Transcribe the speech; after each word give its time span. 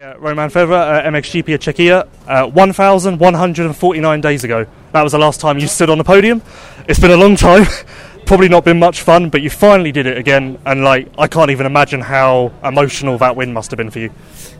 Romain 0.00 0.48
Febvre, 0.48 0.76
uh, 0.76 1.10
MXGP 1.10 1.54
of 1.54 1.60
Czechia, 1.60 2.06
uh, 2.28 2.46
1,149 2.46 4.20
days 4.20 4.44
ago. 4.44 4.64
That 4.92 5.02
was 5.02 5.10
the 5.10 5.18
last 5.18 5.40
time 5.40 5.58
you 5.58 5.66
stood 5.66 5.90
on 5.90 5.98
the 5.98 6.04
podium. 6.04 6.40
It's 6.88 7.00
been 7.00 7.10
a 7.10 7.16
long 7.16 7.34
time, 7.34 7.66
probably 8.24 8.48
not 8.48 8.64
been 8.64 8.78
much 8.78 9.02
fun, 9.02 9.28
but 9.28 9.42
you 9.42 9.50
finally 9.50 9.90
did 9.90 10.06
it 10.06 10.16
again, 10.16 10.56
and 10.64 10.84
like 10.84 11.08
I 11.18 11.26
can't 11.26 11.50
even 11.50 11.66
imagine 11.66 12.00
how 12.00 12.52
emotional 12.62 13.18
that 13.18 13.34
win 13.34 13.52
must 13.52 13.72
have 13.72 13.78
been 13.78 13.90
for 13.90 13.98
you. 13.98 14.12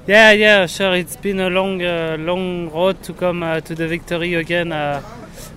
Yeah, 0.09 0.33
yeah, 0.33 0.67
sure. 0.67 0.97
It's 0.97 1.15
been 1.15 1.39
a 1.39 1.51
long, 1.51 1.83
uh, 1.83 2.17
long 2.19 2.73
road 2.73 3.01
to 3.05 3.13
come 3.13 3.45
uh, 3.45 3.61
to 3.61 3.77
the 3.77 3.87
victory 3.87 4.35
again 4.35 4.73
uh, 4.73 5.03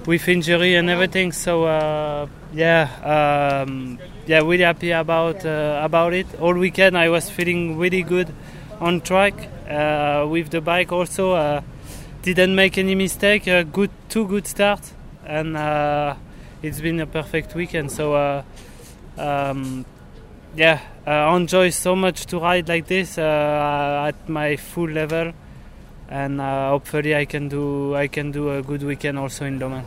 with 0.05 0.27
injury 0.27 0.75
and 0.75 0.91
everything. 0.91 1.31
So 1.31 1.63
uh, 1.63 2.27
yeah, 2.53 3.63
um, 3.65 3.97
yeah, 4.27 4.41
really 4.41 4.59
happy 4.59 4.91
about 4.91 5.43
about 5.43 6.13
it. 6.13 6.27
All 6.39 6.53
weekend 6.53 6.95
I 6.95 7.09
was 7.09 7.31
feeling 7.31 7.79
really 7.79 8.03
good 8.03 8.31
on 8.81 8.99
track 8.99 9.33
uh, 9.69 10.27
with 10.27 10.49
the 10.49 10.59
bike. 10.59 10.91
Also, 10.91 11.33
uh, 11.33 11.61
didn't 12.23 12.55
make 12.55 12.77
any 12.77 12.95
mistake. 12.95 13.47
Uh, 13.47 13.63
good, 13.63 13.91
two 14.09 14.27
good 14.27 14.47
starts, 14.47 14.93
and 15.25 15.55
it's 16.61 16.81
been 16.81 16.99
a 16.99 17.07
perfect 17.07 17.55
weekend. 17.55 17.91
So. 17.91 18.43
Um, 19.17 19.85
yeah, 20.55 20.81
I 21.05 21.33
enjoy 21.35 21.69
so 21.69 21.95
much 21.95 22.25
to 22.27 22.39
ride 22.39 22.67
like 22.67 22.87
this 22.87 23.17
at 23.17 24.27
my 24.27 24.57
full 24.57 24.89
level, 24.89 25.33
and 26.09 26.41
uh, 26.41 26.69
hopefully 26.69 27.15
I 27.15 27.25
can 27.25 27.47
do 27.47 27.95
I 27.95 28.07
can 28.07 28.31
do 28.31 28.57
a 28.57 28.61
good 28.61 28.83
weekend 28.83 29.17
also 29.17 29.45
in 29.45 29.59
Domain. 29.59 29.83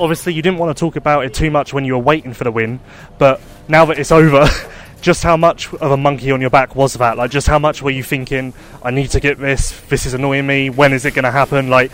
Obviously, 0.00 0.32
you 0.32 0.42
didn't 0.42 0.58
want 0.58 0.76
to 0.76 0.80
talk 0.80 0.96
about 0.96 1.24
it 1.24 1.34
too 1.34 1.50
much 1.50 1.72
when 1.72 1.84
you 1.84 1.94
were 1.94 2.02
waiting 2.02 2.32
for 2.32 2.44
the 2.44 2.52
win, 2.52 2.80
but 3.18 3.40
now 3.68 3.84
that 3.86 3.98
it's 3.98 4.12
over, 4.12 4.48
just 5.00 5.22
how 5.22 5.36
much 5.36 5.72
of 5.74 5.90
a 5.90 5.96
monkey 5.96 6.30
on 6.30 6.40
your 6.40 6.50
back 6.50 6.74
was 6.74 6.94
that? 6.94 7.16
Like, 7.16 7.30
just 7.30 7.46
how 7.46 7.58
much 7.58 7.82
were 7.82 7.90
you 7.90 8.02
thinking, 8.02 8.52
I 8.82 8.90
need 8.90 9.10
to 9.10 9.20
get 9.20 9.38
this, 9.38 9.78
this 9.88 10.06
is 10.06 10.14
annoying 10.14 10.46
me, 10.46 10.70
when 10.70 10.92
is 10.92 11.04
it 11.04 11.14
going 11.14 11.24
to 11.24 11.30
happen? 11.30 11.68
Like, 11.70 11.90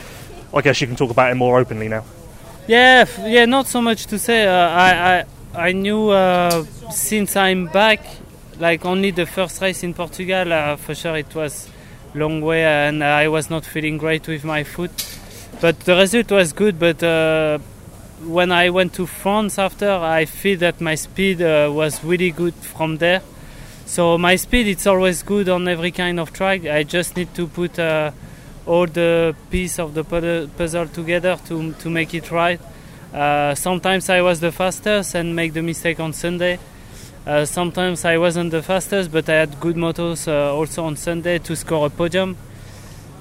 I 0.52 0.60
guess 0.60 0.80
you 0.80 0.86
can 0.86 0.96
talk 0.96 1.10
about 1.10 1.30
it 1.30 1.34
more 1.34 1.58
openly 1.58 1.88
now. 1.88 2.04
Yeah, 2.66 3.06
yeah, 3.26 3.44
not 3.44 3.66
so 3.66 3.82
much 3.82 4.06
to 4.06 4.18
say. 4.18 4.46
Uh, 4.46 4.68
I, 4.68 5.18
I 5.18 5.24
I 5.56 5.72
knew 5.72 6.08
uh, 6.08 6.64
since 6.90 7.36
I'm 7.36 7.66
back, 7.66 8.00
like 8.58 8.84
only 8.84 9.12
the 9.12 9.26
first 9.26 9.60
race 9.60 9.84
in 9.84 9.94
Portugal, 9.94 10.52
uh, 10.52 10.76
for 10.76 10.94
sure 10.94 11.16
it 11.16 11.32
was 11.34 11.68
long 12.14 12.40
way, 12.40 12.64
and 12.64 13.04
I 13.04 13.28
was 13.28 13.50
not 13.50 13.64
feeling 13.64 13.98
great 13.98 14.26
with 14.26 14.44
my 14.44 14.64
foot. 14.64 15.18
But 15.60 15.80
the 15.80 15.94
result 15.94 16.30
was 16.32 16.52
good. 16.52 16.78
But 16.78 17.02
uh, 17.02 17.58
when 18.26 18.52
I 18.52 18.70
went 18.70 18.94
to 18.94 19.06
France 19.06 19.58
after, 19.58 19.90
I 19.90 20.24
feel 20.24 20.58
that 20.58 20.80
my 20.80 20.94
speed 20.94 21.42
uh, 21.42 21.70
was 21.72 22.02
really 22.04 22.30
good 22.30 22.54
from 22.54 22.98
there. 22.98 23.22
So 23.86 24.18
my 24.18 24.36
speed, 24.36 24.66
it's 24.66 24.86
always 24.86 25.22
good 25.22 25.48
on 25.48 25.68
every 25.68 25.90
kind 25.90 26.18
of 26.18 26.32
track. 26.32 26.64
I 26.66 26.82
just 26.82 27.16
need 27.16 27.34
to 27.34 27.46
put 27.46 27.78
uh, 27.78 28.12
all 28.66 28.86
the 28.86 29.34
piece 29.50 29.78
of 29.78 29.94
the 29.94 30.04
puzzle 30.56 30.88
together 30.88 31.38
to 31.46 31.72
to 31.74 31.90
make 31.90 32.14
it 32.14 32.30
right. 32.30 32.60
Uh, 33.12 33.54
sometimes 33.54 34.08
I 34.08 34.22
was 34.22 34.40
the 34.40 34.50
fastest 34.50 35.14
and 35.14 35.36
make 35.36 35.52
the 35.52 35.62
mistake 35.62 36.00
on 36.00 36.12
Sunday. 36.12 36.58
Uh, 37.26 37.44
sometimes 37.44 38.04
I 38.04 38.18
wasn't 38.18 38.50
the 38.50 38.62
fastest, 38.62 39.12
but 39.12 39.28
I 39.28 39.34
had 39.34 39.60
good 39.60 39.76
motos 39.76 40.26
uh, 40.28 40.54
also 40.54 40.84
on 40.84 40.96
Sunday 40.96 41.38
to 41.38 41.54
score 41.54 41.86
a 41.86 41.90
podium. 41.90 42.36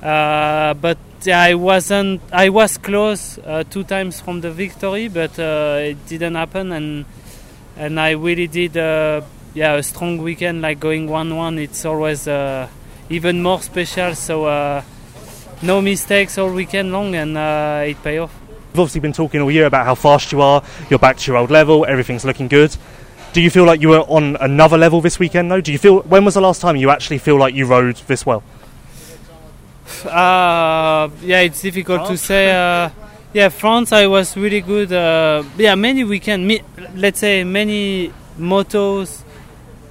Uh, 0.02 0.74
but 0.74 0.98
I 1.32 1.54
wasn't. 1.54 2.22
I 2.32 2.50
was 2.50 2.78
close 2.78 3.38
uh, 3.40 3.64
two 3.70 3.84
times 3.84 4.20
from 4.20 4.42
the 4.42 4.52
victory, 4.52 5.08
but 5.08 5.38
uh, 5.40 5.78
it 5.80 6.06
didn't 6.08 6.36
happen, 6.36 6.72
and 6.72 7.06
and 7.78 8.00
I 8.00 8.12
really 8.12 8.48
did. 8.48 8.76
Uh, 8.78 9.22
yeah, 9.54 9.76
a 9.76 9.84
strong 9.84 10.18
weekend 10.18 10.62
like 10.62 10.80
going 10.80 11.08
one-one. 11.08 11.60
It's 11.60 11.86
always 11.86 12.28
uh, 12.28 12.68
even 13.10 13.42
more 13.44 13.62
special. 13.62 14.16
So 14.16 14.46
uh, 14.46 14.82
no 15.62 15.82
mistakes 15.82 16.38
all 16.38 16.52
weekend 16.52 16.92
long, 16.92 17.16
and 17.16 17.38
uh, 17.38 17.84
it 17.86 18.02
pay 18.04 18.18
off. 18.18 18.34
You've 18.74 18.80
obviously 18.80 19.02
been 19.02 19.14
talking 19.14 19.40
all 19.40 19.52
year 19.52 19.68
about 19.68 19.86
how 19.86 19.94
fast 19.94 20.32
you 20.32 20.42
are, 20.42 20.64
you're 20.90 20.98
back 20.98 21.18
to 21.18 21.32
your 21.32 21.38
old 21.38 21.52
level, 21.52 21.86
everything's 21.86 22.26
looking 22.26 22.48
good. 22.48 22.76
Do 23.32 23.40
you 23.40 23.52
feel 23.52 23.66
like 23.66 23.82
you 23.82 23.90
were 23.90 24.00
on 24.00 24.36
another 24.38 24.80
level 24.80 25.00
this 25.00 25.20
weekend 25.20 25.52
though? 25.52 25.62
Do 25.62 25.72
you 25.72 25.78
feel 25.78 26.02
when 26.02 26.26
was 26.26 26.34
the 26.34 26.42
last 26.42 26.60
time 26.60 26.76
you 26.76 26.90
actually 26.90 27.20
feel 27.20 27.38
like 27.38 27.54
you 27.54 27.68
rode 27.68 27.98
this 28.08 28.26
well? 28.26 28.44
Uh, 30.06 31.10
yeah, 31.22 31.42
it's 31.42 31.62
difficult 31.62 32.08
to 32.08 32.18
say. 32.18 32.52
Uh, 32.52 32.90
yeah, 33.34 33.50
France, 33.50 33.92
I 33.92 34.06
was 34.08 34.38
really 34.38 34.62
good. 34.62 34.94
Uh, 34.94 35.44
yeah, 35.58 35.76
many 35.76 36.04
weekend, 36.04 36.48
me, 36.48 36.62
let's 36.96 37.20
say 37.20 37.44
many 37.44 38.12
motos, 38.38 39.24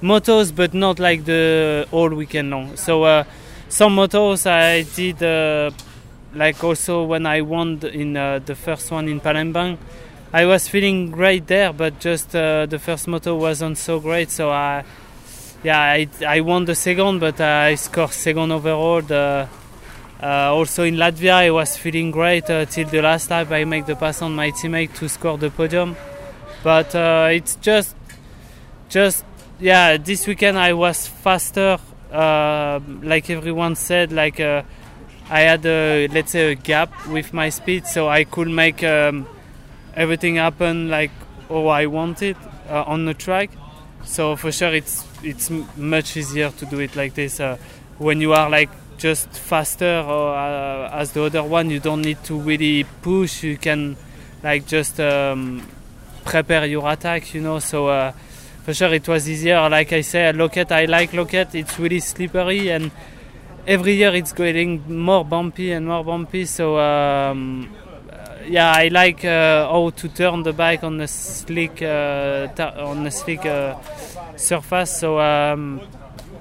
motos, 0.01 0.55
but 0.55 0.73
not 0.73 0.99
like 0.99 1.25
the 1.25 1.85
all 1.91 2.09
weekend 2.09 2.51
long. 2.51 2.77
So 2.77 3.03
uh, 3.03 3.23
some 3.67 3.95
motos 3.97 4.45
I 4.45 4.83
did, 4.95 5.21
uh, 5.21 5.71
like 6.33 6.63
also 6.63 7.03
when 7.03 7.25
I 7.25 7.41
won 7.41 7.79
in 7.83 8.15
uh, 8.15 8.39
the 8.39 8.55
first 8.55 8.91
one 8.91 9.09
in 9.09 9.19
Palembang, 9.19 9.77
I 10.31 10.45
was 10.45 10.67
feeling 10.67 11.11
great 11.11 11.47
there, 11.47 11.73
but 11.73 11.99
just 11.99 12.35
uh, 12.35 12.65
the 12.65 12.79
first 12.79 13.07
moto 13.07 13.35
wasn't 13.35 13.77
so 13.77 13.99
great. 13.99 14.31
So 14.31 14.51
I, 14.51 14.83
yeah, 15.63 15.79
I, 15.79 16.07
I 16.25 16.39
won 16.41 16.65
the 16.65 16.75
second, 16.75 17.19
but 17.19 17.41
I 17.41 17.75
scored 17.75 18.11
second 18.11 18.51
overall. 18.51 19.01
The, 19.01 19.49
uh, 20.23 20.53
also 20.53 20.83
in 20.83 20.95
Latvia, 20.95 21.33
I 21.33 21.51
was 21.51 21.75
feeling 21.75 22.09
great 22.09 22.49
uh, 22.49 22.63
till 22.65 22.87
the 22.87 23.01
last 23.01 23.29
lap. 23.29 23.51
I 23.51 23.65
make 23.65 23.85
the 23.85 23.95
pass 23.97 24.21
on 24.21 24.33
my 24.33 24.51
teammate 24.51 24.93
to 24.95 25.09
score 25.09 25.37
the 25.37 25.49
podium, 25.49 25.97
but 26.63 26.95
uh, 26.95 27.27
it's 27.29 27.55
just, 27.55 27.93
just 28.87 29.25
yeah. 29.59 29.97
This 29.97 30.25
weekend 30.25 30.57
I 30.57 30.71
was 30.71 31.07
faster, 31.07 31.77
uh, 32.09 32.79
like 33.01 33.29
everyone 33.29 33.75
said. 33.75 34.13
Like 34.13 34.39
uh, 34.39 34.63
I 35.29 35.41
had 35.41 35.65
a 35.65 36.07
let's 36.07 36.31
say 36.31 36.53
a 36.53 36.55
gap 36.55 36.89
with 37.07 37.33
my 37.33 37.49
speed, 37.49 37.85
so 37.85 38.07
I 38.07 38.23
could 38.23 38.47
make 38.47 38.81
um, 38.81 39.27
everything 39.93 40.37
happen 40.37 40.89
like 40.89 41.11
how 41.49 41.67
I 41.67 41.87
wanted 41.87 42.37
uh, 42.69 42.83
on 42.87 43.03
the 43.03 43.13
track. 43.13 43.49
So 44.05 44.37
for 44.37 44.53
sure, 44.53 44.73
it's 44.73 45.05
it's 45.21 45.49
much 45.75 46.15
easier 46.15 46.49
to 46.51 46.65
do 46.65 46.79
it 46.79 46.95
like 46.95 47.13
this 47.13 47.41
when 47.97 48.21
you 48.21 48.31
are 48.31 48.49
like 48.49 48.69
just 49.03 49.27
faster 49.27 49.99
or 50.07 50.33
uh, 50.33 50.89
as 51.01 51.11
the 51.11 51.21
other 51.23 51.43
one. 51.43 51.69
You 51.69 51.81
don't 51.81 52.01
need 52.01 52.23
to 52.23 52.39
really 52.39 52.85
push. 53.01 53.43
You 53.43 53.57
can 53.57 53.97
like 54.41 54.65
just 54.65 54.97
um, 54.99 55.61
prepare 56.23 56.65
your 56.65 56.89
attack, 56.89 57.33
you 57.33 57.41
know. 57.41 57.59
So 57.59 57.87
uh, 57.87 58.13
for 58.63 58.73
sure, 58.73 58.93
it 58.93 59.05
was 59.05 59.29
easier. 59.29 59.69
Like 59.69 59.91
I 59.91 60.01
say, 60.01 60.31
Loket, 60.31 60.71
I 60.71 60.85
like 60.85 61.11
Loket. 61.11 61.53
It's 61.53 61.77
really 61.77 61.99
slippery 61.99 62.69
and 62.69 62.91
every 63.67 63.95
year 63.95 64.15
it's 64.15 64.31
getting 64.31 64.81
more 64.87 65.25
bumpy 65.25 65.73
and 65.73 65.85
more 65.85 66.05
bumpy. 66.05 66.45
So 66.45 66.79
um, 66.79 67.69
yeah, 68.47 68.71
I 68.71 68.87
like 68.87 69.25
uh, 69.25 69.67
how 69.67 69.89
to 69.89 70.07
turn 70.07 70.43
the 70.43 70.53
bike 70.53 70.85
on 70.85 70.97
the 70.97 71.09
slick 71.09 71.81
uh, 71.81 72.47
on 72.77 73.03
the 73.03 73.11
slick 73.11 73.45
uh, 73.45 73.75
surface. 74.37 74.97
So 74.97 75.19
um, 75.19 75.81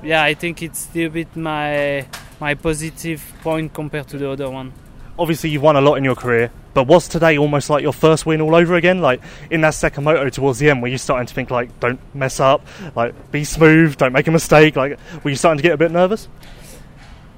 yeah, 0.05 0.23
I 0.23 0.35
think 0.35 0.63
it's 0.63 0.79
still 0.79 1.09
a 1.09 1.11
bit 1.11 1.35
my 1.35 2.07
my 2.43 2.55
positive 2.55 3.23
point 3.41 3.73
compared 3.73 4.09
to 4.09 4.19
the 4.19 4.29
other 4.29 4.51
one. 4.51 4.73
Obviously, 5.17 5.51
you've 5.51 5.63
won 5.63 5.77
a 5.77 5.81
lot 5.81 5.95
in 5.95 6.03
your 6.03 6.17
career, 6.17 6.51
but 6.75 6.89
was 6.89 7.07
today 7.07 7.39
almost 7.39 7.71
like 7.71 7.83
your 7.85 7.93
first 7.93 8.27
win 8.27 8.41
all 8.41 8.57
over 8.57 8.75
again? 8.75 9.01
Like 9.01 9.21
in 9.49 9.61
that 9.61 9.75
second 9.75 10.03
moto 10.03 10.29
towards 10.29 10.59
the 10.59 10.69
end, 10.69 10.83
were 10.83 10.89
you 10.89 10.99
starting 10.99 11.29
to 11.29 11.35
think 11.35 11.53
like, 11.53 11.69
don't 11.79 12.01
mess 12.17 12.41
up, 12.41 12.67
like 12.97 13.15
be 13.31 13.45
smooth, 13.45 13.97
don't 13.97 14.13
make 14.13 14.27
a 14.27 14.33
mistake? 14.33 14.75
Like, 14.75 14.99
were 15.23 15.31
you 15.31 15.37
starting 15.37 15.59
to 15.59 15.63
get 15.63 15.75
a 15.75 15.77
bit 15.77 15.93
nervous? 15.93 16.29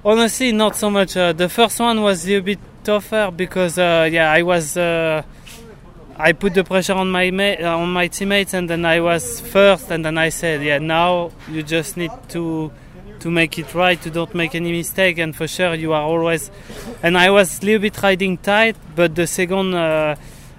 Honestly, 0.03 0.53
not 0.53 0.75
so 0.75 0.89
much. 0.89 1.19
Uh, 1.19 1.35
the 1.35 1.51
first 1.51 1.79
one 1.79 2.01
was 2.01 2.27
a 2.27 2.41
bit 2.41 2.59
tougher 2.83 3.31
because 3.37 3.77
uh, 3.79 4.09
yeah, 4.11 4.33
I 4.33 4.41
was 4.41 4.79
uh, 4.79 5.23
I 6.17 6.33
put 6.33 6.55
the 6.55 6.65
pressure 6.65 6.95
on 6.95 7.11
my 7.11 7.31
ma- 7.31 7.61
uh, 7.61 7.77
on 7.77 7.93
my 7.93 8.09
teammates, 8.09 8.55
and 8.55 8.71
then 8.71 8.87
I 8.87 9.01
was 9.01 9.43
first, 9.43 9.91
and 9.91 10.03
then 10.03 10.17
I 10.17 10.31
said, 10.31 10.63
yeah, 10.63 10.79
now 10.79 11.33
you 11.51 11.63
just 11.63 11.99
need 11.99 12.13
to 12.31 12.73
to 13.25 13.31
make 13.31 13.59
it 13.59 13.75
right, 13.75 14.01
to 14.03 14.11
don't 14.11 14.35
make 14.35 14.55
any 14.55 14.71
mistake, 14.71 15.17
and 15.17 15.35
for 15.35 15.49
sure 15.49 15.73
you 15.75 15.95
are 15.95 16.03
always. 16.03 16.51
And 17.03 17.17
I 17.17 17.31
was 17.31 17.63
a 17.63 17.65
little 17.65 17.81
bit 17.81 18.03
riding 18.03 18.37
tight, 18.37 18.77
but 18.95 19.15
the 19.15 19.27
second. 19.27 19.75
Uh, 19.75 20.17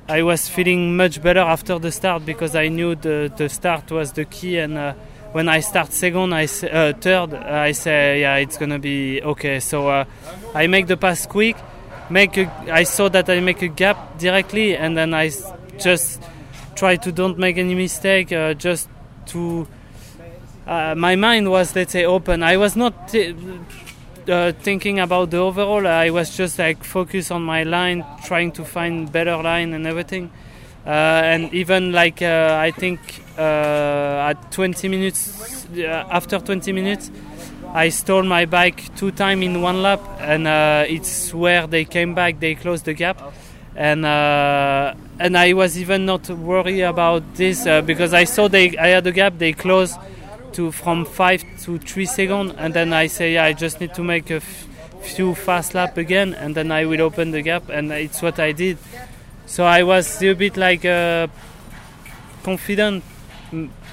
I 0.07 0.21
was 0.21 0.47
feeling 0.47 0.95
much 0.95 1.19
better 1.19 1.39
after 1.39 1.79
the 1.79 1.91
start 1.91 2.27
because 2.27 2.55
I 2.55 2.67
knew 2.67 2.93
the, 2.93 3.33
the 3.35 3.49
start 3.49 3.89
was 3.89 4.11
the 4.11 4.25
key 4.25 4.59
and 4.59 4.77
uh, 4.77 4.93
when 5.31 5.49
I 5.49 5.61
start 5.61 5.93
second, 5.93 6.31
I 6.31 6.43
uh, 6.45 6.93
third, 6.93 7.33
I 7.33 7.71
say 7.71 8.21
yeah, 8.21 8.35
it's 8.35 8.55
gonna 8.57 8.77
be 8.77 9.21
okay. 9.23 9.59
So 9.59 9.89
uh, 9.89 10.05
I 10.53 10.67
make 10.67 10.85
the 10.85 10.95
pass 10.95 11.25
quick. 11.25 11.57
Make 12.11 12.37
a, 12.37 12.45
I 12.71 12.83
saw 12.83 13.09
that 13.09 13.27
I 13.31 13.39
make 13.39 13.63
a 13.63 13.67
gap 13.67 14.19
directly, 14.19 14.77
and 14.77 14.95
then 14.95 15.15
I 15.15 15.31
just 15.79 16.21
try 16.75 16.97
to 16.97 17.11
don't 17.11 17.39
make 17.39 17.57
any 17.57 17.73
mistake. 17.73 18.31
Uh, 18.31 18.53
just 18.53 18.87
to 19.33 19.67
uh, 20.67 20.95
my 20.95 21.15
mind 21.15 21.49
was 21.49 21.75
let's 21.75 21.91
say 21.91 22.05
open. 22.05 22.43
I 22.43 22.57
was 22.57 22.75
not 22.75 23.09
t- 23.09 23.35
uh, 24.27 24.51
thinking 24.53 24.99
about 24.99 25.31
the 25.31 25.37
overall. 25.37 25.85
I 25.87 26.09
was 26.09 26.35
just 26.35 26.57
like 26.57 26.83
focused 26.83 27.31
on 27.31 27.43
my 27.43 27.63
line, 27.63 28.03
trying 28.25 28.51
to 28.53 28.65
find 28.65 29.11
better 29.11 29.37
line 29.37 29.73
and 29.73 29.85
everything. 29.85 30.31
Uh, 30.85 30.89
and 30.89 31.51
even 31.53 31.91
like 31.91 32.21
uh, 32.21 32.57
I 32.61 32.71
think 32.71 32.99
uh, 33.39 34.29
at 34.29 34.51
20 34.51 34.87
minutes 34.87 35.65
uh, 35.75 36.05
after 36.11 36.37
20 36.37 36.71
minutes 36.73 37.09
I 37.73 37.89
stole 37.89 38.21
my 38.21 38.45
bike 38.45 38.95
two 38.95 39.09
times 39.11 39.43
in 39.43 39.61
one 39.61 39.81
lap, 39.81 39.99
and 40.19 40.47
it's 40.89 41.33
where 41.33 41.67
they 41.67 41.83
came 41.83 42.13
back. 42.13 42.39
They 42.39 42.55
closed 42.55 42.85
the 42.85 42.93
gap, 42.93 43.19
and 43.75 44.05
uh, 44.05 44.93
and 45.19 45.37
I 45.37 45.53
was 45.53 45.77
even 45.77 46.05
not 46.05 46.29
worried 46.29 46.81
about 46.83 47.35
this 47.35 47.65
uh, 47.65 47.81
because 47.81 48.13
I 48.13 48.23
saw 48.23 48.47
they 48.47 48.77
I 48.77 48.87
had 48.87 49.05
a 49.07 49.11
gap. 49.11 49.37
They 49.37 49.51
closed 49.51 49.97
to 50.55 50.71
from 50.71 51.05
five 51.05 51.43
to 51.63 51.77
three 51.77 52.05
seconds, 52.05 52.53
and 52.57 52.73
then 52.73 52.93
I 52.93 53.07
say 53.07 53.33
yeah, 53.33 53.45
I 53.45 53.53
just 53.53 53.79
need 53.79 53.93
to 53.95 54.03
make 54.03 54.29
a 54.29 54.37
f- 54.37 54.67
few 55.01 55.35
fast 55.35 55.73
lap 55.73 55.97
again, 55.97 56.33
and 56.33 56.55
then 56.55 56.71
I 56.71 56.85
will 56.85 57.01
open 57.01 57.31
the 57.31 57.41
gap, 57.41 57.69
and 57.69 57.91
it's 57.91 58.21
what 58.21 58.39
I 58.39 58.51
did. 58.51 58.77
So 59.45 59.65
I 59.65 59.83
was 59.83 60.21
a 60.21 60.33
bit 60.33 60.57
like 60.57 60.83
uh, 60.85 61.27
confident, 62.43 63.03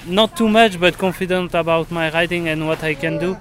not 0.06 0.37
too 0.37 0.49
much, 0.49 0.81
but 0.81 0.99
confident 0.99 1.55
about 1.55 1.91
my 1.91 2.11
riding 2.11 2.49
and 2.49 2.67
what 2.67 2.82
I 2.82 2.94
can 2.94 3.19
do 3.19 3.37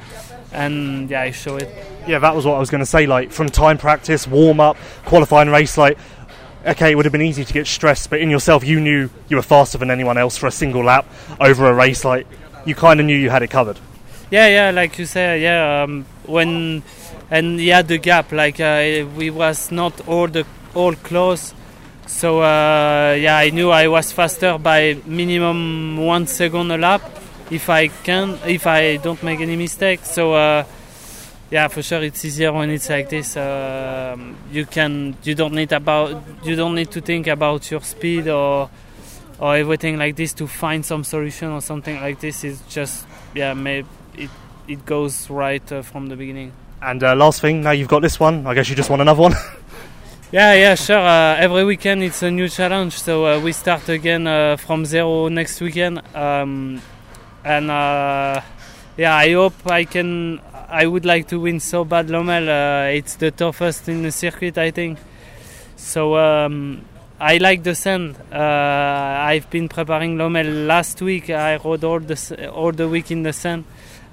and 0.54 1.10
yeah, 1.10 1.22
I 1.22 1.32
show 1.32 1.56
it. 1.56 1.70
Yeah, 2.08 2.20
that 2.20 2.36
was 2.36 2.46
what 2.46 2.56
I 2.56 2.60
was 2.60 2.70
going 2.70 2.80
to 2.80 2.86
say. 2.86 3.06
Like 3.06 3.32
from 3.32 3.48
time 3.48 3.78
practice, 3.78 4.28
warm 4.28 4.60
up, 4.60 4.78
qualifying 5.06 5.50
race, 5.50 5.78
like 5.78 5.98
okay, 6.66 6.92
it 6.92 6.96
would 6.96 7.06
have 7.06 7.12
been 7.12 7.22
easy 7.22 7.44
to 7.44 7.54
get 7.54 7.68
stressed, 7.68 8.10
but 8.10 8.20
in 8.20 8.30
yourself, 8.30 8.64
you 8.64 8.80
knew 8.80 9.10
you 9.28 9.36
were 9.36 9.42
faster 9.42 9.78
than 9.78 9.90
anyone 9.90 10.18
else 10.18 10.38
for 10.38 10.48
a 10.48 10.52
single 10.52 10.84
lap 10.84 11.06
over 11.40 11.68
a 11.68 11.74
race. 11.74 12.06
Like 12.06 12.28
you 12.66 12.76
kind 12.76 13.00
of 13.00 13.06
knew 13.06 13.16
you 13.18 13.30
had 13.30 13.44
it 13.44 13.50
covered. 13.50 13.80
Yeah, 14.30 14.48
yeah, 14.48 14.72
like 14.72 14.98
you 14.98 15.06
say, 15.06 15.42
yeah. 15.42 15.84
Um, 15.84 16.06
when 16.26 16.84
and 17.30 17.60
yeah, 17.60 17.82
the 17.82 17.98
gap, 17.98 18.32
like 18.32 18.60
uh, 18.60 19.06
we 19.16 19.30
was 19.30 19.72
not 19.72 20.08
all 20.08 20.28
the 20.28 20.46
all 20.74 20.94
close. 20.96 21.54
So 22.08 22.42
uh, 22.42 23.18
yeah, 23.20 23.38
I 23.38 23.50
knew 23.50 23.70
I 23.70 23.88
was 23.88 24.12
faster 24.12 24.58
by 24.58 24.98
minimum 25.06 25.98
one 25.98 26.28
second 26.28 26.72
a 26.72 26.78
lap 26.78 27.02
if 27.50 27.70
I 27.70 27.88
can, 27.88 28.38
if 28.46 28.66
I 28.66 28.98
don't 28.98 29.22
make 29.24 29.40
any 29.40 29.56
mistakes. 29.56 30.12
So 30.12 30.34
uh, 30.34 30.64
yeah, 31.50 31.68
for 31.68 31.82
sure 31.84 32.02
it's 32.02 32.24
easier 32.24 32.54
when 32.54 32.70
it's 32.70 32.90
like 32.90 33.10
this. 33.10 33.36
Uh, 33.36 34.18
you 34.52 34.66
can, 34.66 35.16
you 35.24 35.36
don't 35.36 35.54
need 35.54 35.72
about, 35.74 36.24
you 36.44 36.56
don't 36.56 36.76
need 36.76 36.92
to 36.92 37.02
think 37.02 37.28
about 37.28 37.70
your 37.70 37.82
speed 37.82 38.28
or 38.28 38.70
or 39.42 39.58
everything 39.58 39.98
like 39.98 40.16
this 40.16 40.32
to 40.34 40.48
find 40.48 40.86
some 40.86 41.04
solution 41.04 41.50
or 41.50 41.60
something 41.60 42.00
like 42.00 42.22
this. 42.22 42.46
is 42.46 42.62
just 42.70 43.06
yeah, 43.36 43.54
maybe 43.54 43.88
it 44.16 44.30
it 44.68 44.86
goes 44.86 45.30
right 45.30 45.70
uh, 45.72 45.82
from 45.82 46.08
the 46.08 46.16
beginning. 46.16 46.54
And 46.82 47.04
uh, 47.04 47.16
last 47.16 47.42
thing, 47.42 47.62
now 47.62 47.72
you've 47.72 47.90
got 47.90 48.02
this 48.02 48.20
one. 48.20 48.48
I 48.48 48.54
guess 48.54 48.70
you 48.70 48.76
just 48.76 48.90
want 48.90 49.02
another 49.02 49.22
one. 49.22 49.34
Yeah, 50.32 50.54
yeah, 50.54 50.76
sure. 50.76 50.98
Uh, 50.98 51.36
every 51.36 51.66
weekend 51.66 52.04
it's 52.04 52.24
a 52.24 52.32
new 52.32 52.48
challenge, 52.48 52.94
so 52.94 53.26
uh, 53.26 53.40
we 53.42 53.52
start 53.52 53.90
again 53.90 54.28
uh, 54.28 54.56
from 54.56 54.86
zero 54.86 55.28
next 55.28 55.60
weekend. 55.60 56.02
Um, 56.16 56.82
and 57.44 57.70
uh, 57.70 58.40
yeah, 58.96 59.14
I 59.14 59.34
hope 59.34 59.56
I 59.66 59.84
can. 59.84 60.40
I 60.70 60.86
would 60.86 61.04
like 61.04 61.28
to 61.28 61.40
win 61.42 61.60
so 61.60 61.84
bad 61.84 62.08
Lommel. 62.08 62.48
Uh, 62.48 62.96
it's 62.96 63.16
the 63.16 63.32
toughest 63.32 63.90
in 63.90 64.04
the 64.04 64.12
circuit, 64.14 64.58
I 64.58 64.72
think. 64.72 65.00
So 65.76 66.16
um, 66.16 66.86
I 67.22 67.38
like 67.38 67.62
the 67.62 67.76
sand. 67.76 68.16
Uh, 68.32 68.38
I've 69.30 69.48
been 69.52 69.70
preparing 69.70 70.18
Lommel 70.18 70.66
last 70.66 71.02
week. 71.02 71.30
I 71.30 71.58
rode 71.58 71.84
all 71.84 72.00
the 72.00 72.50
all 72.50 72.72
the 72.72 72.90
week 72.90 73.12
in 73.12 73.22
the 73.22 73.32
sand. 73.32 73.66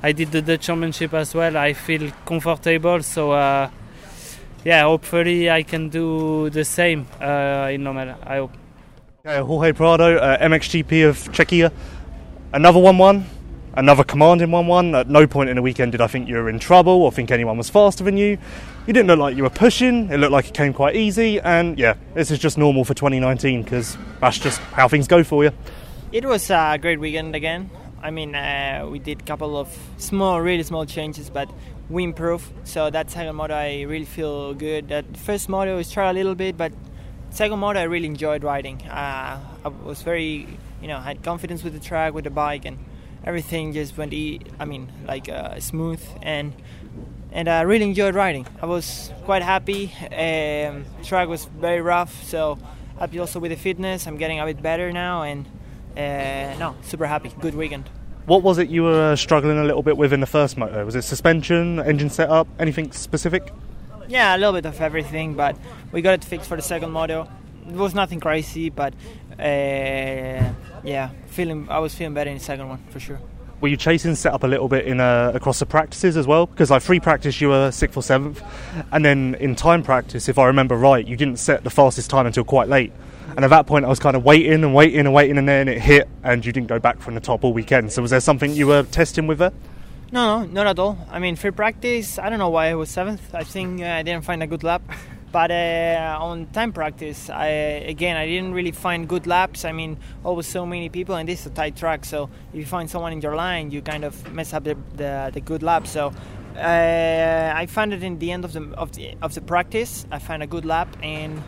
I 0.02 0.12
did 0.12 0.30
the 0.30 0.42
Dutch 0.42 0.66
Championship 0.66 1.14
as 1.14 1.34
well. 1.34 1.56
I 1.56 1.72
feel 1.72 2.12
comfortable, 2.26 3.02
so 3.02 3.32
uh, 3.32 3.70
yeah, 4.62 4.82
hopefully 4.82 5.50
I 5.50 5.62
can 5.62 5.88
do 5.88 6.50
the 6.50 6.64
same 6.64 7.06
uh, 7.18 7.70
in 7.72 7.82
Lommel. 7.82 8.14
I 8.26 8.36
hope. 8.36 8.52
Okay, 9.24 9.40
Jorge 9.40 9.72
Prado, 9.72 10.18
uh, 10.18 10.38
MXGP 10.38 11.08
of 11.08 11.32
Czechia 11.32 11.72
another 12.52 12.78
one 12.78 12.96
1 12.96 13.24
1, 13.78 13.84
another 13.84 14.02
commanding 14.02 14.50
1 14.50 14.66
1. 14.66 14.94
At 14.94 15.08
no 15.08 15.26
point 15.26 15.50
in 15.50 15.56
the 15.56 15.62
weekend 15.62 15.92
did 15.92 16.00
I 16.00 16.08
think 16.08 16.28
you 16.28 16.34
were 16.34 16.48
in 16.48 16.58
trouble 16.58 17.02
or 17.02 17.12
think 17.12 17.30
anyone 17.30 17.56
was 17.56 17.70
faster 17.70 18.02
than 18.02 18.16
you. 18.16 18.36
You 18.86 18.92
didn't 18.92 19.06
look 19.06 19.20
like 19.20 19.36
you 19.36 19.44
were 19.44 19.50
pushing, 19.50 20.10
it 20.10 20.18
looked 20.18 20.32
like 20.32 20.48
it 20.48 20.54
came 20.54 20.72
quite 20.72 20.96
easy, 20.96 21.40
and 21.40 21.78
yeah, 21.78 21.94
this 22.14 22.30
is 22.30 22.38
just 22.38 22.58
normal 22.58 22.84
for 22.84 22.94
2019 22.94 23.62
because 23.62 23.96
that's 24.20 24.38
just 24.38 24.58
how 24.74 24.88
things 24.88 25.06
go 25.06 25.22
for 25.22 25.44
you. 25.44 25.52
It 26.10 26.24
was 26.24 26.50
a 26.50 26.78
great 26.80 26.98
weekend 26.98 27.36
again. 27.36 27.70
I 28.02 28.10
mean, 28.10 28.34
uh, 28.34 28.86
we 28.90 28.98
did 28.98 29.20
a 29.20 29.24
couple 29.24 29.56
of 29.56 29.68
small, 29.98 30.40
really 30.40 30.62
small 30.62 30.86
changes, 30.86 31.30
but 31.30 31.48
we 31.88 32.02
improved. 32.02 32.50
So 32.64 32.90
that 32.90 33.10
second 33.10 33.36
moto, 33.36 33.54
I 33.54 33.82
really 33.82 34.06
feel 34.06 34.54
good. 34.54 34.88
That 34.88 35.16
first 35.16 35.48
moto, 35.48 35.76
was 35.76 35.90
try 35.90 36.10
a 36.10 36.12
little 36.12 36.34
bit, 36.34 36.56
but 36.56 36.72
second 37.30 37.58
moto, 37.58 37.78
I 37.78 37.84
really 37.84 38.06
enjoyed 38.06 38.42
riding. 38.42 38.82
Uh, 38.82 39.40
I 39.64 39.68
was 39.68 40.02
very 40.02 40.48
you 40.80 40.88
know 40.88 40.98
had 40.98 41.22
confidence 41.22 41.62
with 41.64 41.74
the 41.74 41.80
track 41.80 42.14
with 42.14 42.24
the 42.24 42.30
bike 42.30 42.64
and 42.64 42.78
everything 43.24 43.72
just 43.72 43.96
went 43.96 44.12
e- 44.12 44.40
I 44.58 44.64
mean 44.64 44.90
like 45.06 45.28
uh, 45.28 45.58
smooth 45.60 46.02
and 46.22 46.52
and 47.30 47.48
I 47.48 47.60
really 47.62 47.84
enjoyed 47.84 48.14
riding. 48.14 48.46
I 48.62 48.66
was 48.66 49.12
quite 49.24 49.42
happy. 49.42 49.92
Um, 50.12 50.84
track 51.04 51.28
was 51.28 51.44
very 51.44 51.82
rough, 51.82 52.22
so 52.24 52.58
happy 52.98 53.18
also 53.18 53.38
with 53.38 53.50
the 53.50 53.56
fitness. 53.56 54.06
I'm 54.06 54.16
getting 54.16 54.40
a 54.40 54.46
bit 54.46 54.62
better 54.62 54.90
now, 54.92 55.22
and 55.22 55.44
uh, 55.96 56.56
no, 56.58 56.74
super 56.82 57.06
happy. 57.06 57.30
Good 57.40 57.54
weekend. 57.54 57.90
What 58.24 58.42
was 58.42 58.58
it 58.58 58.68
you 58.70 58.82
were 58.84 59.14
struggling 59.16 59.58
a 59.58 59.64
little 59.64 59.82
bit 59.82 59.96
with 59.98 60.12
in 60.12 60.20
the 60.20 60.26
first 60.26 60.56
motor? 60.56 60.84
Was 60.84 60.94
it 60.94 61.02
suspension, 61.02 61.80
engine 61.80 62.10
setup, 62.10 62.46
anything 62.58 62.92
specific? 62.92 63.52
Yeah, 64.08 64.34
a 64.34 64.38
little 64.38 64.54
bit 64.54 64.64
of 64.64 64.80
everything, 64.80 65.34
but 65.34 65.56
we 65.92 66.00
got 66.00 66.14
it 66.14 66.24
fixed 66.24 66.48
for 66.48 66.56
the 66.56 66.62
second 66.62 66.92
moto. 66.92 67.28
It 67.68 67.74
was 67.74 67.94
nothing 67.94 68.20
crazy, 68.20 68.70
but 68.70 68.94
uh, 69.38 70.52
yeah, 70.84 71.10
feeling 71.26 71.68
I 71.68 71.78
was 71.78 71.94
feeling 71.94 72.14
better 72.14 72.30
in 72.30 72.38
the 72.38 72.44
second 72.44 72.68
one 72.68 72.82
for 72.90 73.00
sure. 73.00 73.20
Were 73.60 73.68
you 73.68 73.76
chasing 73.76 74.14
set 74.14 74.32
up 74.32 74.44
a 74.44 74.46
little 74.46 74.68
bit 74.68 74.86
in 74.86 75.00
uh, 75.00 75.32
across 75.34 75.58
the 75.58 75.66
practices 75.66 76.16
as 76.16 76.26
well? 76.26 76.46
Because 76.46 76.70
like 76.70 76.82
free 76.82 77.00
practice, 77.00 77.40
you 77.40 77.48
were 77.48 77.72
sixth 77.72 77.96
or 77.96 78.02
seventh, 78.02 78.42
and 78.92 79.04
then 79.04 79.34
in 79.40 79.56
time 79.56 79.82
practice, 79.82 80.28
if 80.28 80.38
I 80.38 80.46
remember 80.46 80.76
right, 80.76 81.04
you 81.04 81.16
didn't 81.16 81.38
set 81.38 81.64
the 81.64 81.70
fastest 81.70 82.08
time 82.08 82.26
until 82.26 82.44
quite 82.44 82.68
late. 82.68 82.92
And 83.36 83.44
at 83.44 83.50
that 83.50 83.66
point, 83.66 83.84
I 83.84 83.88
was 83.88 83.98
kind 83.98 84.16
of 84.16 84.24
waiting 84.24 84.64
and 84.64 84.74
waiting 84.74 85.00
and 85.00 85.12
waiting, 85.12 85.38
and 85.38 85.48
then 85.48 85.68
it 85.68 85.80
hit, 85.80 86.08
and 86.22 86.44
you 86.44 86.52
didn't 86.52 86.68
go 86.68 86.78
back 86.78 87.00
from 87.00 87.14
the 87.14 87.20
top 87.20 87.44
all 87.44 87.52
weekend. 87.52 87.92
So 87.92 88.02
was 88.02 88.10
there 88.10 88.20
something 88.20 88.52
you 88.52 88.66
were 88.66 88.84
testing 88.84 89.26
with 89.26 89.38
there? 89.38 89.52
No, 90.10 90.40
no, 90.40 90.46
not 90.46 90.66
at 90.66 90.78
all. 90.78 90.96
I 91.10 91.18
mean, 91.18 91.36
free 91.36 91.50
practice. 91.50 92.18
I 92.18 92.30
don't 92.30 92.38
know 92.38 92.48
why 92.48 92.70
I 92.70 92.74
was 92.74 92.88
seventh. 92.88 93.34
I 93.34 93.44
think 93.44 93.82
uh, 93.82 93.86
I 93.86 94.02
didn't 94.02 94.24
find 94.24 94.42
a 94.42 94.46
good 94.46 94.64
lap. 94.64 94.82
But 95.30 95.50
uh, 95.50 96.18
on 96.20 96.46
time 96.46 96.72
practice, 96.72 97.28
I, 97.28 97.46
again, 97.46 98.16
I 98.16 98.26
didn't 98.26 98.54
really 98.54 98.72
find 98.72 99.06
good 99.06 99.26
laps. 99.26 99.64
I 99.64 99.72
mean, 99.72 99.98
always 100.24 100.46
so 100.46 100.64
many 100.64 100.88
people, 100.88 101.16
and 101.16 101.28
this 101.28 101.40
is 101.40 101.46
a 101.46 101.50
tight 101.50 101.76
track. 101.76 102.06
So 102.06 102.30
if 102.52 102.58
you 102.58 102.64
find 102.64 102.88
someone 102.88 103.12
in 103.12 103.20
your 103.20 103.36
line, 103.36 103.70
you 103.70 103.82
kind 103.82 104.04
of 104.04 104.32
mess 104.32 104.54
up 104.54 104.64
the, 104.64 104.76
the, 104.96 105.30
the 105.34 105.40
good 105.40 105.62
lap. 105.62 105.86
So 105.86 106.12
uh, 106.56 107.52
I 107.54 107.66
found 107.66 107.92
it 107.92 108.02
in 108.02 108.18
the 108.18 108.32
end 108.32 108.44
of 108.44 108.52
the, 108.52 108.62
of 108.74 108.92
the 108.92 109.14
of 109.20 109.34
the 109.34 109.40
practice. 109.40 110.06
I 110.10 110.18
found 110.18 110.42
a 110.42 110.46
good 110.46 110.64
lap, 110.64 110.88
and 111.02 111.42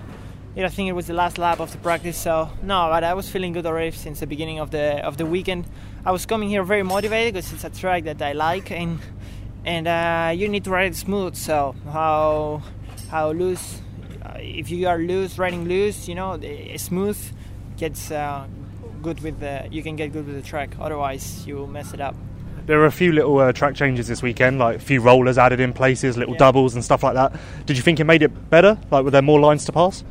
yeah, 0.54 0.66
I 0.66 0.68
think 0.68 0.88
it 0.88 0.92
was 0.92 1.06
the 1.06 1.14
last 1.14 1.38
lap 1.38 1.58
of 1.58 1.72
the 1.72 1.78
practice. 1.78 2.18
So 2.18 2.50
no, 2.62 2.88
but 2.90 3.02
I 3.02 3.14
was 3.14 3.28
feeling 3.30 3.52
good 3.52 3.66
already 3.66 3.92
since 3.92 4.20
the 4.20 4.26
beginning 4.26 4.60
of 4.60 4.70
the 4.70 5.04
of 5.04 5.16
the 5.16 5.26
weekend. 5.26 5.64
I 6.04 6.12
was 6.12 6.26
coming 6.26 6.48
here 6.48 6.62
very 6.62 6.82
motivated 6.82 7.34
because 7.34 7.52
it's 7.52 7.64
a 7.64 7.70
track 7.70 8.04
that 8.04 8.20
I 8.20 8.32
like, 8.32 8.70
and 8.70 8.98
and 9.64 9.88
uh, 9.88 10.32
you 10.34 10.48
need 10.48 10.64
to 10.64 10.70
ride 10.70 10.92
it 10.92 10.96
smooth. 10.96 11.34
So 11.34 11.74
how 11.92 12.62
how 13.10 13.32
loose. 13.32 13.80
Uh, 14.24 14.34
if 14.38 14.70
you 14.70 14.86
are 14.86 14.98
loose, 14.98 15.38
riding 15.38 15.66
loose, 15.66 16.08
you 16.08 16.14
know, 16.14 16.38
smooth 16.76 17.18
gets 17.76 18.10
uh, 18.10 18.46
good 19.02 19.20
with 19.20 19.40
the. 19.40 19.66
You 19.70 19.82
can 19.82 19.96
get 19.96 20.12
good 20.12 20.26
with 20.26 20.36
the 20.36 20.48
track. 20.48 20.70
Otherwise, 20.80 21.46
you 21.46 21.56
will 21.56 21.66
mess 21.66 21.92
it 21.92 22.00
up. 22.00 22.14
There 22.66 22.78
were 22.78 22.86
a 22.86 22.92
few 22.92 23.12
little 23.12 23.38
uh, 23.38 23.52
track 23.52 23.74
changes 23.74 24.06
this 24.06 24.22
weekend, 24.22 24.58
like 24.58 24.76
a 24.76 24.78
few 24.80 25.00
rollers 25.00 25.38
added 25.38 25.60
in 25.60 25.72
places, 25.72 26.16
little 26.16 26.34
yeah. 26.34 26.38
doubles 26.38 26.74
and 26.74 26.84
stuff 26.84 27.02
like 27.02 27.14
that. 27.14 27.34
Did 27.66 27.76
you 27.76 27.82
think 27.82 27.98
it 27.98 28.04
made 28.04 28.22
it 28.22 28.50
better? 28.50 28.78
Like, 28.90 29.04
were 29.04 29.10
there 29.10 29.22
more 29.22 29.40
lines 29.40 29.64
to 29.64 29.72
pass? 29.72 30.04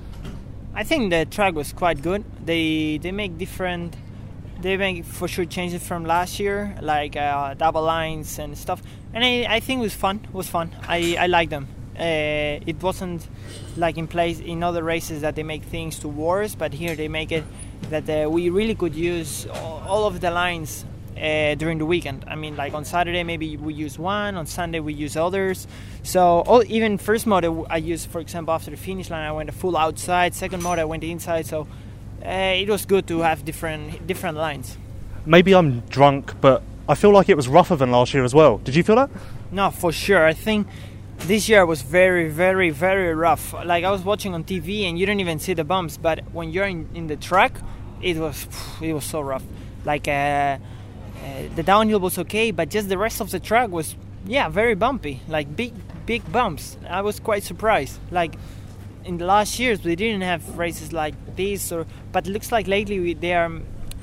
I 0.73 0.83
think 0.83 1.11
the 1.11 1.25
track 1.25 1.53
was 1.53 1.71
quite 1.71 2.01
good. 2.01 2.23
They 2.45 2.97
they 2.97 3.11
make 3.11 3.37
different. 3.37 3.95
They 4.61 4.75
make 4.75 5.05
for 5.05 5.27
sure 5.27 5.45
changes 5.45 5.87
from 5.87 6.03
last 6.03 6.39
year, 6.39 6.75
like 6.81 7.15
uh, 7.15 7.53
double 7.53 7.83
lines 7.83 8.39
and 8.39 8.57
stuff. 8.57 8.81
And 9.13 9.23
I, 9.23 9.55
I 9.55 9.59
think 9.61 9.79
it 9.79 9.83
was 9.83 9.93
fun. 9.93 10.19
It 10.23 10.33
was 10.33 10.49
fun. 10.49 10.75
I 10.87 11.15
I 11.17 11.27
like 11.27 11.49
them. 11.49 11.67
Uh, 11.99 12.63
it 12.65 12.81
wasn't 12.81 13.27
like 13.75 13.97
in 13.97 14.07
place 14.07 14.39
in 14.39 14.63
other 14.63 14.83
races 14.83 15.21
that 15.21 15.35
they 15.35 15.43
make 15.43 15.63
things 15.63 15.99
to 15.99 16.07
worse, 16.07 16.55
but 16.55 16.73
here 16.73 16.95
they 16.95 17.09
make 17.09 17.31
it 17.31 17.43
that 17.89 18.09
uh, 18.09 18.29
we 18.29 18.49
really 18.49 18.75
could 18.75 18.95
use 18.95 19.47
all 19.87 20.05
of 20.05 20.21
the 20.21 20.31
lines 20.31 20.85
uh, 21.17 21.55
during 21.55 21.77
the 21.77 21.85
weekend. 21.85 22.23
I 22.27 22.35
mean, 22.35 22.55
like 22.55 22.73
on 22.73 22.85
Saturday 22.85 23.23
maybe 23.23 23.57
we 23.57 23.73
use 23.73 23.99
one, 23.99 24.35
on 24.35 24.45
Sunday 24.45 24.79
we 24.79 24.93
use 24.93 25.17
others. 25.17 25.67
So 26.03 26.41
all, 26.47 26.63
even 26.67 26.97
first 26.97 27.27
moto 27.27 27.65
I 27.69 27.77
used, 27.77 28.09
for 28.09 28.21
example, 28.21 28.53
after 28.53 28.71
the 28.71 28.77
finish 28.77 29.09
line 29.09 29.25
I 29.25 29.31
went 29.31 29.49
a 29.49 29.53
full 29.53 29.75
outside. 29.75 30.33
Second 30.33 30.63
moto 30.63 30.81
I 30.81 30.85
went 30.85 31.03
inside. 31.03 31.45
So 31.47 31.67
uh, 32.23 32.29
it 32.29 32.69
was 32.69 32.85
good 32.85 33.07
to 33.07 33.19
have 33.19 33.43
different 33.43 34.07
different 34.07 34.37
lines. 34.37 34.77
Maybe 35.25 35.53
I'm 35.53 35.81
drunk, 35.89 36.33
but 36.39 36.63
I 36.87 36.95
feel 36.95 37.11
like 37.11 37.29
it 37.29 37.35
was 37.35 37.47
rougher 37.47 37.75
than 37.75 37.91
last 37.91 38.13
year 38.13 38.23
as 38.23 38.33
well. 38.33 38.57
Did 38.59 38.75
you 38.75 38.83
feel 38.83 38.95
that? 38.95 39.09
No, 39.51 39.69
for 39.69 39.91
sure. 39.91 40.25
I 40.25 40.33
think 40.33 40.67
this 41.27 41.49
year 41.49 41.65
was 41.65 41.81
very, 41.81 42.29
very, 42.29 42.69
very 42.69 43.13
rough. 43.13 43.53
Like 43.53 43.83
I 43.83 43.91
was 43.91 44.01
watching 44.01 44.33
on 44.33 44.43
TV, 44.43 44.83
and 44.83 44.97
you 44.97 45.05
don't 45.05 45.19
even 45.19 45.39
see 45.39 45.53
the 45.53 45.63
bumps, 45.63 45.97
but 45.97 46.19
when 46.31 46.51
you're 46.51 46.65
in, 46.65 46.89
in 46.93 47.07
the 47.07 47.15
track, 47.15 47.53
it 48.01 48.17
was 48.17 48.47
it 48.81 48.93
was 48.93 49.05
so 49.05 49.21
rough. 49.21 49.43
Like 49.85 50.07
uh, 50.07 50.11
uh, 50.11 50.57
the 51.55 51.63
downhill 51.63 51.99
was 51.99 52.17
okay, 52.19 52.51
but 52.51 52.69
just 52.69 52.89
the 52.89 52.97
rest 52.97 53.21
of 53.21 53.31
the 53.31 53.39
track 53.39 53.69
was 53.69 53.95
yeah, 54.25 54.49
very 54.49 54.75
bumpy, 54.75 55.21
like 55.27 55.55
big 55.55 55.73
big 56.05 56.29
bumps. 56.31 56.77
I 56.89 57.01
was 57.01 57.19
quite 57.19 57.43
surprised. 57.43 57.99
Like 58.11 58.35
in 59.05 59.17
the 59.17 59.25
last 59.25 59.59
years, 59.59 59.83
we 59.83 59.95
didn't 59.95 60.21
have 60.21 60.57
races 60.57 60.93
like 60.93 61.15
this, 61.35 61.71
or 61.71 61.85
but 62.11 62.27
looks 62.27 62.51
like 62.51 62.67
lately 62.67 62.99
we, 62.99 63.13
they 63.13 63.33
are 63.33 63.51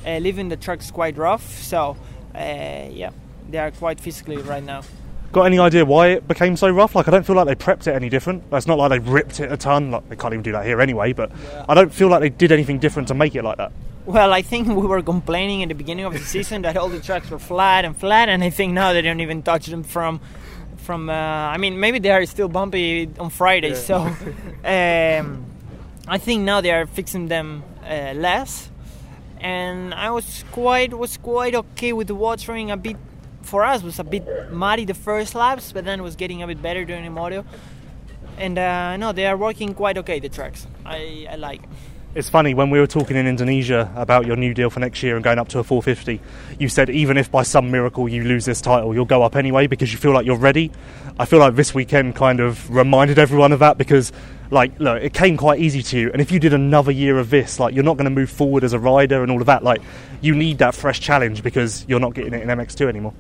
uh, 0.07 0.19
leaving 0.19 0.49
the 0.49 0.57
trucks 0.57 0.91
quite 0.91 1.17
rough. 1.17 1.63
So 1.63 1.97
uh, 2.35 2.89
yeah, 2.91 3.11
they 3.51 3.59
are 3.59 3.71
quite 3.71 4.01
physically 4.01 4.37
right 4.39 4.65
now. 4.65 4.83
Got 5.37 5.45
any 5.45 5.59
idea 5.59 5.85
why 5.85 6.07
it 6.07 6.27
became 6.27 6.57
so 6.57 6.71
rough? 6.71 6.95
Like, 6.95 7.09
I 7.09 7.11
don't 7.11 7.27
feel 7.27 7.37
like 7.37 7.47
they 7.47 7.55
prepped 7.55 7.87
it 7.87 7.95
any 7.95 8.09
different. 8.09 8.43
It's 8.53 8.67
not 8.67 8.79
like 8.79 8.89
they 8.89 8.99
ripped 8.99 9.39
it 9.39 9.53
a 9.53 9.59
ton. 9.59 9.91
Like, 9.91 10.09
they 10.09 10.17
can't 10.17 10.33
even 10.33 10.43
do 10.43 10.53
that 10.53 10.65
here 10.65 10.81
anyway. 10.81 11.13
But 11.13 11.31
yeah. 11.31 11.67
I 11.69 11.75
don't 11.75 11.93
feel 11.93 12.09
like 12.09 12.23
they 12.23 12.31
did 12.31 12.53
anything 12.53 12.79
different 12.79 13.09
to 13.09 13.15
make 13.15 13.35
it 13.35 13.45
like 13.45 13.59
that. 13.59 13.71
Well, 14.07 14.33
I 14.33 14.41
think 14.41 14.67
we 14.81 14.87
were 14.87 15.03
complaining 15.03 15.63
at 15.63 15.69
the 15.69 15.75
beginning 15.75 16.07
of 16.07 16.15
the 16.15 16.21
season 16.21 16.63
that 16.63 16.79
all 16.79 16.89
the 16.89 17.01
tracks 17.01 17.29
were 17.29 17.39
flat 17.39 17.85
and 17.85 17.95
flat, 17.95 18.31
and 18.31 18.43
I 18.43 18.49
think 18.49 18.73
now 18.73 18.95
they 18.95 19.03
don't 19.03 19.21
even 19.21 19.43
touch 19.43 19.67
them 19.67 19.83
from 19.83 20.23
from. 20.79 21.11
Uh, 21.11 21.13
I 21.13 21.59
mean, 21.59 21.81
maybe 21.81 21.99
they 21.99 22.13
are 22.13 22.25
still 22.25 22.49
bumpy 22.49 23.11
on 23.19 23.29
Friday, 23.29 23.73
yeah. 23.73 23.75
so 23.75 23.97
um, 24.65 25.45
I 26.09 26.17
think 26.17 26.45
now 26.45 26.63
they 26.63 26.71
are 26.71 26.87
fixing 26.87 27.29
them 27.29 27.63
uh, 27.85 28.15
less. 28.15 28.71
And 29.39 29.93
I 29.93 30.13
was 30.13 30.47
quite 30.51 30.95
was 30.95 31.19
quite 31.19 31.55
okay 31.55 31.93
with 31.93 32.07
the 32.07 32.15
watering. 32.15 32.71
A 32.71 32.79
bit 32.79 32.97
for 33.47 33.65
us 33.65 33.83
was 33.83 33.99
a 33.99 34.05
bit 34.05 34.53
muddy 34.53 34.85
the 34.85 34.95
first 34.95 35.35
laps, 35.35 35.73
but 35.73 35.85
then 35.85 36.03
was 36.03 36.17
getting 36.17 36.43
a 36.43 36.47
bit 36.47 36.61
better 36.61 36.85
during 36.85 37.05
the 37.05 37.11
moto. 37.11 37.45
And 38.39 38.59
uh, 38.59 38.97
no, 38.97 39.13
they 39.13 39.27
are 39.27 39.37
working 39.37 39.75
quite 39.75 39.97
okay. 39.99 40.21
The 40.21 40.29
tracks, 40.29 40.67
I, 40.85 41.27
I 41.31 41.37
like. 41.37 41.63
It's 42.17 42.31
funny 42.31 42.55
when 42.55 42.71
we 42.71 42.81
were 42.81 42.87
talking 42.87 43.15
in 43.15 43.27
Indonesia 43.27 43.93
about 43.95 44.25
your 44.25 44.37
new 44.37 44.55
deal 44.55 44.71
for 44.71 44.81
next 44.81 45.03
year 45.03 45.17
and 45.17 45.23
going 45.25 45.39
up 45.39 45.49
to 45.49 45.59
a 45.59 45.63
450. 45.63 46.19
You 46.59 46.71
said 46.71 46.89
even 46.89 47.19
if 47.19 47.31
by 47.31 47.43
some 47.43 47.71
miracle 47.71 48.09
you 48.09 48.25
lose 48.25 48.47
this 48.47 48.63
title, 48.63 48.95
you'll 48.95 49.05
go 49.05 49.23
up 49.23 49.37
anyway 49.37 49.67
because 49.67 49.93
you 49.93 49.99
feel 49.99 50.13
like 50.13 50.25
you're 50.25 50.39
ready. 50.39 50.73
I 51.19 51.27
feel 51.27 51.41
like 51.41 51.57
this 51.57 51.75
weekend 51.75 52.17
kind 52.17 52.41
of 52.41 52.71
reminded 52.75 53.19
everyone 53.19 53.53
of 53.53 53.59
that 53.59 53.77
because, 53.77 54.13
like, 54.51 54.81
look, 54.81 55.03
it 55.03 55.13
came 55.13 55.37
quite 55.37 55.61
easy 55.61 55.83
to 55.83 55.99
you. 55.99 56.11
And 56.11 56.23
if 56.23 56.33
you 56.33 56.39
did 56.41 56.55
another 56.55 56.91
year 56.91 57.19
of 57.19 57.29
this, 57.29 57.61
like, 57.61 57.75
you're 57.75 57.85
not 57.85 57.99
going 57.99 58.07
to 58.07 58.11
move 58.11 58.31
forward 58.31 58.65
as 58.65 58.73
a 58.73 58.79
rider 58.79 59.23
and 59.23 59.31
all 59.31 59.43
of 59.43 59.47
that. 59.47 59.63
Like, 59.63 59.83
you 60.23 60.35
need 60.35 60.57
that 60.59 60.75
fresh 60.75 61.01
challenge 61.01 61.43
because 61.43 61.85
you're 61.87 62.01
not 62.01 62.15
getting 62.15 62.33
it 62.33 62.41
in 62.41 62.49
MX2 62.49 62.89
anymore. 62.89 63.13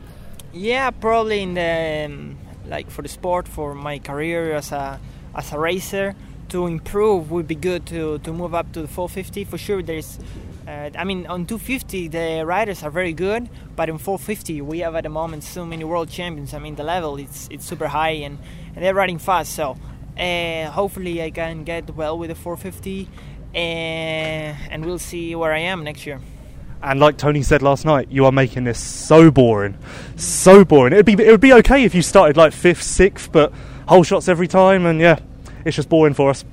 Yeah, 0.59 0.91
probably 0.91 1.43
in 1.43 1.53
the 1.53 2.07
um, 2.07 2.39
like 2.67 2.91
for 2.91 3.03
the 3.03 3.09
sport, 3.09 3.47
for 3.47 3.75
my 3.75 3.99
career 3.99 4.55
as 4.55 4.73
a 4.73 4.99
as 5.35 5.53
a 5.53 5.59
racer 5.59 6.15
to 6.49 6.67
improve 6.67 7.31
would 7.31 7.47
be 7.47 7.55
good 7.55 7.85
to, 7.87 8.19
to 8.21 8.33
move 8.33 8.55
up 8.55 8.73
to 8.73 8.81
the 8.81 8.89
450 8.89 9.45
for 9.45 9.59
sure 9.59 9.83
there's 9.83 10.19
uh, 10.67 10.89
I 10.97 11.05
mean 11.05 11.27
on 11.27 11.45
250 11.45 12.09
the 12.09 12.45
riders 12.47 12.83
are 12.83 12.91
very 12.91 13.13
good 13.13 13.51
but 13.75 13.91
in 13.91 13.99
450 13.99 14.63
we 14.63 14.79
have 14.79 14.95
at 14.95 15.03
the 15.03 15.11
moment 15.11 15.45
so 15.45 15.67
many 15.67 15.85
world 15.85 16.09
champions. 16.09 16.55
I 16.55 16.59
mean 16.59 16.77
the 16.77 16.85
level 16.85 17.19
it's 17.19 17.49
it's 17.51 17.67
super 17.67 17.89
high 17.89 18.25
and, 18.25 18.39
and 18.75 18.83
they're 18.83 18.95
riding 18.95 19.19
fast. 19.19 19.53
So 19.53 19.77
uh, 20.19 20.71
hopefully 20.71 21.23
I 21.23 21.33
can 21.33 21.65
get 21.65 21.95
well 21.95 22.17
with 22.17 22.31
the 22.31 22.35
450 22.35 23.09
uh, 23.55 23.59
and 23.59 24.87
we'll 24.87 24.99
see 24.99 25.35
where 25.35 25.53
I 25.53 25.59
am 25.59 25.85
next 25.85 26.07
year 26.07 26.19
and 26.83 27.01
like 27.01 27.17
Tony 27.17 27.43
said 27.43 27.63
last 27.63 27.85
night, 27.85 28.09
you 28.11 28.25
are 28.25 28.33
making 28.33 28.65
this 28.65 28.79
so 28.79 29.31
boring, 29.31 29.77
so 30.17 30.65
boring. 30.65 30.93
It'd 30.93 31.07
be 31.07 31.13
it 31.15 31.31
would 31.31 31.41
be 31.41 31.53
okay 31.55 31.85
if 31.85 31.95
you 31.95 32.03
started 32.03 32.37
like 32.37 32.53
fifth, 32.53 32.83
sixth, 32.83 33.33
but 33.33 33.53
whole 33.89 34.03
shots 34.03 34.29
every 34.29 34.49
time, 34.49 34.87
and 34.87 35.01
yeah, 35.01 35.19
it's 35.65 35.77
just 35.77 35.89
boring 35.89 36.15
for 36.15 36.31
us. 36.31 36.45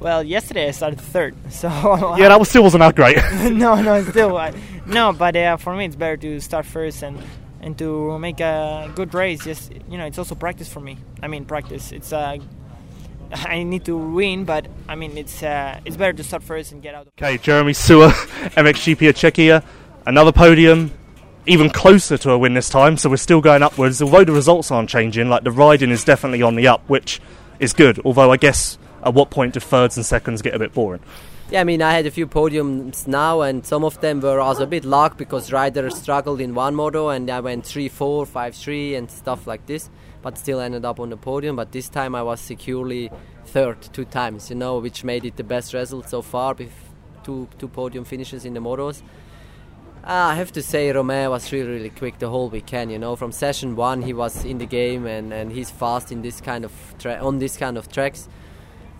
Well, 0.00 0.22
yesterday 0.22 0.68
I 0.68 0.70
started 0.70 1.00
third, 1.00 1.34
so 1.50 1.68
yeah, 2.16 2.28
that 2.28 2.38
was, 2.38 2.48
still 2.48 2.62
wasn't 2.62 2.80
that 2.80 2.94
great. 2.94 3.16
no, 3.52 3.80
no, 3.80 4.02
still 4.04 4.38
no, 4.86 5.12
but 5.12 5.36
uh, 5.36 5.56
for 5.56 5.74
me 5.74 5.84
it's 5.84 5.96
better 5.96 6.16
to 6.16 6.40
start 6.40 6.66
first 6.66 7.02
and 7.02 7.22
and 7.60 7.76
to 7.78 8.18
make 8.18 8.40
a 8.40 8.90
good 8.94 9.14
race. 9.14 9.44
Just 9.44 9.72
you 9.88 9.98
know, 9.98 10.06
it's 10.06 10.18
also 10.18 10.34
practice 10.34 10.68
for 10.68 10.80
me. 10.80 10.98
I 11.22 11.28
mean, 11.28 11.44
practice. 11.44 11.92
It's 11.92 12.12
uh, 12.12 12.38
I 13.32 13.62
need 13.62 13.84
to 13.86 13.96
win, 13.96 14.44
but 14.44 14.66
I 14.88 14.94
mean, 14.94 15.16
it's 15.18 15.42
uh, 15.42 15.80
it's 15.84 15.96
better 15.96 16.12
to 16.14 16.24
start 16.24 16.42
first 16.42 16.72
and 16.72 16.82
get 16.82 16.94
out. 16.94 17.08
Okay, 17.18 17.38
Jeremy 17.38 17.72
MXGP 17.72 19.08
of 19.08 19.14
Czechia, 19.14 19.64
another 20.06 20.32
podium, 20.32 20.90
even 21.46 21.70
closer 21.70 22.16
to 22.18 22.30
a 22.30 22.38
win 22.38 22.54
this 22.54 22.68
time. 22.68 22.96
So 22.96 23.10
we're 23.10 23.16
still 23.16 23.40
going 23.40 23.62
upwards, 23.62 24.00
although 24.00 24.24
the 24.24 24.32
results 24.32 24.70
aren't 24.70 24.88
changing. 24.88 25.28
Like 25.28 25.44
the 25.44 25.50
riding 25.50 25.90
is 25.90 26.04
definitely 26.04 26.42
on 26.42 26.54
the 26.54 26.68
up, 26.68 26.82
which 26.88 27.20
is 27.60 27.72
good. 27.72 28.00
Although 28.04 28.32
I 28.32 28.36
guess 28.36 28.78
at 29.04 29.14
what 29.14 29.30
point 29.30 29.54
do 29.54 29.60
thirds 29.60 29.96
and 29.96 30.06
seconds 30.06 30.42
get 30.42 30.54
a 30.54 30.58
bit 30.58 30.72
boring? 30.72 31.00
Yeah, 31.50 31.62
I 31.62 31.64
mean, 31.64 31.80
I 31.80 31.94
had 31.94 32.04
a 32.04 32.10
few 32.10 32.26
podiums 32.26 33.06
now, 33.06 33.40
and 33.40 33.64
some 33.64 33.82
of 33.82 33.98
them 34.02 34.20
were 34.20 34.38
also 34.38 34.64
a 34.64 34.66
bit 34.66 34.84
luck 34.84 35.16
because 35.16 35.50
riders 35.50 35.96
struggled 35.96 36.42
in 36.42 36.54
one 36.54 36.74
moto, 36.74 37.08
and 37.08 37.30
I 37.30 37.40
went 37.40 37.64
3 37.64 37.88
4, 37.88 38.26
5 38.26 38.54
3, 38.54 38.94
and 38.96 39.10
stuff 39.10 39.46
like 39.46 39.64
this, 39.64 39.88
but 40.20 40.36
still 40.36 40.60
ended 40.60 40.84
up 40.84 41.00
on 41.00 41.08
the 41.08 41.16
podium. 41.16 41.56
But 41.56 41.72
this 41.72 41.88
time 41.88 42.14
I 42.14 42.22
was 42.22 42.42
securely 42.42 43.10
third 43.46 43.80
two 43.80 44.04
times, 44.04 44.50
you 44.50 44.56
know, 44.56 44.78
which 44.78 45.04
made 45.04 45.24
it 45.24 45.38
the 45.38 45.42
best 45.42 45.72
result 45.72 46.10
so 46.10 46.20
far 46.20 46.52
with 46.52 46.70
two, 47.24 47.48
two 47.58 47.68
podium 47.68 48.04
finishes 48.04 48.44
in 48.44 48.52
the 48.52 48.60
motos. 48.60 49.00
Uh, 50.04 50.32
I 50.32 50.34
have 50.34 50.52
to 50.52 50.62
say, 50.62 50.92
Romain 50.92 51.30
was 51.30 51.50
really, 51.50 51.70
really 51.70 51.90
quick 51.90 52.18
the 52.18 52.28
whole 52.28 52.50
weekend. 52.50 52.92
You 52.92 52.98
know, 52.98 53.16
from 53.16 53.32
session 53.32 53.74
one, 53.74 54.02
he 54.02 54.12
was 54.12 54.44
in 54.44 54.58
the 54.58 54.66
game, 54.66 55.06
and, 55.06 55.32
and 55.32 55.50
he's 55.50 55.70
fast 55.70 56.12
in 56.12 56.20
this 56.20 56.42
kind 56.42 56.66
of 56.66 56.72
tra- 56.98 57.24
on 57.24 57.38
this 57.38 57.56
kind 57.56 57.78
of 57.78 57.90
tracks. 57.90 58.28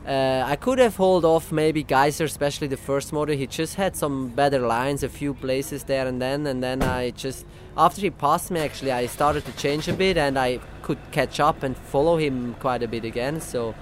Uh, 0.09 0.43
I 0.47 0.57
could 0.57 0.79
have 0.79 0.97
hold 0.97 1.27
off 1.27 1.53
maybe 1.53 1.85
Gajser, 1.85 2.25
especially 2.25 2.67
the 2.67 2.79
first 2.79 3.13
motor. 3.13 3.35
He 3.35 3.47
just 3.47 3.75
had 3.75 3.95
some 3.95 4.29
better 4.29 4.61
lines, 4.61 5.03
a 5.03 5.09
few 5.09 5.35
places 5.35 5.85
there 5.85 6.07
and 6.07 6.21
then, 6.21 6.47
and 6.47 6.63
then 6.63 6.83
I 6.83 7.11
just 7.11 7.45
after 7.79 8.01
he 8.01 8.11
passed 8.11 8.51
me, 8.51 8.59
actually, 8.59 8.91
I 8.91 9.07
started 9.07 9.45
to 9.45 9.53
change 9.53 9.87
a 9.87 9.93
bit, 9.93 10.19
and 10.19 10.37
I 10.37 10.59
could 10.83 10.99
catch 11.13 11.39
up 11.39 11.63
and 11.63 11.77
follow 11.77 12.17
him 12.17 12.57
quite 12.59 12.83
a 12.83 12.89
bit 12.89 13.05
again. 13.05 13.41
So, 13.41 13.75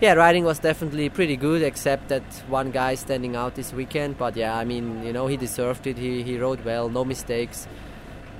yeah, 0.00 0.14
riding 0.14 0.44
was 0.44 0.58
definitely 0.58 1.10
pretty 1.10 1.36
good, 1.36 1.62
except 1.62 2.08
that 2.08 2.22
one 2.48 2.70
guy 2.70 2.94
standing 2.94 3.36
out 3.36 3.56
this 3.56 3.74
weekend. 3.74 4.16
But 4.16 4.36
yeah, 4.36 4.56
I 4.56 4.64
mean, 4.64 5.04
you 5.04 5.12
know, 5.12 5.26
he 5.26 5.36
deserved 5.36 5.86
it. 5.86 5.98
He 5.98 6.22
he 6.22 6.38
rode 6.38 6.64
well, 6.64 6.88
no 6.88 7.04
mistakes. 7.04 7.68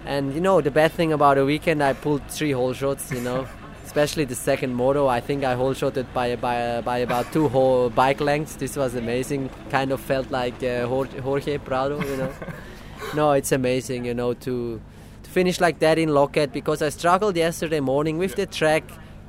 And 0.06 0.32
you 0.34 0.40
know, 0.40 0.62
the 0.62 0.70
bad 0.70 0.92
thing 0.92 1.12
about 1.12 1.36
the 1.36 1.44
weekend, 1.44 1.82
I 1.82 1.92
pulled 1.92 2.26
three 2.30 2.52
hole 2.52 2.72
shots. 2.72 3.12
You 3.12 3.20
know. 3.20 3.48
especially 3.90 4.24
the 4.24 4.36
second 4.36 4.72
moto. 4.72 5.08
I 5.08 5.18
think 5.18 5.42
I 5.42 5.54
hole 5.54 5.74
shot 5.74 5.96
it 5.96 6.14
by, 6.14 6.36
by, 6.36 6.80
by 6.80 6.98
about 6.98 7.32
two 7.32 7.48
whole 7.48 7.90
bike 7.90 8.20
lengths. 8.20 8.54
This 8.54 8.76
was 8.76 8.94
amazing. 8.94 9.50
Kind 9.68 9.90
of 9.90 9.98
felt 9.98 10.30
like 10.30 10.62
uh, 10.62 10.86
Jorge 10.86 11.58
Prado, 11.58 12.00
you 12.00 12.16
know. 12.16 12.32
no, 13.16 13.32
it's 13.32 13.50
amazing, 13.50 14.04
you 14.04 14.14
know, 14.14 14.32
to 14.46 14.80
to 15.24 15.30
finish 15.30 15.60
like 15.60 15.80
that 15.80 15.98
in 15.98 16.10
Loket 16.10 16.52
because 16.52 16.82
I 16.82 16.90
struggled 16.90 17.36
yesterday 17.36 17.80
morning 17.80 18.16
with 18.16 18.36
the 18.36 18.46
track. 18.46 18.84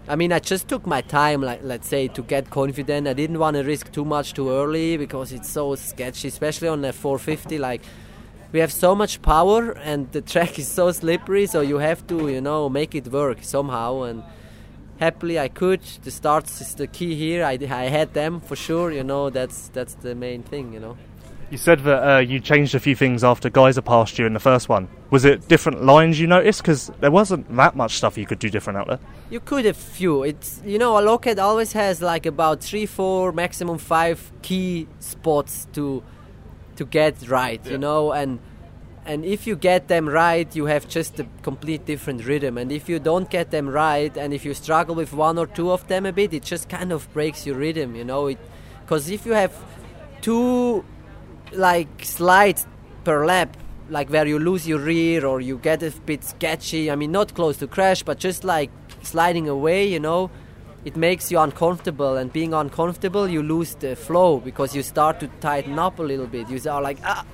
I 0.07 0.15
mean, 0.15 0.31
I 0.31 0.37
just 0.37 0.67
took 0.67 0.85
my 0.85 1.01
time, 1.01 1.41
like 1.41 1.61
let's 1.63 1.87
say, 1.87 2.07
to 2.09 2.21
get 2.21 2.51
confident. 2.51 3.07
I 3.07 3.13
didn't 3.13 3.39
want 3.39 3.55
to 3.57 3.63
risk 3.63 3.91
too 3.91 4.05
much 4.05 4.33
too 4.33 4.51
early 4.51 4.95
because 4.95 5.33
it's 5.33 5.49
so 5.49 5.73
sketchy, 5.73 6.27
especially 6.27 6.67
on 6.67 6.85
a 6.85 6.93
450. 6.93 7.57
Like 7.57 7.81
we 8.51 8.59
have 8.59 8.71
so 8.71 8.93
much 8.93 9.23
power 9.23 9.71
and 9.89 10.11
the 10.11 10.21
track 10.21 10.59
is 10.59 10.67
so 10.67 10.91
slippery, 10.91 11.47
so 11.47 11.61
you 11.61 11.79
have 11.79 12.05
to, 12.07 12.29
you 12.29 12.41
know, 12.41 12.69
make 12.69 12.93
it 12.93 13.07
work 13.07 13.39
somehow 13.41 14.03
and 14.03 14.21
happily 15.01 15.39
I 15.39 15.49
could. 15.49 15.81
The 16.03 16.11
starts 16.11 16.61
is 16.61 16.75
the 16.75 16.87
key 16.87 17.15
here. 17.15 17.43
I, 17.43 17.57
I 17.69 17.85
had 17.89 18.13
them 18.13 18.39
for 18.39 18.55
sure. 18.55 18.91
You 18.91 19.03
know 19.03 19.29
that's 19.29 19.67
that's 19.69 19.95
the 19.95 20.15
main 20.15 20.43
thing. 20.43 20.73
You 20.73 20.79
know. 20.79 20.97
You 21.49 21.57
said 21.57 21.83
that 21.83 22.09
uh, 22.09 22.19
you 22.19 22.39
changed 22.39 22.75
a 22.75 22.79
few 22.79 22.95
things 22.95 23.25
after 23.25 23.49
Gajser 23.49 23.83
passed 23.83 24.17
you 24.17 24.25
in 24.25 24.31
the 24.31 24.39
first 24.39 24.69
one. 24.69 24.87
Was 25.09 25.25
it 25.25 25.49
different 25.49 25.83
lines 25.83 26.17
you 26.17 26.25
noticed? 26.25 26.61
Because 26.61 26.89
there 27.01 27.11
wasn't 27.11 27.53
that 27.57 27.75
much 27.75 27.97
stuff 27.97 28.17
you 28.17 28.25
could 28.25 28.39
do 28.39 28.49
different 28.49 28.79
out 28.79 28.87
there. 28.87 28.99
You 29.29 29.41
could 29.41 29.65
a 29.65 29.73
few. 29.73 30.23
It's 30.23 30.61
you 30.63 30.77
know 30.77 30.97
a 30.97 31.01
Loket 31.01 31.39
always 31.39 31.73
has 31.73 32.01
like 32.01 32.25
about 32.25 32.61
three, 32.61 32.85
four, 32.85 33.33
maximum 33.33 33.79
five 33.79 34.31
key 34.41 34.87
spots 34.99 35.67
to 35.73 36.03
to 36.77 36.85
get 36.85 37.27
right. 37.27 37.59
Yeah. 37.65 37.71
You 37.71 37.77
know 37.79 38.13
and 38.13 38.39
and 39.11 39.25
if 39.25 39.45
you 39.45 39.55
get 39.55 39.87
them 39.89 40.07
right 40.07 40.55
you 40.55 40.65
have 40.73 40.87
just 40.87 41.19
a 41.19 41.25
complete 41.41 41.85
different 41.85 42.25
rhythm. 42.25 42.57
And 42.57 42.71
if 42.71 42.87
you 42.87 42.97
don't 42.97 43.29
get 43.29 43.51
them 43.51 43.67
right 43.67 44.15
and 44.15 44.33
if 44.33 44.45
you 44.45 44.53
struggle 44.53 44.95
with 44.95 45.11
one 45.11 45.37
or 45.37 45.47
two 45.47 45.71
of 45.71 45.87
them 45.87 46.05
a 46.05 46.13
bit 46.13 46.33
it 46.33 46.43
just 46.43 46.69
kind 46.69 46.91
of 46.91 47.11
breaks 47.13 47.45
your 47.45 47.57
rhythm 47.57 47.95
you 47.95 48.05
know? 48.05 48.33
Because 48.81 49.09
if 49.09 49.25
you 49.25 49.33
have 49.33 49.53
two 50.21 50.85
like 51.51 52.05
slides 52.05 52.65
per 53.03 53.25
lap 53.25 53.57
like 53.89 54.09
where 54.09 54.25
you 54.25 54.39
lose 54.39 54.65
your 54.65 54.79
rear 54.79 55.25
or 55.25 55.41
you 55.41 55.57
get 55.57 55.83
a 55.83 55.91
bit 56.05 56.23
sketchy 56.23 56.89
i 56.89 56.95
mean 56.95 57.11
not 57.11 57.33
close 57.33 57.57
to 57.57 57.67
crash 57.67 58.03
but 58.03 58.17
just 58.17 58.45
like 58.45 58.71
sliding 59.01 59.49
away 59.49 59.85
you 59.85 59.99
know 59.99 60.31
it 60.85 60.95
makes 60.95 61.31
you 61.31 61.39
uncomfortable. 61.39 62.17
And 62.17 62.31
being 62.31 62.53
uncomfortable 62.53 63.27
you 63.27 63.43
lose 63.43 63.75
the 63.75 63.95
flow 63.95 64.39
because 64.39 64.75
you 64.75 64.83
start 64.83 65.19
to 65.19 65.27
tighten 65.39 65.77
up 65.77 65.99
a 65.99 66.03
little 66.03 66.27
bit. 66.27 66.49
You 66.49 66.59
are 66.69 66.81
like 66.81 66.97
ah 67.03 67.25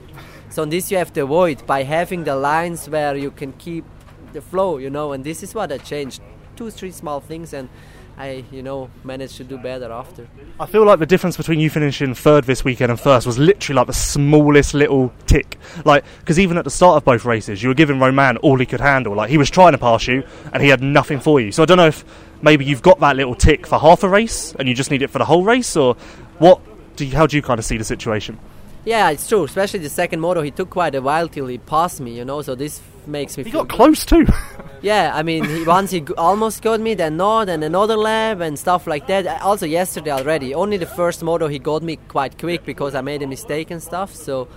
so 0.49 0.65
this 0.65 0.91
you 0.91 0.97
have 0.97 1.13
to 1.13 1.21
avoid 1.21 1.65
by 1.65 1.83
having 1.83 2.23
the 2.23 2.35
lines 2.35 2.89
where 2.89 3.15
you 3.15 3.31
can 3.31 3.53
keep 3.53 3.85
the 4.33 4.41
flow, 4.41 4.77
you 4.77 4.89
know. 4.89 5.13
And 5.13 5.23
this 5.23 5.43
is 5.43 5.53
what 5.53 5.71
I 5.71 5.77
changed: 5.77 6.21
two, 6.55 6.69
three 6.69 6.91
small 6.91 7.19
things, 7.19 7.53
and 7.53 7.69
I, 8.17 8.43
you 8.51 8.63
know, 8.63 8.89
managed 9.03 9.37
to 9.37 9.43
do 9.43 9.57
better 9.59 9.91
after. 9.91 10.27
I 10.59 10.65
feel 10.65 10.83
like 10.83 10.97
the 10.97 11.05
difference 11.05 11.37
between 11.37 11.59
you 11.59 11.69
finishing 11.69 12.15
third 12.15 12.45
this 12.45 12.63
weekend 12.63 12.89
and 12.89 12.99
first 12.99 13.27
was 13.27 13.37
literally 13.37 13.77
like 13.77 13.85
the 13.85 13.93
smallest 13.93 14.73
little 14.73 15.13
tick. 15.27 15.59
Like, 15.85 16.03
because 16.19 16.39
even 16.39 16.57
at 16.57 16.63
the 16.63 16.71
start 16.71 16.97
of 16.97 17.05
both 17.05 17.25
races, 17.25 17.61
you 17.61 17.69
were 17.69 17.75
giving 17.75 17.99
Romain 17.99 18.37
all 18.37 18.57
he 18.57 18.65
could 18.65 18.79
handle. 18.79 19.13
Like, 19.13 19.29
he 19.29 19.37
was 19.37 19.51
trying 19.51 19.73
to 19.73 19.77
pass 19.77 20.07
you, 20.07 20.23
and 20.51 20.63
he 20.63 20.69
had 20.69 20.81
nothing 20.81 21.19
for 21.19 21.39
you. 21.39 21.51
So 21.51 21.61
I 21.61 21.67
don't 21.67 21.77
know 21.77 21.87
if 21.87 22.03
maybe 22.41 22.65
you've 22.65 22.81
got 22.81 22.99
that 23.01 23.15
little 23.15 23.35
tick 23.35 23.67
for 23.67 23.77
half 23.77 24.01
a 24.01 24.09
race, 24.09 24.55
and 24.57 24.67
you 24.67 24.73
just 24.73 24.89
need 24.89 25.03
it 25.03 25.11
for 25.11 25.19
the 25.19 25.25
whole 25.25 25.43
race, 25.43 25.77
or 25.77 25.93
what? 26.39 26.59
Do 26.95 27.05
you, 27.05 27.15
how 27.15 27.27
do 27.27 27.35
you 27.35 27.43
kind 27.43 27.59
of 27.59 27.65
see 27.65 27.77
the 27.77 27.83
situation? 27.83 28.39
Yeah, 28.87 29.09
it's 29.09 29.27
true. 29.27 29.43
Especially 29.43 29.79
the 29.79 29.89
second 29.89 30.21
moto, 30.21 30.41
he 30.41 30.49
took 30.51 30.69
quite 30.69 30.95
a 30.95 31.01
while 31.01 31.27
till 31.27 31.47
he 31.47 31.57
passed 31.57 31.99
me. 31.99 32.15
You 32.15 32.23
know, 32.23 32.41
so 32.41 32.55
this 32.55 32.79
makes 33.05 33.37
me. 33.37 33.43
He 33.43 33.51
got 33.51 33.67
close 33.69 34.05
too. 34.05 34.25
Yeah, 34.79 35.11
I 35.15 35.23
mean, 35.23 35.43
he, 35.43 35.63
once 35.63 35.89
he 35.89 36.01
g- 36.01 36.13
almost 36.19 36.61
got 36.61 36.79
me, 36.79 36.93
then 36.93 37.17
not, 37.17 37.49
and 37.49 37.63
another 37.63 37.97
lap 37.97 38.41
and 38.41 38.57
stuff 38.59 38.85
like 38.85 39.07
that. 39.07 39.25
Uh, 39.25 39.39
Also, 39.41 39.65
yesterday 39.65 40.11
already, 40.11 40.53
only 40.53 40.77
the 40.77 40.85
first 40.85 41.23
moto 41.23 41.47
he 41.47 41.57
got 41.57 41.81
me 41.81 41.95
quite 42.07 42.37
quick 42.37 42.63
because 42.63 42.93
I 42.93 43.01
made 43.01 43.23
a 43.23 43.27
mistake 43.27 43.71
and 43.71 43.81
stuff. 43.81 44.13
So, 44.13 44.47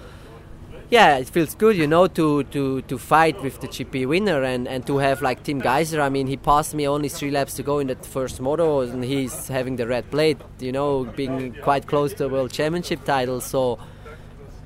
yeah, 0.90 1.16
it 1.16 1.28
feels 1.30 1.54
good, 1.54 1.74
you 1.74 1.86
know, 1.86 2.06
to, 2.06 2.42
to, 2.44 2.82
to 2.82 2.98
fight 2.98 3.42
with 3.42 3.62
the 3.62 3.68
GP 3.68 4.06
winner 4.08 4.42
and, 4.42 4.68
and 4.68 4.86
to 4.88 4.98
have 4.98 5.22
like 5.22 5.42
Tim 5.42 5.58
Gajser. 5.62 5.98
I 5.98 6.10
mean, 6.10 6.26
he 6.26 6.36
passed 6.36 6.74
me 6.74 6.86
only 6.86 7.08
three 7.08 7.30
laps 7.30 7.54
to 7.54 7.62
go 7.62 7.78
in 7.78 7.86
that 7.86 8.04
first 8.04 8.42
moto, 8.42 8.80
and 8.80 9.02
he's 9.02 9.48
having 9.48 9.76
the 9.76 9.86
red 9.86 10.10
plate, 10.10 10.36
you 10.58 10.70
know, 10.70 11.04
being 11.16 11.56
quite 11.62 11.86
close 11.86 12.12
to 12.14 12.26
a 12.26 12.28
world 12.28 12.52
championship 12.52 13.04
title. 13.06 13.40
So, 13.40 13.78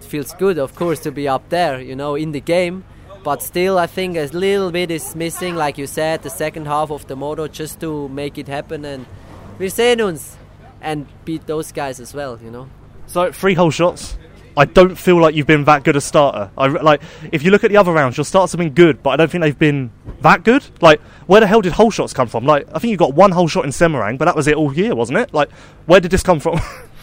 feels 0.07 0.33
good, 0.35 0.59
of 0.59 0.75
course, 0.75 1.01
to 1.01 1.11
be 1.13 1.29
up 1.29 1.49
there, 1.49 1.81
you 1.81 1.97
know, 1.97 2.15
in 2.15 2.33
the 2.33 2.41
game 2.41 2.85
but 3.25 3.43
still 3.43 3.79
i 3.79 3.87
think 3.87 4.19
a 4.19 4.27
little 4.37 4.71
bit 4.71 4.91
is 4.91 5.17
missing 5.17 5.55
like 5.55 5.79
you 5.79 5.87
said 5.87 6.23
the 6.23 6.29
second 6.29 6.67
half 6.67 6.91
of 6.91 7.07
the 7.07 7.17
moto 7.17 7.49
just 7.49 7.81
to 7.81 8.07
make 8.11 8.37
it 8.37 8.47
happen 8.47 8.85
and 8.85 9.07
sehen 9.67 9.99
uns 10.03 10.37
and 10.83 11.07
beat 11.25 11.47
those 11.47 11.73
guys 11.73 12.01
as 12.01 12.13
well 12.13 12.39
you 12.45 12.51
know 12.51 12.69
So 13.07 13.33
three 13.33 13.55
whole 13.55 13.71
shots. 13.71 14.17
I 14.57 14.67
don't 14.67 14.95
feel 14.97 15.21
like 15.21 15.35
you've 15.35 15.49
been 15.49 15.65
that 15.65 15.83
good 15.83 15.97
a 15.97 16.01
starter. 16.01 16.51
I 16.57 16.69
like 16.69 17.03
if 17.33 17.43
you 17.43 17.51
look 17.51 17.65
at 17.65 17.71
the 17.71 17.77
other 17.77 17.93
rounds, 17.93 18.17
your 18.17 18.25
starts 18.25 18.53
have 18.53 18.59
been 18.59 18.73
good, 18.73 19.03
but 19.03 19.11
I 19.11 19.17
don't 19.17 19.31
think 19.31 19.43
they've 19.43 19.59
been 19.59 19.91
that 20.21 20.45
good. 20.45 20.65
Like 20.81 21.01
where 21.27 21.41
the 21.41 21.47
hell 21.47 21.61
did 21.61 21.73
whole 21.73 21.91
shots 21.91 22.13
come 22.13 22.29
from? 22.29 22.45
Like 22.45 22.69
I 22.73 22.79
think 22.79 22.93
you 22.93 22.97
got 22.97 23.15
one 23.15 23.33
whole 23.33 23.49
shot 23.49 23.65
in 23.65 23.71
Semarang, 23.71 24.17
but 24.17 24.27
that 24.27 24.37
was 24.37 24.47
it 24.47 24.55
all 24.55 24.73
year, 24.73 24.95
wasn't 24.95 25.19
it? 25.19 25.35
Like 25.35 25.51
where 25.87 26.01
did 26.01 26.13
this 26.13 26.23
come 26.23 26.39
from? 26.39 26.61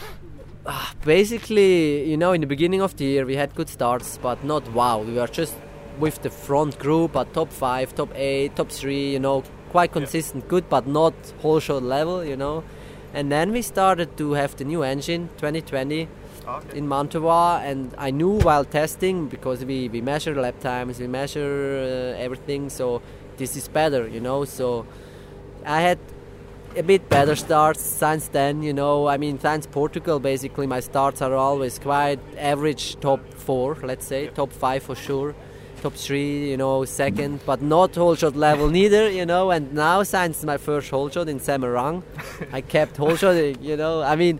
basically 1.05 2.09
you 2.09 2.17
know 2.17 2.33
in 2.33 2.41
the 2.41 2.47
beginning 2.47 2.81
of 2.81 2.95
the 2.97 3.05
year 3.05 3.25
we 3.25 3.35
had 3.35 3.55
good 3.55 3.69
starts 3.69 4.17
but 4.17 4.43
not 4.43 4.71
wow. 4.73 4.99
We 4.99 5.13
were 5.13 5.27
just 5.27 5.55
with 5.99 6.21
the 6.21 6.29
front 6.29 6.79
group 6.79 7.15
at 7.15 7.33
top 7.33 7.51
5 7.51 7.95
top 7.95 8.09
8 8.15 8.55
top 8.55 8.71
3 8.71 9.13
you 9.13 9.19
know 9.19 9.43
quite 9.69 9.91
consistent 9.91 10.47
good 10.47 10.69
but 10.69 10.87
not 10.87 11.13
whole 11.41 11.59
shot 11.59 11.83
level 11.83 12.23
you 12.23 12.37
know. 12.37 12.63
And 13.13 13.31
then 13.31 13.51
we 13.51 13.61
started 13.61 14.15
to 14.17 14.33
have 14.33 14.55
the 14.55 14.63
new 14.63 14.83
engine 14.83 15.29
2020 15.37 16.07
in 16.73 16.87
Mantua, 16.87 17.61
and 17.63 17.93
I 17.97 18.11
knew 18.11 18.39
while 18.39 18.65
testing 18.65 19.27
because 19.27 19.63
we, 19.63 19.89
we 19.89 20.01
measure 20.01 20.35
lap 20.35 20.59
times, 20.59 20.99
we 20.99 21.07
measure 21.07 22.15
uh, 22.17 22.23
everything, 22.23 22.69
so 22.69 23.01
this 23.37 23.55
is 23.55 23.67
better, 23.67 24.07
you 24.07 24.19
know. 24.19 24.45
So 24.45 24.85
I 25.65 25.81
had 25.81 25.99
a 26.75 26.83
bit 26.83 27.09
better 27.09 27.35
starts 27.35 27.81
since 27.81 28.27
then, 28.27 28.63
you 28.63 28.73
know. 28.73 29.07
I 29.07 29.17
mean, 29.17 29.39
since 29.39 29.67
Portugal, 29.67 30.19
basically, 30.19 30.67
my 30.67 30.79
starts 30.79 31.21
are 31.21 31.33
always 31.35 31.79
quite 31.79 32.19
average 32.37 32.99
top 32.99 33.21
four, 33.33 33.77
let's 33.83 34.05
say, 34.05 34.27
top 34.27 34.51
five 34.51 34.83
for 34.83 34.95
sure. 34.95 35.35
Top 35.81 35.93
three, 35.93 36.49
you 36.49 36.57
know, 36.57 36.85
second, 36.85 37.39
but 37.45 37.61
not 37.61 37.95
whole 37.95 38.15
shot 38.15 38.35
level 38.35 38.69
neither, 38.79 39.09
you 39.09 39.25
know. 39.25 39.51
And 39.51 39.73
now, 39.73 40.03
since 40.03 40.43
my 40.43 40.57
first 40.57 40.89
whole 40.89 41.09
shot 41.09 41.27
in 41.27 41.39
Semarang, 41.39 42.03
I 42.51 42.61
kept 42.61 42.97
whole 42.97 43.15
shot, 43.15 43.35
you 43.61 43.77
know. 43.77 44.01
I 44.01 44.15
mean, 44.15 44.39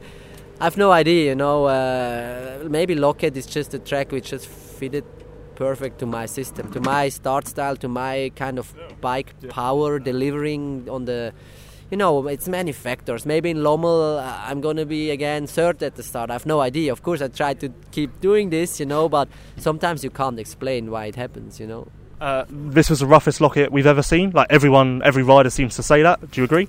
I've 0.60 0.78
no 0.78 0.92
idea, 0.92 1.30
you 1.30 1.36
know. 1.36 1.66
Uh, 1.66 2.68
maybe 2.70 2.96
Loket 2.96 3.36
is 3.36 3.46
just 3.46 3.74
a 3.74 3.80
track 3.80 4.12
which 4.12 4.30
just 4.30 4.48
fitted 4.48 5.04
perfect 5.56 6.00
to 6.00 6.06
my 6.06 6.26
system, 6.26 6.72
to 6.72 6.80
my 6.80 7.10
start 7.10 7.48
style, 7.48 7.76
to 7.78 7.88
my 7.88 8.32
kind 8.36 8.58
of 8.58 8.74
bike 9.02 9.34
power 9.50 10.00
delivering 10.00 10.88
on 10.90 11.06
the. 11.06 11.34
You 11.92 11.98
know, 11.98 12.26
it's 12.28 12.48
many 12.48 12.72
factors. 12.72 13.26
Maybe 13.26 13.50
in 13.50 13.58
Lommel, 13.58 14.18
uh, 14.18 14.42
I'm 14.46 14.62
gonna 14.62 14.86
be 14.86 15.12
again 15.12 15.46
third 15.46 15.84
at 15.84 15.96
the 15.96 16.04
start. 16.04 16.30
I 16.30 16.34
have 16.34 16.46
no 16.46 16.62
idea. 16.62 16.92
Of 16.94 17.04
course, 17.04 17.22
I 17.22 17.28
try 17.28 17.54
to 17.56 17.70
keep 17.92 18.22
doing 18.22 18.50
this, 18.50 18.80
you 18.80 18.86
know, 18.86 19.10
but 19.10 19.28
sometimes 19.58 20.02
you 20.04 20.10
can't 20.10 20.40
explain 20.40 20.90
why 20.90 21.06
it 21.08 21.16
happens, 21.16 21.60
you 21.60 21.68
know. 21.68 21.88
uh, 22.22 22.46
this 22.50 22.90
was 22.90 23.00
the 23.00 23.06
roughest 23.08 23.40
Loket 23.40 23.72
we've 23.72 23.88
ever 23.88 24.04
seen. 24.04 24.32
Like 24.32 24.48
everyone, 24.50 25.02
every 25.04 25.24
rider 25.24 25.50
seems 25.50 25.76
to 25.76 25.84
say 25.84 26.04
that. 26.04 26.32
Do 26.32 26.42
you 26.42 26.46
agree? 26.46 26.68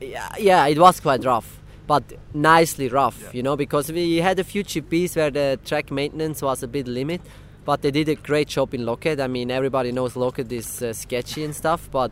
yeah, 0.00 0.28
yeah, 0.38 0.66
it 0.66 0.78
was 0.78 1.00
quite 1.00 1.24
rough, 1.24 1.58
but 1.86 2.02
nicely 2.34 2.88
rough, 2.88 3.34
you 3.34 3.42
know, 3.42 3.56
because 3.56 3.90
we 3.90 4.16
had 4.18 4.38
a 4.38 4.44
few 4.44 4.62
GPs 4.62 5.16
where 5.16 5.30
the 5.30 5.58
track 5.64 5.90
maintenance 5.90 6.42
was 6.42 6.62
a 6.62 6.68
bit 6.68 6.86
limit, 6.86 7.20
but 7.64 7.82
they 7.82 7.90
did 7.90 8.08
a 8.08 8.14
great 8.14 8.48
job 8.48 8.74
in 8.74 8.82
Loket. 8.82 9.20
I 9.20 9.26
mean, 9.26 9.50
everybody 9.50 9.90
knows 9.92 10.14
Loket 10.14 10.52
is 10.52 10.82
uh, 10.82 10.92
sketchy 10.92 11.44
and 11.44 11.54
stuff, 11.54 11.88
but 11.90 12.10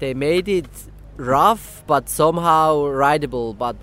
they 0.00 0.14
made 0.14 0.48
it 0.48 0.68
rough, 1.16 1.84
but 1.86 2.08
somehow 2.08 2.86
rideable. 2.86 3.54
But 3.54 3.76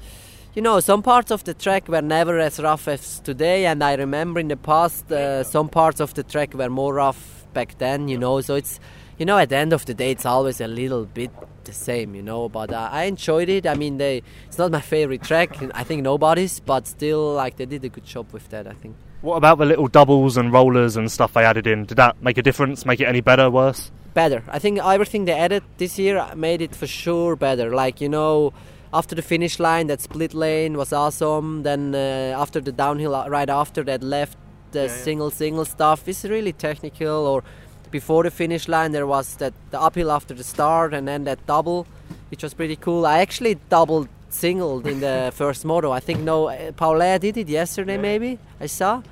you 0.56 0.62
know, 0.62 0.80
some 0.80 1.04
parts 1.04 1.32
of 1.32 1.44
the 1.44 1.54
track 1.54 1.88
were 1.88 2.02
never 2.02 2.40
as 2.40 2.60
rough 2.60 2.88
as 2.88 3.20
today, 3.20 3.68
and 3.68 3.84
I 3.84 3.94
remember 3.94 4.40
in 4.40 4.48
the 4.48 4.58
past 4.58 5.12
uh, 5.12 5.44
some 5.44 5.70
parts 5.70 6.02
of 6.02 6.16
the 6.16 6.24
track 6.24 6.56
were 6.56 6.70
more 6.70 6.96
rough 6.96 7.46
back 7.54 7.78
then, 7.78 8.08
you 8.08 8.18
know. 8.18 8.42
So 8.42 8.56
it's, 8.56 8.80
you 9.20 9.26
know, 9.26 9.38
at 9.38 9.50
the 9.50 9.58
end 9.58 9.72
of 9.72 9.86
the 9.86 9.94
day, 9.94 10.12
it's 10.12 10.26
always 10.26 10.60
a 10.60 10.68
little 10.68 11.06
bit 11.06 11.30
the 11.64 11.74
same, 11.74 12.16
you 12.16 12.24
know. 12.24 12.50
But 12.50 12.74
uh, 12.74 12.90
I 12.92 13.04
enjoyed 13.04 13.50
it. 13.50 13.68
I 13.68 13.76
mean, 13.76 13.98
they, 13.98 14.24
it's 14.48 14.58
not 14.58 14.72
my 14.72 14.82
favorite 14.82 15.22
track. 15.22 15.56
I 15.76 15.84
think 15.84 16.02
nobody's, 16.02 16.60
but 16.60 16.88
still, 16.88 17.34
like 17.34 17.58
they 17.58 17.68
did 17.68 17.86
a 17.86 17.90
good 17.90 18.06
job 18.06 18.34
with 18.34 18.50
that. 18.50 18.66
I 18.68 18.74
think. 18.74 18.96
What 19.22 19.36
about 19.36 19.60
the 19.60 19.66
little 19.66 19.88
doubles 19.88 20.38
and 20.38 20.52
rollers 20.52 20.96
and 20.96 21.12
stuff 21.12 21.34
they 21.34 21.44
added 21.44 21.68
in? 21.68 21.86
Did 21.86 21.98
that 21.98 22.22
make 22.24 22.38
a 22.38 22.44
difference? 22.44 22.86
Make 22.86 23.00
it 23.00 23.06
any 23.06 23.22
better, 23.22 23.50
worse? 23.50 23.92
Better. 24.18 24.42
I 24.58 24.60
think 24.60 24.80
everything 24.80 25.26
they 25.26 25.38
added 25.46 25.64
this 25.78 26.00
year 26.00 26.16
made 26.36 26.62
it 26.68 26.74
for 26.76 26.88
sure 26.88 27.36
better. 27.36 27.68
Like 27.84 28.02
you 28.02 28.10
know, 28.10 28.52
after 28.92 29.14
the 29.20 29.22
finish 29.34 29.60
line, 29.60 29.86
that 29.92 30.02
split 30.02 30.34
lane 30.34 30.74
was 30.82 30.92
awesome. 30.92 31.64
Then 31.64 31.82
uh, 31.94 32.44
after 32.44 32.60
the 32.68 32.72
downhill, 32.72 33.14
uh, 33.14 33.30
right 33.38 33.50
after 33.50 33.84
that 33.84 34.02
left, 34.02 34.36
the 34.72 34.90
single 34.90 35.30
single 35.30 35.66
stuff 35.66 36.08
is 36.08 36.24
really 36.24 36.54
technical. 36.54 37.18
Or 37.32 37.44
before 37.92 38.24
the 38.24 38.32
finish 38.32 38.68
line, 38.68 38.92
there 38.92 39.06
was 39.06 39.36
that 39.38 39.54
the 39.74 39.80
uphill 39.88 40.10
after 40.12 40.34
the 40.34 40.44
start, 40.44 40.94
and 40.96 41.08
then 41.08 41.26
that 41.26 41.40
double, 41.46 41.86
which 42.32 42.42
was 42.44 42.54
pretty 42.56 42.76
cool. 42.76 43.06
I 43.06 43.20
actually 43.20 43.56
doubled 43.70 44.10
singled 44.30 44.88
in 44.88 45.00
the 45.00 45.32
first 45.42 45.64
moto. 45.64 45.92
I 45.92 46.02
think 46.08 46.20
no, 46.22 46.38
uh, 46.48 46.72
Paulette 46.72 47.22
did 47.22 47.38
it 47.38 47.50
yesterday 47.50 47.98
maybe. 47.98 48.40
I 48.66 48.68
saw. 48.68 49.04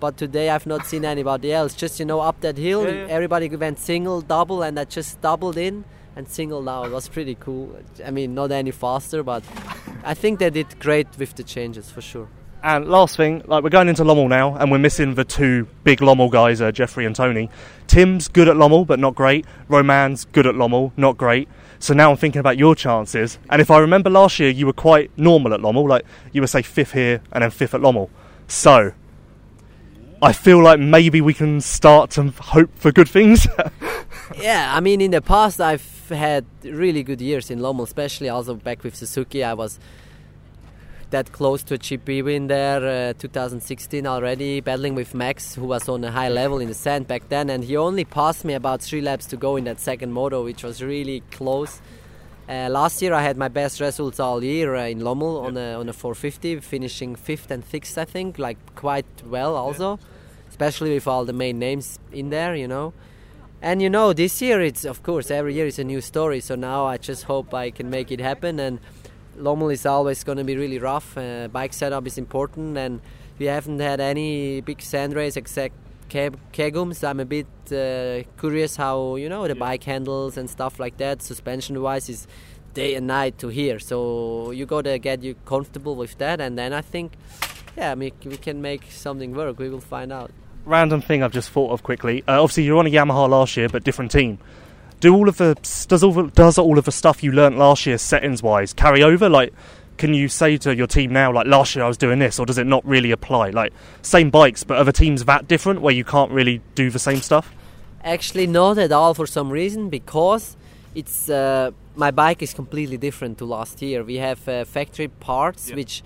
But 0.00 0.16
today 0.16 0.48
I've 0.48 0.66
not 0.66 0.86
seen 0.86 1.04
anybody 1.04 1.52
else. 1.52 1.74
Just 1.74 2.00
you 2.00 2.06
know, 2.06 2.20
up 2.20 2.40
that 2.40 2.56
hill, 2.56 2.86
everybody 2.86 3.48
went 3.50 3.78
single, 3.78 4.22
double, 4.22 4.62
and 4.62 4.80
I 4.80 4.84
just 4.84 5.20
doubled 5.20 5.58
in 5.58 5.84
and 6.16 6.26
singled 6.26 6.68
out. 6.68 6.86
It 6.86 6.92
was 6.92 7.08
pretty 7.08 7.34
cool. 7.34 7.78
I 8.04 8.10
mean, 8.10 8.34
not 8.34 8.50
any 8.50 8.70
faster, 8.70 9.22
but 9.22 9.44
I 10.02 10.14
think 10.14 10.38
they 10.38 10.50
did 10.50 10.78
great 10.80 11.06
with 11.18 11.34
the 11.34 11.44
changes 11.44 11.90
for 11.90 12.00
sure. 12.00 12.28
And 12.62 12.88
last 12.88 13.16
thing, 13.16 13.42
like 13.46 13.62
we're 13.62 13.70
going 13.70 13.88
into 13.88 14.04
Lommel 14.04 14.28
now, 14.28 14.54
and 14.54 14.70
we're 14.70 14.78
missing 14.78 15.14
the 15.14 15.24
two 15.24 15.66
big 15.84 16.00
Lommel 16.00 16.30
guys, 16.30 16.60
uh, 16.60 16.72
Jeffrey 16.72 17.06
and 17.06 17.16
Tony. 17.16 17.48
Tim's 17.86 18.28
good 18.28 18.48
at 18.48 18.56
Lommel, 18.56 18.86
but 18.86 18.98
not 18.98 19.14
great. 19.14 19.46
Romain's 19.68 20.26
good 20.26 20.46
at 20.46 20.54
Lommel, 20.54 20.92
not 20.96 21.16
great. 21.16 21.48
So 21.78 21.94
now 21.94 22.10
I'm 22.10 22.18
thinking 22.18 22.40
about 22.40 22.58
your 22.58 22.74
chances. 22.74 23.38
And 23.48 23.62
if 23.62 23.70
I 23.70 23.78
remember 23.78 24.10
last 24.10 24.38
year, 24.38 24.50
you 24.50 24.66
were 24.66 24.74
quite 24.74 25.10
normal 25.16 25.54
at 25.54 25.60
Lommel, 25.60 25.88
like 25.88 26.04
you 26.32 26.42
were 26.42 26.46
say 26.46 26.60
fifth 26.60 26.92
here 26.92 27.22
and 27.32 27.42
then 27.42 27.50
fifth 27.50 27.74
at 27.74 27.80
Lommel. 27.80 28.10
So 28.46 28.92
I 30.22 30.32
feel 30.32 30.62
like 30.62 30.78
maybe 30.78 31.22
we 31.22 31.32
can 31.32 31.62
start 31.62 32.10
to 32.12 32.30
hope 32.30 32.70
for 32.76 32.92
good 32.92 33.08
things. 33.08 33.46
yeah, 34.38 34.70
I 34.74 34.80
mean, 34.80 35.00
in 35.00 35.12
the 35.12 35.22
past 35.22 35.60
I've 35.60 36.08
had 36.10 36.44
really 36.62 37.02
good 37.02 37.22
years 37.22 37.50
in 37.50 37.60
Lommel, 37.60 37.84
especially 37.84 38.28
also 38.28 38.54
back 38.54 38.84
with 38.84 38.94
Suzuki. 38.94 39.42
I 39.42 39.54
was 39.54 39.78
that 41.08 41.32
close 41.32 41.62
to 41.64 41.74
a 41.74 41.78
GP 41.78 42.22
win 42.24 42.46
there, 42.46 43.10
uh, 43.10 43.12
2016 43.14 44.06
already, 44.06 44.60
battling 44.60 44.94
with 44.94 45.14
Max, 45.14 45.54
who 45.54 45.64
was 45.64 45.88
on 45.88 46.04
a 46.04 46.10
high 46.10 46.28
level 46.28 46.58
in 46.58 46.68
the 46.68 46.74
sand 46.74 47.08
back 47.08 47.28
then, 47.30 47.50
and 47.50 47.64
he 47.64 47.76
only 47.76 48.04
passed 48.04 48.44
me 48.44 48.54
about 48.54 48.80
three 48.80 49.00
laps 49.00 49.26
to 49.26 49.36
go 49.36 49.56
in 49.56 49.64
that 49.64 49.80
second 49.80 50.12
moto, 50.12 50.44
which 50.44 50.62
was 50.62 50.82
really 50.82 51.22
close. 51.30 51.80
Uh, 52.50 52.68
last 52.68 53.00
year 53.00 53.14
I 53.14 53.22
had 53.22 53.36
my 53.36 53.46
best 53.46 53.80
results 53.80 54.18
all 54.18 54.42
year 54.42 54.74
uh, 54.74 54.86
in 54.86 54.98
Lommel 54.98 55.40
on 55.44 55.56
a 55.56 55.74
on 55.74 55.88
a 55.88 55.92
450, 55.92 56.58
finishing 56.58 57.14
fifth 57.14 57.48
and 57.48 57.64
sixth, 57.64 57.96
I 57.96 58.04
think, 58.04 58.40
like 58.40 58.58
quite 58.74 59.06
well 59.24 59.54
also, 59.54 60.00
especially 60.48 60.92
with 60.94 61.06
all 61.06 61.24
the 61.24 61.32
main 61.32 61.60
names 61.60 62.00
in 62.10 62.30
there, 62.30 62.56
you 62.56 62.66
know. 62.66 62.92
And 63.62 63.80
you 63.80 63.88
know, 63.88 64.12
this 64.12 64.42
year 64.42 64.60
it's 64.60 64.84
of 64.84 65.04
course 65.04 65.30
every 65.30 65.54
year 65.54 65.66
is 65.66 65.78
a 65.78 65.84
new 65.84 66.00
story. 66.00 66.40
So 66.40 66.56
now 66.56 66.86
I 66.86 66.96
just 66.96 67.22
hope 67.24 67.54
I 67.54 67.70
can 67.70 67.88
make 67.88 68.10
it 68.10 68.18
happen. 68.18 68.58
And 68.58 68.80
Lommel 69.38 69.72
is 69.72 69.86
always 69.86 70.24
going 70.24 70.38
to 70.38 70.44
be 70.44 70.56
really 70.56 70.80
rough. 70.80 71.16
Uh, 71.16 71.46
bike 71.46 71.72
setup 71.72 72.04
is 72.08 72.18
important, 72.18 72.76
and 72.76 73.00
we 73.38 73.46
haven't 73.46 73.78
had 73.78 74.00
any 74.00 74.60
big 74.60 74.82
sand 74.82 75.14
race 75.14 75.36
except 75.36 75.76
Kegums. 76.10 77.08
I'm 77.08 77.20
a 77.20 77.24
bit 77.24 77.46
uh, 77.72 78.28
curious 78.38 78.76
how 78.76 79.16
you 79.16 79.28
know 79.28 79.42
the 79.46 79.54
yeah. 79.54 79.60
bike 79.60 79.84
handles 79.84 80.36
and 80.36 80.50
stuff 80.50 80.78
like 80.78 80.96
that. 80.98 81.22
Suspension 81.22 81.80
wise 81.80 82.08
is 82.08 82.26
day 82.74 82.94
and 82.94 83.06
night 83.06 83.38
to 83.38 83.48
here. 83.48 83.78
So 83.78 84.50
you 84.50 84.66
gotta 84.66 84.98
get 84.98 85.22
you 85.22 85.34
comfortable 85.46 85.96
with 85.96 86.18
that, 86.18 86.40
and 86.40 86.58
then 86.58 86.72
I 86.72 86.80
think, 86.82 87.12
yeah, 87.76 87.92
I 87.92 87.94
mean, 87.94 88.12
we 88.24 88.36
can 88.36 88.60
make 88.60 88.90
something 88.90 89.34
work. 89.34 89.58
We 89.58 89.68
will 89.68 89.80
find 89.80 90.12
out. 90.12 90.30
Random 90.64 91.00
thing 91.00 91.22
I've 91.22 91.32
just 91.32 91.50
thought 91.50 91.70
of 91.70 91.82
quickly. 91.82 92.22
Uh, 92.28 92.42
obviously, 92.42 92.64
you're 92.64 92.78
on 92.78 92.86
a 92.86 92.90
Yamaha 92.90 93.28
last 93.28 93.56
year, 93.56 93.68
but 93.68 93.84
different 93.84 94.10
team. 94.10 94.38
Do 95.00 95.14
all 95.14 95.28
of 95.28 95.38
the 95.38 95.54
does 95.88 96.02
all 96.02 96.26
does 96.26 96.58
all 96.58 96.76
of 96.76 96.84
the 96.84 96.92
stuff 96.92 97.22
you 97.22 97.32
learnt 97.32 97.56
last 97.56 97.86
year 97.86 97.96
settings 97.96 98.42
wise 98.42 98.74
carry 98.74 99.02
over? 99.02 99.30
Like, 99.30 99.54
can 100.00 100.14
you 100.14 100.28
say 100.28 100.56
to 100.56 100.74
your 100.74 100.86
team 100.86 101.12
now, 101.12 101.30
like 101.30 101.46
last 101.46 101.76
year 101.76 101.84
I 101.84 101.88
was 101.88 101.98
doing 101.98 102.20
this, 102.20 102.38
or 102.38 102.46
does 102.46 102.56
it 102.56 102.66
not 102.66 102.82
really 102.86 103.10
apply? 103.10 103.50
Like 103.50 103.70
same 104.00 104.30
bikes, 104.30 104.64
but 104.64 104.78
other 104.78 104.92
teams 104.92 105.26
that 105.26 105.46
different 105.46 105.82
where 105.82 105.92
you 105.92 106.04
can't 106.04 106.32
really 106.32 106.62
do 106.74 106.88
the 106.90 106.98
same 106.98 107.20
stuff? 107.20 107.52
Actually, 108.02 108.46
not 108.46 108.78
at 108.78 108.92
all 108.92 109.12
for 109.12 109.26
some 109.26 109.50
reason 109.50 109.90
because 109.90 110.56
it's 110.94 111.28
uh, 111.28 111.70
my 111.96 112.10
bike 112.10 112.40
is 112.42 112.54
completely 112.54 112.96
different 112.96 113.36
to 113.38 113.44
last 113.44 113.82
year. 113.82 114.02
We 114.02 114.16
have 114.16 114.48
uh, 114.48 114.64
factory 114.64 115.08
parts 115.08 115.70
which 115.70 116.02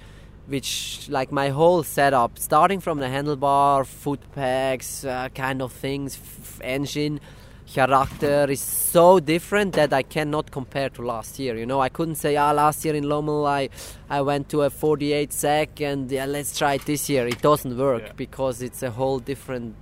which 0.47 1.09
like 1.09 1.31
my 1.31 1.51
whole 1.51 1.85
setup 1.85 2.37
starting 2.37 2.81
from 2.81 2.99
the 2.99 3.07
handlebar 3.07 3.87
foot 3.87 4.21
pegs 4.35 5.05
uh, 5.05 5.29
kind 5.35 5.63
of 5.63 5.73
things 5.73 6.19
f- 6.21 6.61
engine 6.65 7.21
character 7.67 8.47
is 8.49 8.61
so 8.61 9.21
different 9.21 9.75
that 9.75 9.93
I 9.93 10.03
cannot 10.03 10.51
compare 10.51 10.89
to 10.91 11.03
last 11.03 11.39
year. 11.39 11.57
You 11.57 11.67
know, 11.67 11.81
I 11.81 11.89
couldn't 11.89 12.17
say, 12.17 12.37
ah, 12.37 12.53
last 12.53 12.85
year 12.85 12.95
in 12.95 13.05
Lommel 13.05 13.47
I, 13.47 13.69
I 14.09 14.21
went 14.23 14.49
to 14.51 14.63
a 14.63 14.71
48 14.71 15.33
sec 15.33 15.81
and 15.81 16.11
yeah, 16.11 16.27
let's 16.27 16.57
try 16.57 16.75
it 16.75 16.85
this 16.85 17.09
year. 17.09 17.27
It 17.27 17.41
doesn't 17.43 17.77
work 17.77 18.03
yeah. 18.07 18.13
because 18.17 18.63
it's 18.63 18.83
a 18.83 18.91
whole 18.91 19.19
different 19.19 19.75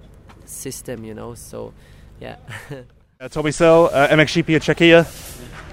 system, 0.45 1.05
you 1.05 1.15
know. 1.15 1.35
So, 1.35 1.73
yeah. 2.21 2.37
uh, 3.21 3.29
Tommy 3.29 3.53
Searle, 3.53 3.91
uh, 3.93 4.09
MXGP 4.09 4.57
of 4.57 4.63
Czechia, 4.63 5.05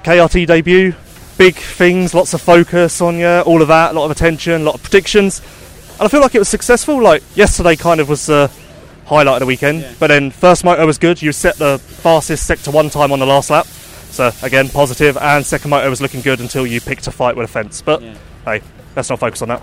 KRT 0.03 0.47
debut, 0.47 0.93
big 1.37 1.55
things, 1.55 2.13
lots 2.13 2.33
of 2.33 2.41
focus 2.41 3.01
on 3.01 3.17
you, 3.17 3.41
all 3.41 3.61
of 3.61 3.67
that, 3.69 3.91
a 3.91 3.93
lot 3.93 4.05
of 4.05 4.11
attention, 4.11 4.61
a 4.61 4.65
lot 4.65 4.75
of 4.75 4.83
predictions. 4.83 5.41
And 5.93 6.01
I 6.01 6.07
feel 6.07 6.21
like 6.21 6.35
it 6.35 6.39
was 6.39 6.49
successful. 6.49 7.01
Like 7.01 7.23
yesterday, 7.35 7.75
kind 7.75 7.99
of 7.99 8.09
was. 8.09 8.29
Uh, 8.29 8.49
highlight 9.09 9.35
of 9.35 9.39
the 9.39 9.45
weekend. 9.45 9.81
Yeah. 9.81 9.93
But 9.99 10.07
then 10.07 10.31
first 10.31 10.63
moto 10.63 10.85
was 10.85 10.97
good. 10.97 11.21
You 11.21 11.31
set 11.31 11.55
the 11.55 11.79
fastest 11.79 12.45
sector 12.45 12.71
one 12.71 12.89
time 12.89 13.11
on 13.11 13.19
the 13.19 13.25
last 13.25 13.49
lap. 13.49 13.65
So 13.65 14.31
again, 14.43 14.69
positive. 14.69 15.17
And 15.17 15.45
second 15.45 15.71
moto 15.71 15.89
was 15.89 16.01
looking 16.01 16.21
good 16.21 16.39
until 16.39 16.65
you 16.65 16.79
picked 16.79 17.07
a 17.07 17.11
fight 17.11 17.35
with 17.35 17.49
a 17.49 17.51
fence. 17.51 17.81
But 17.81 18.01
yeah. 18.01 18.15
hey, 18.45 18.61
let's 18.95 19.09
not 19.09 19.19
focus 19.19 19.41
on 19.41 19.49
that. 19.49 19.61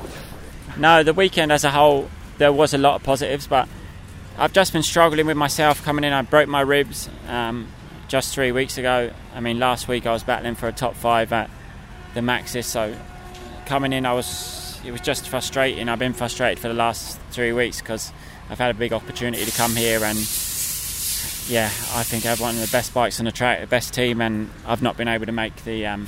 No, 0.76 1.02
the 1.02 1.14
weekend 1.14 1.52
as 1.52 1.64
a 1.64 1.70
whole, 1.70 2.10
there 2.38 2.52
was 2.52 2.74
a 2.74 2.78
lot 2.78 2.96
of 2.96 3.02
positives, 3.02 3.46
but 3.46 3.68
I've 4.36 4.52
just 4.52 4.72
been 4.72 4.82
struggling 4.82 5.26
with 5.26 5.36
myself 5.36 5.82
coming 5.82 6.04
in. 6.04 6.12
I 6.12 6.22
broke 6.22 6.48
my 6.48 6.60
ribs 6.60 7.08
um, 7.28 7.68
just 8.08 8.34
three 8.34 8.52
weeks 8.52 8.76
ago. 8.76 9.10
I 9.34 9.40
mean, 9.40 9.58
last 9.58 9.88
week 9.88 10.06
I 10.06 10.12
was 10.12 10.22
battling 10.22 10.56
for 10.56 10.68
a 10.68 10.72
top 10.72 10.94
five 10.94 11.32
at 11.32 11.50
the 12.14 12.20
Maxxis. 12.20 12.64
So 12.64 12.94
coming 13.64 13.92
in, 13.92 14.04
I 14.04 14.12
was 14.12 14.78
it 14.84 14.90
was 14.92 15.00
just 15.00 15.28
frustrating. 15.28 15.88
I've 15.88 15.98
been 15.98 16.12
frustrated 16.12 16.58
for 16.58 16.68
the 16.68 16.74
last 16.74 17.18
three 17.30 17.52
weeks 17.52 17.80
because 17.80 18.12
I've 18.50 18.58
had 18.58 18.74
a 18.74 18.78
big 18.78 18.92
opportunity 18.92 19.44
to 19.44 19.50
come 19.52 19.74
here 19.74 20.04
and 20.04 20.18
yeah, 21.48 21.66
I 21.94 22.02
think 22.02 22.26
I 22.26 22.30
have 22.30 22.40
one 22.40 22.56
of 22.56 22.60
the 22.60 22.72
best 22.72 22.92
bikes 22.92 23.20
on 23.20 23.26
the 23.26 23.32
track, 23.32 23.60
the 23.60 23.66
best 23.66 23.94
team, 23.94 24.20
and 24.20 24.50
I've 24.66 24.82
not 24.82 24.96
been 24.96 25.08
able 25.08 25.26
to 25.26 25.32
make 25.32 25.54
the 25.64 25.86
um, 25.86 26.06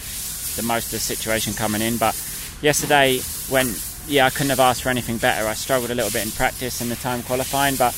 the 0.56 0.62
most 0.64 0.86
of 0.86 0.92
the 0.92 0.98
situation 0.98 1.52
coming 1.54 1.80
in. 1.80 1.96
But 1.96 2.14
yesterday, 2.60 3.20
when 3.48 3.72
yeah, 4.08 4.26
I 4.26 4.30
couldn't 4.30 4.50
have 4.50 4.60
asked 4.60 4.82
for 4.82 4.88
anything 4.88 5.18
better. 5.18 5.46
I 5.46 5.54
struggled 5.54 5.90
a 5.90 5.94
little 5.94 6.10
bit 6.10 6.24
in 6.24 6.32
practice 6.32 6.80
in 6.80 6.88
the 6.88 6.96
time 6.96 7.22
qualifying, 7.22 7.76
but 7.76 7.94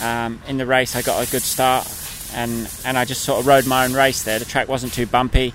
um, 0.00 0.40
in 0.48 0.56
the 0.56 0.66
race 0.66 0.96
I 0.96 1.02
got 1.02 1.26
a 1.26 1.30
good 1.30 1.42
start, 1.42 1.86
and 2.34 2.72
and 2.84 2.96
I 2.96 3.04
just 3.04 3.22
sort 3.22 3.40
of 3.40 3.46
rode 3.46 3.66
my 3.66 3.84
own 3.84 3.92
race 3.92 4.22
there. 4.22 4.38
The 4.38 4.44
track 4.44 4.68
wasn't 4.68 4.94
too 4.94 5.06
bumpy, 5.06 5.52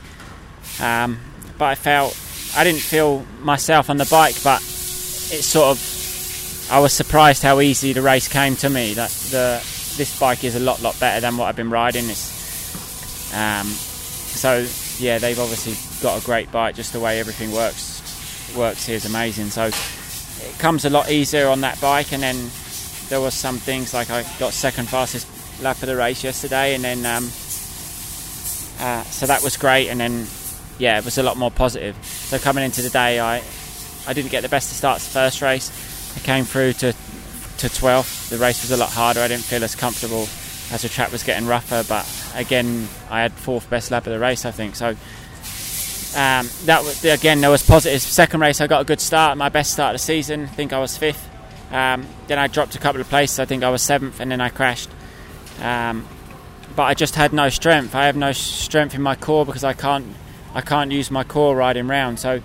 um, 0.80 1.20
but 1.58 1.66
I 1.66 1.76
felt 1.76 2.18
I 2.56 2.64
didn't 2.64 2.82
feel 2.82 3.26
myself 3.42 3.90
on 3.90 3.98
the 3.98 4.08
bike, 4.12 4.36
but 4.44 4.62
it 4.62 5.44
sort 5.44 5.70
of 5.70 5.99
I 6.72 6.80
was 6.80 6.94
surprised 6.94 7.42
how 7.42 7.62
easy 7.62 7.94
the 7.94 8.02
race 8.04 8.28
came 8.28 8.56
to 8.58 8.70
me. 8.70 8.94
That 8.94 9.10
the 9.32 9.60
this 9.98 10.18
bike 10.20 10.44
is 10.44 10.56
a 10.56 10.60
lot 10.60 10.82
lot 10.82 11.00
better 11.00 11.20
than 11.20 11.36
what 11.36 11.46
I've 11.46 11.56
been 11.56 11.72
riding. 11.72 12.06
Um, 13.34 13.66
so 13.66 14.68
yeah, 15.00 15.18
they've 15.18 15.40
obviously 15.40 15.74
got 16.04 16.22
a 16.22 16.26
great 16.26 16.52
bike. 16.52 16.76
Just 16.76 16.94
the 16.94 17.00
way 17.00 17.20
everything 17.20 17.52
works 17.52 18.54
works 18.56 18.86
here 18.86 18.98
is 18.98 19.06
amazing. 19.06 19.50
So 19.50 19.66
it 19.66 20.60
comes 20.60 20.86
a 20.86 20.92
lot 20.92 21.10
easier 21.10 21.48
on 21.48 21.62
that 21.62 21.82
bike. 21.82 22.14
And 22.14 22.22
then 22.22 22.36
there 23.10 23.20
was 23.20 23.34
some 23.34 23.58
things 23.58 23.94
like 23.96 24.12
I 24.12 24.22
got 24.38 24.54
second 24.54 24.90
fastest 24.90 25.28
lap 25.64 25.82
of 25.82 25.88
the 25.88 25.96
race 25.96 26.24
yesterday, 26.24 26.76
and 26.76 26.84
then 26.84 27.00
um, 27.00 27.26
uh, 28.80 29.04
so 29.06 29.26
that 29.26 29.42
was 29.44 29.58
great. 29.58 29.90
And 29.90 30.00
then 30.00 30.28
yeah, 30.78 31.00
it 31.00 31.06
was 31.06 31.18
a 31.18 31.24
lot 31.24 31.36
more 31.36 31.50
positive. 31.50 31.96
So 32.06 32.38
coming 32.38 32.64
into 32.64 32.84
the 32.84 32.92
day, 32.92 33.20
I 33.20 33.42
I 34.08 34.14
didn't 34.14 34.30
get 34.30 34.42
the 34.42 34.50
best 34.50 34.70
of 34.70 34.78
starts 34.78 35.06
the 35.06 35.14
first 35.14 35.42
race 35.42 35.98
I 36.20 36.22
came 36.22 36.44
through 36.44 36.74
to 36.74 36.92
to 36.92 37.68
12th. 37.68 38.30
The 38.30 38.38
race 38.38 38.62
was 38.62 38.72
a 38.72 38.78
lot 38.78 38.90
harder. 38.90 39.22
I 39.22 39.28
didn't 39.30 39.44
feel 39.44 39.64
as 39.64 39.74
comfortable 39.76 40.28
as 40.72 40.82
the 40.82 40.90
track 40.90 41.12
was 41.12 41.24
getting 41.24 41.48
rougher. 41.48 41.84
But 41.88 42.06
again, 42.36 42.88
I 43.10 43.22
had 43.22 43.32
fourth 43.32 43.70
best 43.70 43.90
lap 43.90 44.06
of 44.06 44.14
the 44.14 44.20
race, 44.20 44.46
I 44.46 44.52
think. 44.52 44.76
So 44.76 44.90
um, 44.90 46.50
that 46.66 46.82
was, 46.84 47.04
again, 47.06 47.42
there 47.42 47.50
was 47.50 47.66
positives. 47.66 48.04
Second 48.04 48.42
race, 48.42 48.60
I 48.60 48.68
got 48.68 48.82
a 48.82 48.86
good 48.86 49.00
start. 49.00 49.38
My 49.38 49.50
best 49.50 49.72
start 49.72 49.96
of 49.96 50.02
the 50.02 50.06
season. 50.06 50.44
I 50.44 50.48
think 50.48 50.74
I 50.74 50.80
was 50.80 50.98
fifth. 50.98 51.30
Um, 51.72 52.06
then 52.28 52.38
I 52.38 52.48
dropped 52.48 52.76
a 52.76 52.80
couple 52.80 53.00
of 53.00 53.08
places. 53.08 53.40
I 53.40 53.46
think 53.46 53.64
I 53.64 53.70
was 53.70 53.82
seventh, 53.82 54.20
and 54.20 54.32
then 54.32 54.42
I 54.42 54.50
crashed. 54.50 54.90
Um, 55.62 56.06
but 56.76 56.84
I 56.84 56.94
just 56.94 57.16
had 57.16 57.32
no 57.34 57.50
strength. 57.50 57.96
I 57.96 58.06
have 58.06 58.16
no 58.16 58.32
strength 58.32 58.96
in 58.96 59.02
my 59.02 59.16
core 59.16 59.46
because 59.46 59.64
I 59.64 59.74
can't 59.74 60.06
I 60.54 60.62
can't 60.62 60.92
use 60.92 61.12
my 61.12 61.24
core 61.24 61.56
riding 61.56 61.88
round. 61.88 62.20
So 62.20 62.42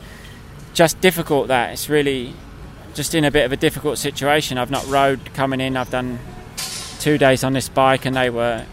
just 0.74 1.00
difficult 1.00 1.48
that 1.48 1.72
it's 1.72 1.88
really 1.88 2.34
just 2.94 3.14
in 3.14 3.24
a 3.24 3.30
bit 3.30 3.44
of 3.44 3.52
a 3.52 3.56
difficult 3.56 3.98
situation. 3.98 4.56
I've 4.56 4.70
not 4.70 4.86
rode 4.86 5.34
coming 5.34 5.60
in. 5.60 5.76
I've 5.76 5.90
done 5.90 6.18
two 7.00 7.18
days 7.18 7.44
on 7.44 7.52
this 7.52 7.68
bike, 7.68 8.06
and 8.06 8.16
they 8.16 8.30
were 8.30 8.64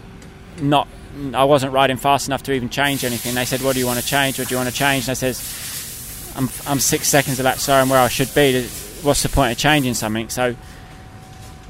not. 0.60 0.88
I 1.34 1.44
wasn't 1.44 1.72
riding 1.72 1.98
fast 1.98 2.28
enough 2.28 2.42
to 2.44 2.52
even 2.52 2.70
change 2.70 3.04
anything. 3.04 3.34
They 3.34 3.44
said, 3.44 3.60
"What 3.62 3.74
do 3.74 3.80
you 3.80 3.86
want 3.86 4.00
to 4.00 4.06
change? 4.06 4.38
What 4.38 4.48
do 4.48 4.54
you 4.54 4.58
want 4.58 4.70
to 4.70 4.74
change?" 4.74 5.04
And 5.04 5.10
I 5.10 5.14
says, 5.14 6.32
"I'm 6.36 6.48
I'm 6.66 6.80
six 6.80 7.08
seconds 7.08 7.38
that 7.38 7.58
sorry, 7.58 7.82
I'm 7.82 7.88
where 7.88 8.00
I 8.00 8.08
should 8.08 8.32
be. 8.34 8.66
What's 9.02 9.22
the 9.22 9.28
point 9.28 9.52
of 9.52 9.58
changing 9.58 9.94
something?" 9.94 10.28
So, 10.28 10.56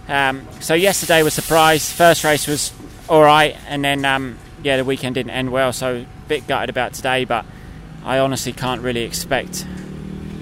um, 0.08 0.46
so 0.60 0.74
yesterday 0.74 1.22
was 1.22 1.34
surprise. 1.34 1.90
First 1.90 2.22
race 2.22 2.46
was 2.46 2.72
all 3.08 3.22
right, 3.22 3.56
and 3.66 3.84
then 3.84 4.04
um, 4.04 4.38
yeah, 4.62 4.76
the 4.76 4.84
weekend 4.84 5.14
didn't 5.14 5.32
end 5.32 5.50
well. 5.50 5.72
So 5.72 5.96
a 5.96 6.28
bit 6.28 6.46
gutted 6.46 6.70
about 6.70 6.92
today, 6.92 7.24
but 7.24 7.46
I 8.04 8.18
honestly 8.18 8.52
can't 8.52 8.82
really 8.82 9.02
expect 9.02 9.66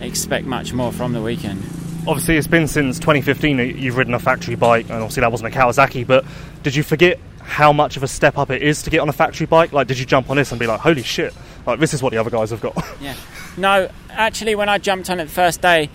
expect 0.01 0.47
much 0.47 0.73
more 0.73 0.93
from 0.93 1.13
the 1.13 1.21
weekend 1.23 1.63
obviously 2.07 2.37
it's 2.37 2.47
been 2.47 2.69
since 2.69 2.99
2015 2.99 3.59
you've 3.59 3.97
ridden 3.97 4.15
a 4.15 4.19
factory 4.19 4.55
bike, 4.55 4.87
and 4.87 4.95
obviously 4.97 5.21
that 5.23 5.31
wasn't 5.31 5.55
a 5.55 5.59
Kawasaki. 5.59 6.07
But 6.07 6.25
did 6.63 6.75
you 6.75 6.83
forget 6.83 7.19
how 7.43 7.73
much 7.73 7.97
of 7.97 8.03
a 8.03 8.09
step 8.09 8.39
up 8.39 8.51
it 8.51 8.63
is 8.63 8.83
to 8.83 8.91
get 8.91 9.01
on 9.01 9.09
a 9.09 9.13
factory 9.13 9.47
bike? 9.47 9.73
Like, 9.73 9.87
did 9.87 9.99
you 9.99 10.07
jump 10.07 10.31
on 10.31 10.37
this 10.37 10.53
and 10.53 10.59
be 10.59 10.67
like, 10.67 10.81
"Holy 10.81 11.03
shit! 11.03 11.35
Like 11.67 11.81
this 11.81 11.95
is 11.95 12.03
what 12.03 12.11
the 12.13 12.19
other 12.19 12.31
guys 12.31 12.51
have 12.51 12.61
got"? 12.61 12.77
Yeah. 13.01 13.15
No, 13.57 13.91
actually, 14.11 14.55
when 14.55 14.69
I 14.69 14.79
jumped 14.79 15.11
on 15.11 15.19
it 15.21 15.25
the 15.25 15.31
first 15.31 15.61
day, 15.61 15.91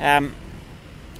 um, 0.00 0.34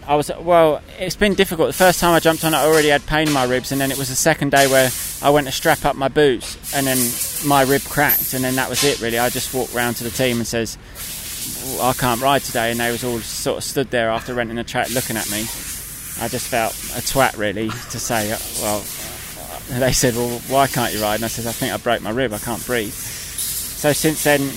I 0.06 0.16
was 0.16 0.30
well. 0.38 0.82
It's 0.98 1.16
been 1.16 1.34
difficult. 1.34 1.68
The 1.68 1.72
first 1.72 2.00
time 2.00 2.14
I 2.14 2.20
jumped 2.20 2.44
on 2.44 2.52
it, 2.52 2.56
I 2.56 2.66
already 2.66 2.88
had 2.88 3.06
pain 3.06 3.28
in 3.28 3.32
my 3.32 3.44
ribs, 3.44 3.72
and 3.72 3.80
then 3.80 3.90
it 3.90 3.98
was 3.98 4.08
the 4.08 4.16
second 4.16 4.50
day 4.50 4.66
where 4.66 4.90
I 5.22 5.30
went 5.30 5.46
to 5.46 5.52
strap 5.52 5.84
up 5.84 5.96
my 5.96 6.08
boots, 6.08 6.74
and 6.74 6.86
then 6.86 6.98
my 7.46 7.62
rib 7.62 7.82
cracked, 7.82 8.34
and 8.34 8.42
then 8.44 8.56
that 8.56 8.68
was 8.68 8.82
it. 8.84 9.00
Really, 9.00 9.18
I 9.18 9.30
just 9.30 9.54
walked 9.54 9.72
round 9.74 9.96
to 9.96 10.04
the 10.04 10.10
team 10.10 10.38
and 10.38 10.46
says, 10.46 10.76
I 11.80 11.92
can't 11.92 12.20
ride 12.20 12.42
today, 12.42 12.70
and 12.70 12.80
they 12.80 12.90
was 12.90 13.04
all 13.04 13.18
sort 13.20 13.59
of 13.59 13.64
stood 13.64 13.90
there 13.90 14.11
after 14.11 14.35
renting 14.35 14.57
the 14.57 14.64
track 14.64 14.90
looking 14.90 15.16
at 15.16 15.30
me. 15.30 15.40
I 16.20 16.28
just 16.28 16.48
felt 16.48 16.72
a 16.72 17.02
twat 17.02 17.37
really 17.37 17.68
to 17.68 17.98
say, 17.98 18.33
uh, 18.33 18.38
well, 18.61 18.80
they 19.80 19.92
said, 19.92 20.14
well, 20.14 20.38
why 20.48 20.66
can't 20.66 20.92
you 20.94 21.02
ride? 21.02 21.16
And 21.16 21.24
I 21.24 21.28
said, 21.28 21.46
I 21.46 21.52
think 21.52 21.72
I 21.72 21.76
broke 21.76 22.02
my 22.02 22.11
rib, 22.11 22.33
I 22.33 22.38
can't 22.38 22.64
breathe. 22.64 22.92
So 22.92 23.92
since 23.92 24.22
then, 24.24 24.50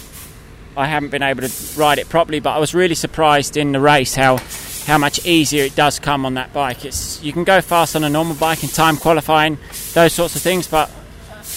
I 0.76 0.86
haven't 0.86 1.10
been 1.10 1.24
able 1.24 1.48
to 1.48 1.80
ride 1.80 1.98
it 1.98 2.08
properly, 2.08 2.40
but 2.40 2.52
I 2.52 2.60
was 2.60 2.76
really 2.76 2.96
surprised 2.96 3.58
in 3.58 3.72
the 3.72 3.80
race 3.80 4.16
how 4.16 4.38
how 4.86 4.98
much 4.98 5.26
easier 5.26 5.66
it 5.66 5.76
does 5.76 6.00
come 6.00 6.26
on 6.26 6.36
that 6.36 6.54
bike. 6.54 6.86
It's 6.86 7.22
you 7.22 7.34
can 7.34 7.44
go 7.44 7.60
fast 7.60 7.96
on 7.96 8.04
a 8.04 8.10
normal 8.10 8.36
bike 8.36 8.64
in 8.64 8.70
time 8.70 8.96
qualifying, 8.96 9.58
those 9.94 10.14
sorts 10.14 10.36
of 10.36 10.42
things, 10.42 10.68
but 10.68 10.90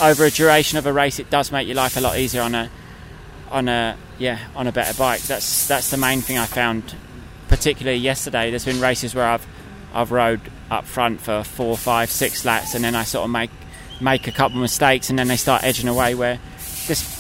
over 0.01 0.25
a 0.25 0.31
duration 0.31 0.79
of 0.79 0.87
a 0.87 0.93
race, 0.93 1.19
it 1.19 1.31
does 1.31 1.53
make 1.53 1.69
your 1.69 1.77
life 1.77 1.97
a 1.97 2.01
lot 2.01 2.19
easier 2.19 2.43
on 2.43 2.55
a 2.55 2.71
on 3.51 3.69
a 3.69 3.97
yeah 4.21 4.39
on 4.55 4.69
a 4.69 4.73
better 4.73 4.97
bike. 4.97 5.23
That's 5.23 5.67
that's 5.67 5.91
the 5.91 5.97
main 5.97 6.21
thing 6.21 6.39
I 6.39 6.47
found, 6.47 6.95
particularly 7.49 7.99
yesterday. 7.99 8.51
There's 8.51 8.65
been 8.65 8.81
races 8.81 9.15
where 9.15 9.27
I've 9.27 9.47
I've 9.93 10.13
rode 10.13 10.41
up 10.71 10.85
front 10.85 11.21
for 11.21 11.43
four, 11.43 11.77
five, 11.77 12.11
six 12.11 12.45
laps, 12.45 12.75
and 12.75 12.85
then 12.85 12.95
I 12.95 13.03
sort 13.03 13.25
of 13.25 13.31
make 13.31 13.51
make 14.01 14.29
a 14.29 14.33
couple 14.33 14.59
of 14.59 14.63
mistakes, 14.63 15.11
and 15.11 15.19
then 15.19 15.27
they 15.27 15.37
start 15.37 15.65
edging 15.65 15.89
away. 15.89 16.15
Where 16.15 16.39
this 16.87 17.19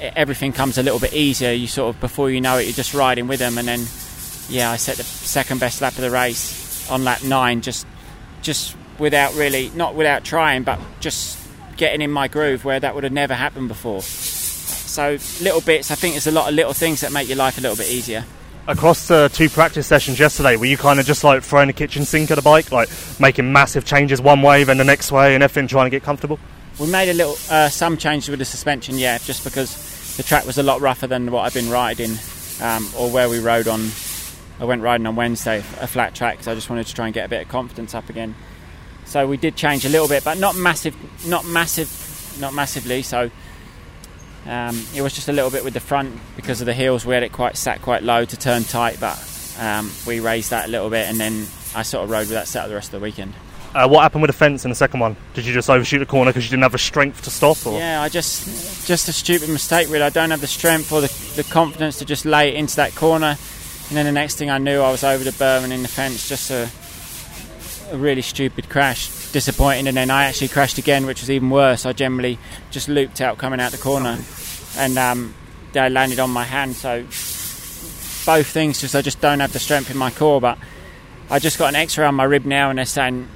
everything 0.00 0.52
comes 0.52 0.78
a 0.78 0.82
little 0.82 1.00
bit 1.00 1.12
easier. 1.12 1.52
You 1.52 1.66
sort 1.66 1.94
of 1.94 2.00
before 2.00 2.30
you 2.30 2.40
know 2.40 2.56
it, 2.56 2.64
you're 2.64 2.72
just 2.72 2.94
riding 2.94 3.26
with 3.26 3.40
them, 3.40 3.58
and 3.58 3.68
then 3.68 3.80
yeah, 4.48 4.70
I 4.70 4.76
set 4.76 4.96
the 4.96 5.02
second 5.02 5.60
best 5.60 5.82
lap 5.82 5.94
of 5.94 6.00
the 6.00 6.10
race 6.10 6.88
on 6.90 7.04
lap 7.04 7.22
nine, 7.24 7.60
just 7.60 7.86
just 8.42 8.76
without 8.98 9.34
really, 9.34 9.70
not 9.74 9.94
without 9.94 10.24
trying, 10.24 10.62
but 10.62 10.78
just 11.00 11.38
getting 11.76 12.00
in 12.00 12.10
my 12.10 12.28
groove 12.28 12.64
where 12.64 12.80
that 12.80 12.94
would 12.94 13.04
have 13.04 13.12
never 13.12 13.34
happened 13.34 13.68
before. 13.68 14.00
So 14.96 15.18
little 15.44 15.60
bits, 15.60 15.90
I 15.90 15.94
think 15.94 16.14
there's 16.14 16.26
a 16.26 16.30
lot 16.30 16.48
of 16.48 16.54
little 16.54 16.72
things 16.72 17.02
that 17.02 17.12
make 17.12 17.28
your 17.28 17.36
life 17.36 17.58
a 17.58 17.60
little 17.60 17.76
bit 17.76 17.90
easier. 17.90 18.24
Across 18.66 19.08
the 19.08 19.28
two 19.30 19.50
practice 19.50 19.86
sessions 19.86 20.18
yesterday, 20.18 20.56
were 20.56 20.64
you 20.64 20.78
kind 20.78 20.98
of 20.98 21.04
just 21.04 21.22
like 21.22 21.42
throwing 21.42 21.68
a 21.68 21.74
kitchen 21.74 22.06
sink 22.06 22.30
at 22.30 22.38
a 22.38 22.42
bike, 22.42 22.72
like 22.72 22.88
making 23.20 23.52
massive 23.52 23.84
changes 23.84 24.22
one 24.22 24.40
way, 24.40 24.64
then 24.64 24.78
the 24.78 24.84
next 24.84 25.12
way, 25.12 25.34
and 25.34 25.44
everything 25.44 25.68
trying 25.68 25.84
to 25.84 25.90
get 25.90 26.02
comfortable? 26.02 26.38
We 26.80 26.86
made 26.86 27.10
a 27.10 27.12
little, 27.12 27.36
uh, 27.50 27.68
some 27.68 27.98
changes 27.98 28.30
with 28.30 28.38
the 28.38 28.46
suspension, 28.46 28.96
yeah, 28.96 29.18
just 29.18 29.44
because 29.44 30.16
the 30.16 30.22
track 30.22 30.46
was 30.46 30.56
a 30.56 30.62
lot 30.62 30.80
rougher 30.80 31.06
than 31.06 31.30
what 31.30 31.42
I've 31.42 31.52
been 31.52 31.68
riding, 31.68 32.12
um, 32.62 32.88
or 32.96 33.10
where 33.10 33.28
we 33.28 33.38
rode 33.38 33.68
on. 33.68 33.90
I 34.60 34.64
went 34.64 34.80
riding 34.80 35.06
on 35.06 35.14
Wednesday, 35.14 35.58
a 35.58 35.86
flat 35.86 36.14
track, 36.14 36.42
so 36.42 36.52
I 36.52 36.54
just 36.54 36.70
wanted 36.70 36.86
to 36.86 36.94
try 36.94 37.04
and 37.04 37.12
get 37.12 37.26
a 37.26 37.28
bit 37.28 37.42
of 37.42 37.48
confidence 37.48 37.94
up 37.94 38.08
again. 38.08 38.34
So 39.04 39.26
we 39.26 39.36
did 39.36 39.56
change 39.56 39.84
a 39.84 39.90
little 39.90 40.08
bit, 40.08 40.24
but 40.24 40.38
not 40.38 40.56
massive, 40.56 40.96
not 41.26 41.44
massive, 41.44 42.38
not 42.40 42.54
massively. 42.54 43.02
So 43.02 43.30
um, 44.46 44.80
it 44.94 45.02
was 45.02 45.12
just 45.12 45.28
a 45.28 45.32
little 45.32 45.50
bit 45.50 45.64
with 45.64 45.74
the 45.74 45.80
front 45.80 46.18
because 46.36 46.60
of 46.60 46.66
the 46.66 46.74
heels. 46.74 47.04
We 47.04 47.14
had 47.14 47.22
it 47.22 47.32
quite 47.32 47.56
sat 47.56 47.82
quite 47.82 48.02
low 48.02 48.24
to 48.24 48.36
turn 48.36 48.64
tight, 48.64 48.98
but 49.00 49.18
um, 49.58 49.90
we 50.06 50.20
raised 50.20 50.50
that 50.50 50.66
a 50.66 50.68
little 50.68 50.90
bit, 50.90 51.08
and 51.08 51.18
then 51.18 51.46
I 51.74 51.82
sort 51.82 52.04
of 52.04 52.10
rode 52.10 52.20
with 52.20 52.30
that 52.30 52.48
set 52.48 52.68
the 52.68 52.74
rest 52.74 52.88
of 52.88 53.00
the 53.00 53.04
weekend. 53.04 53.34
Uh, 53.74 53.86
what 53.86 54.00
happened 54.00 54.22
with 54.22 54.30
the 54.30 54.36
fence 54.36 54.64
in 54.64 54.70
the 54.70 54.74
second 54.74 55.00
one? 55.00 55.16
Did 55.34 55.44
you 55.44 55.52
just 55.52 55.68
overshoot 55.68 56.00
the 56.00 56.06
corner 56.06 56.30
because 56.30 56.44
you 56.44 56.50
didn't 56.50 56.62
have 56.62 56.72
the 56.72 56.78
strength 56.78 57.22
to 57.22 57.30
stop? 57.30 57.66
Or? 57.66 57.78
Yeah, 57.78 58.00
I 58.00 58.08
just 58.08 58.86
just 58.86 59.08
a 59.08 59.12
stupid 59.12 59.50
mistake. 59.50 59.88
Really, 59.90 60.04
I 60.04 60.10
don't 60.10 60.30
have 60.30 60.40
the 60.40 60.46
strength 60.46 60.92
or 60.92 61.02
the, 61.02 61.32
the 61.36 61.44
confidence 61.44 61.98
to 61.98 62.06
just 62.06 62.24
lay 62.24 62.48
it 62.48 62.54
into 62.54 62.76
that 62.76 62.94
corner. 62.94 63.36
And 63.88 63.96
then 63.96 64.06
the 64.06 64.12
next 64.12 64.36
thing 64.36 64.48
I 64.50 64.58
knew, 64.58 64.80
I 64.80 64.90
was 64.90 65.04
over 65.04 65.22
the 65.22 65.30
berm 65.30 65.64
and 65.64 65.72
in 65.72 65.82
the 65.82 65.88
fence. 65.88 66.28
Just 66.28 66.50
a, 66.50 66.70
a 67.90 67.96
really 67.96 68.22
stupid 68.22 68.68
crash. 68.68 69.30
Disappointing. 69.32 69.86
And 69.88 69.96
then 69.96 70.10
I 70.10 70.24
actually 70.24 70.48
crashed 70.48 70.78
again, 70.78 71.06
which 71.06 71.20
was 71.20 71.30
even 71.30 71.50
worse. 71.50 71.86
I 71.86 71.92
generally 71.92 72.38
just 72.70 72.88
looped 72.88 73.20
out 73.20 73.38
coming 73.38 73.60
out 73.60 73.72
the 73.72 73.78
corner, 73.78 74.18
and 74.76 74.98
um, 74.98 75.34
I 75.74 75.88
landed 75.88 76.18
on 76.18 76.30
my 76.30 76.44
hand. 76.44 76.74
So 76.74 77.02
both 78.24 78.46
things, 78.46 78.80
just 78.80 78.94
I 78.94 79.02
just 79.02 79.20
don't 79.20 79.40
have 79.40 79.52
the 79.52 79.58
strength 79.58 79.90
in 79.90 79.96
my 79.96 80.10
core. 80.10 80.40
But 80.40 80.58
I 81.30 81.38
just 81.38 81.58
got 81.58 81.68
an 81.68 81.76
X-ray 81.76 82.06
on 82.06 82.14
my 82.14 82.24
rib 82.24 82.44
now, 82.44 82.70
and 82.70 82.78
they're 82.78 82.86
saying 82.86 83.28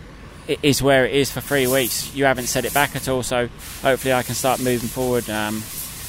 it 0.48 0.58
is 0.62 0.82
where 0.82 1.06
it 1.06 1.14
is 1.14 1.30
for 1.30 1.40
three 1.40 1.66
weeks. 1.66 2.14
You 2.14 2.24
haven't 2.24 2.46
set 2.46 2.64
it 2.64 2.74
back 2.74 2.96
at 2.96 3.08
all, 3.08 3.22
so 3.22 3.48
hopefully 3.82 4.14
I 4.14 4.22
can 4.22 4.34
start 4.34 4.60
moving 4.60 4.88
forward. 4.88 5.28
Um, 5.30 5.62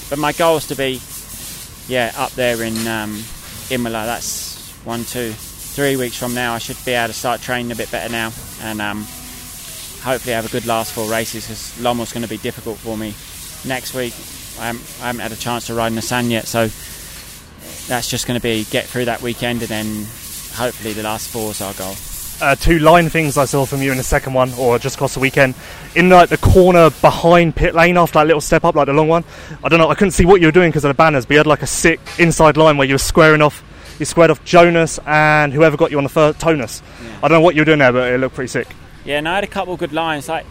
but 0.09 0.19
my 0.19 0.31
goal 0.33 0.57
is 0.57 0.67
to 0.67 0.75
be, 0.75 0.99
yeah, 1.87 2.11
up 2.17 2.31
there 2.31 2.63
in 2.63 2.87
um, 2.87 3.23
Imola. 3.69 4.05
That's 4.05 4.71
one, 4.83 5.03
two, 5.05 5.33
three 5.71 5.95
weeks 5.95 6.17
from 6.17 6.33
now. 6.33 6.53
I 6.53 6.57
should 6.59 6.77
be 6.85 6.91
able 6.91 7.07
to 7.07 7.13
start 7.13 7.41
training 7.41 7.71
a 7.71 7.75
bit 7.75 7.91
better 7.91 8.11
now, 8.11 8.31
and 8.61 8.81
um, 8.81 8.99
hopefully 10.01 10.33
have 10.33 10.45
a 10.45 10.49
good 10.49 10.65
last 10.65 10.93
four 10.93 11.09
races 11.09 11.45
because 11.45 11.77
Lommel's 11.79 12.13
going 12.13 12.23
to 12.23 12.29
be 12.29 12.37
difficult 12.37 12.77
for 12.77 12.97
me 12.97 13.13
next 13.65 13.93
week. 13.93 14.13
I 14.59 14.67
haven't, 14.67 14.97
I 15.01 15.07
haven't 15.07 15.21
had 15.21 15.31
a 15.31 15.37
chance 15.37 15.67
to 15.67 15.73
ride 15.73 15.87
in 15.87 15.95
the 15.95 16.01
sand 16.01 16.31
yet, 16.31 16.47
so 16.47 16.67
that's 17.87 18.09
just 18.09 18.27
going 18.27 18.39
to 18.39 18.43
be 18.43 18.65
get 18.65 18.85
through 18.85 19.05
that 19.05 19.21
weekend 19.21 19.61
and 19.61 19.69
then 19.69 19.85
hopefully 20.53 20.93
the 20.93 21.03
last 21.03 21.29
four 21.29 21.51
is 21.51 21.61
our 21.61 21.73
goal 21.73 21.95
uh, 22.41 22.55
two 22.55 22.79
line 22.79 23.09
things 23.09 23.37
I 23.37 23.45
saw 23.45 23.65
from 23.65 23.81
you 23.81 23.91
in 23.91 23.97
the 23.97 24.03
second 24.03 24.33
one, 24.33 24.51
or 24.55 24.79
just 24.79 24.95
across 24.95 25.13
the 25.13 25.19
weekend, 25.19 25.55
in 25.95 26.09
like 26.09 26.29
the 26.29 26.37
corner 26.37 26.89
behind 26.89 27.55
pit 27.55 27.75
lane 27.75 27.97
after 27.97 28.19
that 28.19 28.27
little 28.27 28.41
step 28.41 28.65
up, 28.65 28.75
like 28.75 28.87
the 28.87 28.93
long 28.93 29.07
one. 29.07 29.23
I 29.63 29.69
don't 29.69 29.79
know, 29.79 29.89
I 29.89 29.95
couldn't 29.95 30.11
see 30.11 30.25
what 30.25 30.41
you 30.41 30.47
were 30.47 30.51
doing 30.51 30.69
because 30.69 30.83
of 30.83 30.89
the 30.89 30.95
banners, 30.95 31.25
but 31.25 31.33
you 31.33 31.37
had 31.37 31.47
like 31.47 31.61
a 31.61 31.67
sick 31.67 31.99
inside 32.17 32.57
line 32.57 32.77
where 32.77 32.87
you 32.87 32.95
were 32.95 32.99
squaring 32.99 33.41
off. 33.41 33.63
You 34.01 34.05
squared 34.05 34.31
off 34.31 34.43
Jonas 34.43 34.99
and 35.05 35.53
whoever 35.53 35.77
got 35.77 35.91
you 35.91 35.97
on 35.99 36.03
the 36.03 36.09
first 36.09 36.39
Tonus. 36.39 36.81
Yeah. 37.03 37.17
I 37.17 37.27
don't 37.27 37.37
know 37.37 37.41
what 37.41 37.53
you 37.53 37.61
were 37.61 37.65
doing 37.65 37.77
there, 37.77 37.93
but 37.93 38.11
it 38.11 38.17
looked 38.17 38.33
pretty 38.33 38.47
sick. 38.47 38.67
Yeah, 39.05 39.19
and 39.19 39.29
I 39.29 39.35
had 39.35 39.43
a 39.43 39.47
couple 39.47 39.75
of 39.75 39.79
good 39.79 39.93
lines. 39.93 40.27
Like 40.27 40.47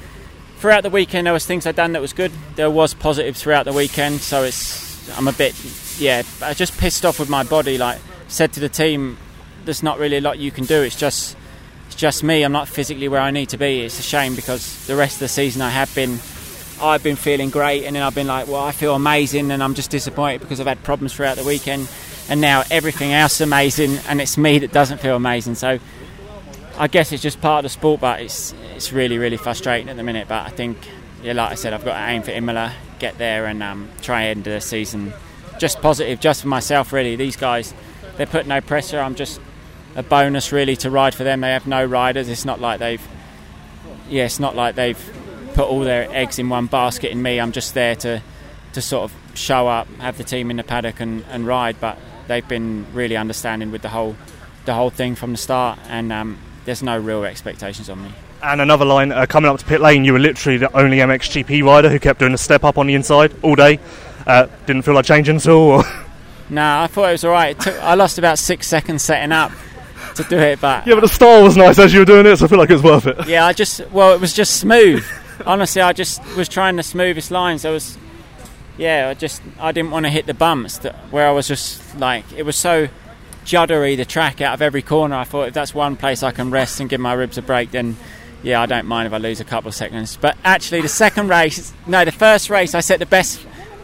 throughout 0.58 0.84
the 0.84 0.90
weekend, 0.90 1.26
there 1.26 1.34
was 1.34 1.46
things 1.46 1.66
I'd 1.66 1.74
done 1.74 1.90
that 1.94 2.00
was 2.00 2.12
good. 2.12 2.30
There 2.54 2.70
was 2.70 2.94
positives 2.94 3.42
throughout 3.42 3.64
the 3.64 3.72
weekend, 3.72 4.20
so 4.20 4.44
it's 4.44 5.10
I'm 5.18 5.26
a 5.26 5.32
bit 5.32 5.56
yeah, 5.98 6.22
I 6.40 6.54
just 6.54 6.78
pissed 6.78 7.04
off 7.04 7.18
with 7.18 7.28
my 7.28 7.42
body. 7.42 7.76
Like 7.76 7.98
said 8.28 8.52
to 8.52 8.60
the 8.60 8.68
team, 8.68 9.18
there's 9.64 9.82
not 9.82 9.98
really 9.98 10.18
a 10.18 10.20
lot 10.20 10.38
you 10.38 10.52
can 10.52 10.64
do. 10.64 10.82
It's 10.82 10.94
just 10.94 11.36
it's 11.88 11.96
just 11.96 12.22
me. 12.22 12.44
I'm 12.44 12.52
not 12.52 12.68
physically 12.68 13.08
where 13.08 13.20
I 13.20 13.32
need 13.32 13.48
to 13.48 13.58
be. 13.58 13.80
It's 13.80 13.98
a 13.98 14.02
shame 14.02 14.36
because 14.36 14.86
the 14.86 14.94
rest 14.94 15.16
of 15.16 15.20
the 15.20 15.28
season 15.28 15.60
I 15.60 15.70
have 15.70 15.92
been, 15.92 16.20
I've 16.80 17.02
been 17.02 17.16
feeling 17.16 17.50
great, 17.50 17.82
and 17.82 17.96
then 17.96 18.04
I've 18.04 18.14
been 18.14 18.28
like, 18.28 18.46
well, 18.46 18.62
I 18.62 18.70
feel 18.70 18.94
amazing, 18.94 19.50
and 19.50 19.60
I'm 19.60 19.74
just 19.74 19.90
disappointed 19.90 20.40
because 20.40 20.60
I've 20.60 20.68
had 20.68 20.84
problems 20.84 21.14
throughout 21.14 21.36
the 21.36 21.42
weekend, 21.44 21.88
and 22.30 22.40
now 22.40 22.62
everything 22.70 23.12
else 23.12 23.34
is 23.34 23.40
amazing, 23.42 23.98
and 24.08 24.20
it's 24.20 24.38
me 24.38 24.60
that 24.60 24.72
doesn't 24.72 24.98
feel 24.98 25.16
amazing. 25.16 25.56
So 25.56 25.78
I 26.78 26.86
guess 26.86 27.12
it's 27.12 27.22
just 27.22 27.40
part 27.40 27.58
of 27.58 27.62
the 27.64 27.68
sport, 27.68 28.00
but 28.00 28.20
it's 28.20 28.54
it's 28.74 28.92
really 28.92 29.18
really 29.18 29.36
frustrating 29.36 29.90
at 29.90 29.96
the 29.96 30.02
minute. 30.02 30.28
But 30.28 30.46
I 30.46 30.50
think, 30.50 30.78
yeah, 31.22 31.34
like 31.34 31.52
I 31.52 31.54
said, 31.56 31.74
I've 31.74 31.84
got 31.84 31.98
to 31.98 32.10
aim 32.10 32.22
for 32.22 32.30
Imola, 32.30 32.72
get 32.98 33.18
there, 33.18 33.44
and 33.44 33.62
um, 33.62 33.90
try 34.00 34.22
and 34.22 34.38
end 34.38 34.54
the 34.54 34.60
season 34.60 35.12
just 35.58 35.80
positive, 35.82 36.20
just 36.20 36.42
for 36.42 36.48
myself. 36.48 36.92
Really, 36.92 37.16
these 37.16 37.36
guys, 37.36 37.74
they 38.16 38.26
put 38.26 38.46
no 38.46 38.60
pressure. 38.60 38.98
I'm 38.98 39.14
just 39.14 39.40
a 39.96 40.02
bonus 40.02 40.52
really 40.52 40.76
to 40.76 40.90
ride 40.90 41.14
for 41.14 41.24
them. 41.24 41.40
They 41.40 41.50
have 41.50 41.66
no 41.66 41.84
riders. 41.84 42.28
It's 42.28 42.44
not 42.44 42.60
like 42.60 42.78
they've 42.80 43.06
yeah, 44.08 44.24
it's 44.24 44.40
not 44.40 44.56
like 44.56 44.74
they've 44.74 44.98
put 45.54 45.68
all 45.68 45.80
their 45.80 46.10
eggs 46.10 46.38
in 46.38 46.48
one 46.48 46.66
basket 46.66 47.10
in 47.10 47.22
me. 47.22 47.40
I'm 47.40 47.52
just 47.52 47.74
there 47.74 47.96
to 47.96 48.22
to 48.72 48.80
sort 48.80 49.10
of 49.10 49.36
show 49.36 49.68
up, 49.68 49.88
have 49.98 50.16
the 50.16 50.24
team 50.24 50.50
in 50.50 50.56
the 50.56 50.64
paddock 50.64 51.00
and, 51.00 51.24
and 51.30 51.46
ride. 51.46 51.76
But 51.80 51.98
they've 52.30 52.46
been 52.46 52.86
really 52.94 53.16
understanding 53.16 53.72
with 53.72 53.82
the 53.82 53.88
whole 53.88 54.16
the 54.64 54.72
whole 54.72 54.90
thing 54.90 55.16
from 55.16 55.32
the 55.32 55.38
start, 55.38 55.78
and 55.88 56.12
um, 56.12 56.38
there's 56.64 56.82
no 56.82 56.96
real 56.96 57.24
expectations 57.24 57.90
on 57.90 58.02
me. 58.02 58.12
And 58.42 58.60
another 58.60 58.84
line 58.84 59.10
uh, 59.10 59.26
coming 59.26 59.50
up 59.50 59.58
to 59.58 59.64
pit 59.66 59.80
lane, 59.80 60.04
you 60.04 60.12
were 60.12 60.18
literally 60.18 60.58
the 60.58 60.74
only 60.76 60.98
MXGP 60.98 61.62
rider 61.64 61.90
who 61.90 61.98
kept 61.98 62.20
doing 62.20 62.32
a 62.32 62.38
step 62.38 62.64
up 62.64 62.78
on 62.78 62.86
the 62.86 62.94
inside 62.94 63.34
all 63.42 63.54
day. 63.54 63.80
Uh, 64.26 64.46
didn't 64.66 64.82
feel 64.82 64.94
like 64.94 65.04
changing 65.04 65.36
at 65.36 65.48
all. 65.48 65.78
no, 65.78 65.88
nah, 66.50 66.84
I 66.84 66.86
thought 66.86 67.08
it 67.08 67.12
was 67.12 67.24
all 67.24 67.32
right. 67.32 67.56
It 67.56 67.60
took, 67.60 67.74
I 67.82 67.94
lost 67.94 68.16
about 68.18 68.38
six 68.38 68.66
seconds 68.66 69.02
setting 69.02 69.32
up 69.32 69.50
to 70.14 70.22
do 70.24 70.38
it, 70.38 70.60
but 70.60 70.86
yeah, 70.86 70.94
but 70.94 71.00
the 71.00 71.08
style 71.08 71.42
was 71.42 71.56
nice 71.56 71.78
as 71.78 71.92
you 71.92 72.00
were 72.00 72.04
doing 72.04 72.26
it, 72.26 72.36
so 72.36 72.44
I 72.44 72.48
feel 72.48 72.58
like 72.58 72.70
it 72.70 72.74
was 72.74 72.82
worth 72.82 73.06
it. 73.06 73.26
Yeah, 73.26 73.44
I 73.44 73.52
just 73.52 73.80
well, 73.90 74.14
it 74.14 74.20
was 74.20 74.32
just 74.32 74.56
smooth. 74.58 75.04
Honestly, 75.44 75.82
I 75.82 75.92
just 75.92 76.22
was 76.36 76.48
trying 76.48 76.76
the 76.76 76.82
smoothest 76.82 77.30
lines. 77.30 77.64
I 77.64 77.70
was, 77.70 77.96
yeah, 78.80 79.10
I 79.10 79.14
just 79.14 79.42
I 79.60 79.72
didn't 79.72 79.90
want 79.90 80.06
to 80.06 80.10
hit 80.10 80.24
the 80.24 80.34
bumps 80.34 80.78
that, 80.78 80.94
where 81.12 81.28
I 81.28 81.32
was 81.32 81.46
just 81.46 81.98
like 81.98 82.24
it 82.32 82.44
was 82.44 82.56
so 82.56 82.88
juddery 83.44 83.96
the 83.96 84.06
track 84.06 84.40
out 84.40 84.54
of 84.54 84.62
every 84.62 84.80
corner. 84.80 85.16
I 85.16 85.24
thought 85.24 85.48
if 85.48 85.54
that's 85.54 85.74
one 85.74 85.96
place 85.96 86.22
I 86.22 86.30
can 86.30 86.50
rest 86.50 86.80
and 86.80 86.88
give 86.88 86.98
my 86.98 87.12
ribs 87.12 87.36
a 87.36 87.42
break, 87.42 87.72
then 87.72 87.96
yeah, 88.42 88.62
I 88.62 88.64
don't 88.64 88.86
mind 88.86 89.06
if 89.06 89.12
I 89.12 89.18
lose 89.18 89.38
a 89.38 89.44
couple 89.44 89.68
of 89.68 89.74
seconds. 89.74 90.16
But 90.16 90.36
actually, 90.44 90.80
the 90.80 90.88
second 90.88 91.28
race, 91.28 91.74
no, 91.86 92.06
the 92.06 92.12
first 92.12 92.48
race, 92.48 92.74
I 92.74 92.80
set 92.80 93.00
the 93.00 93.06
best 93.06 93.40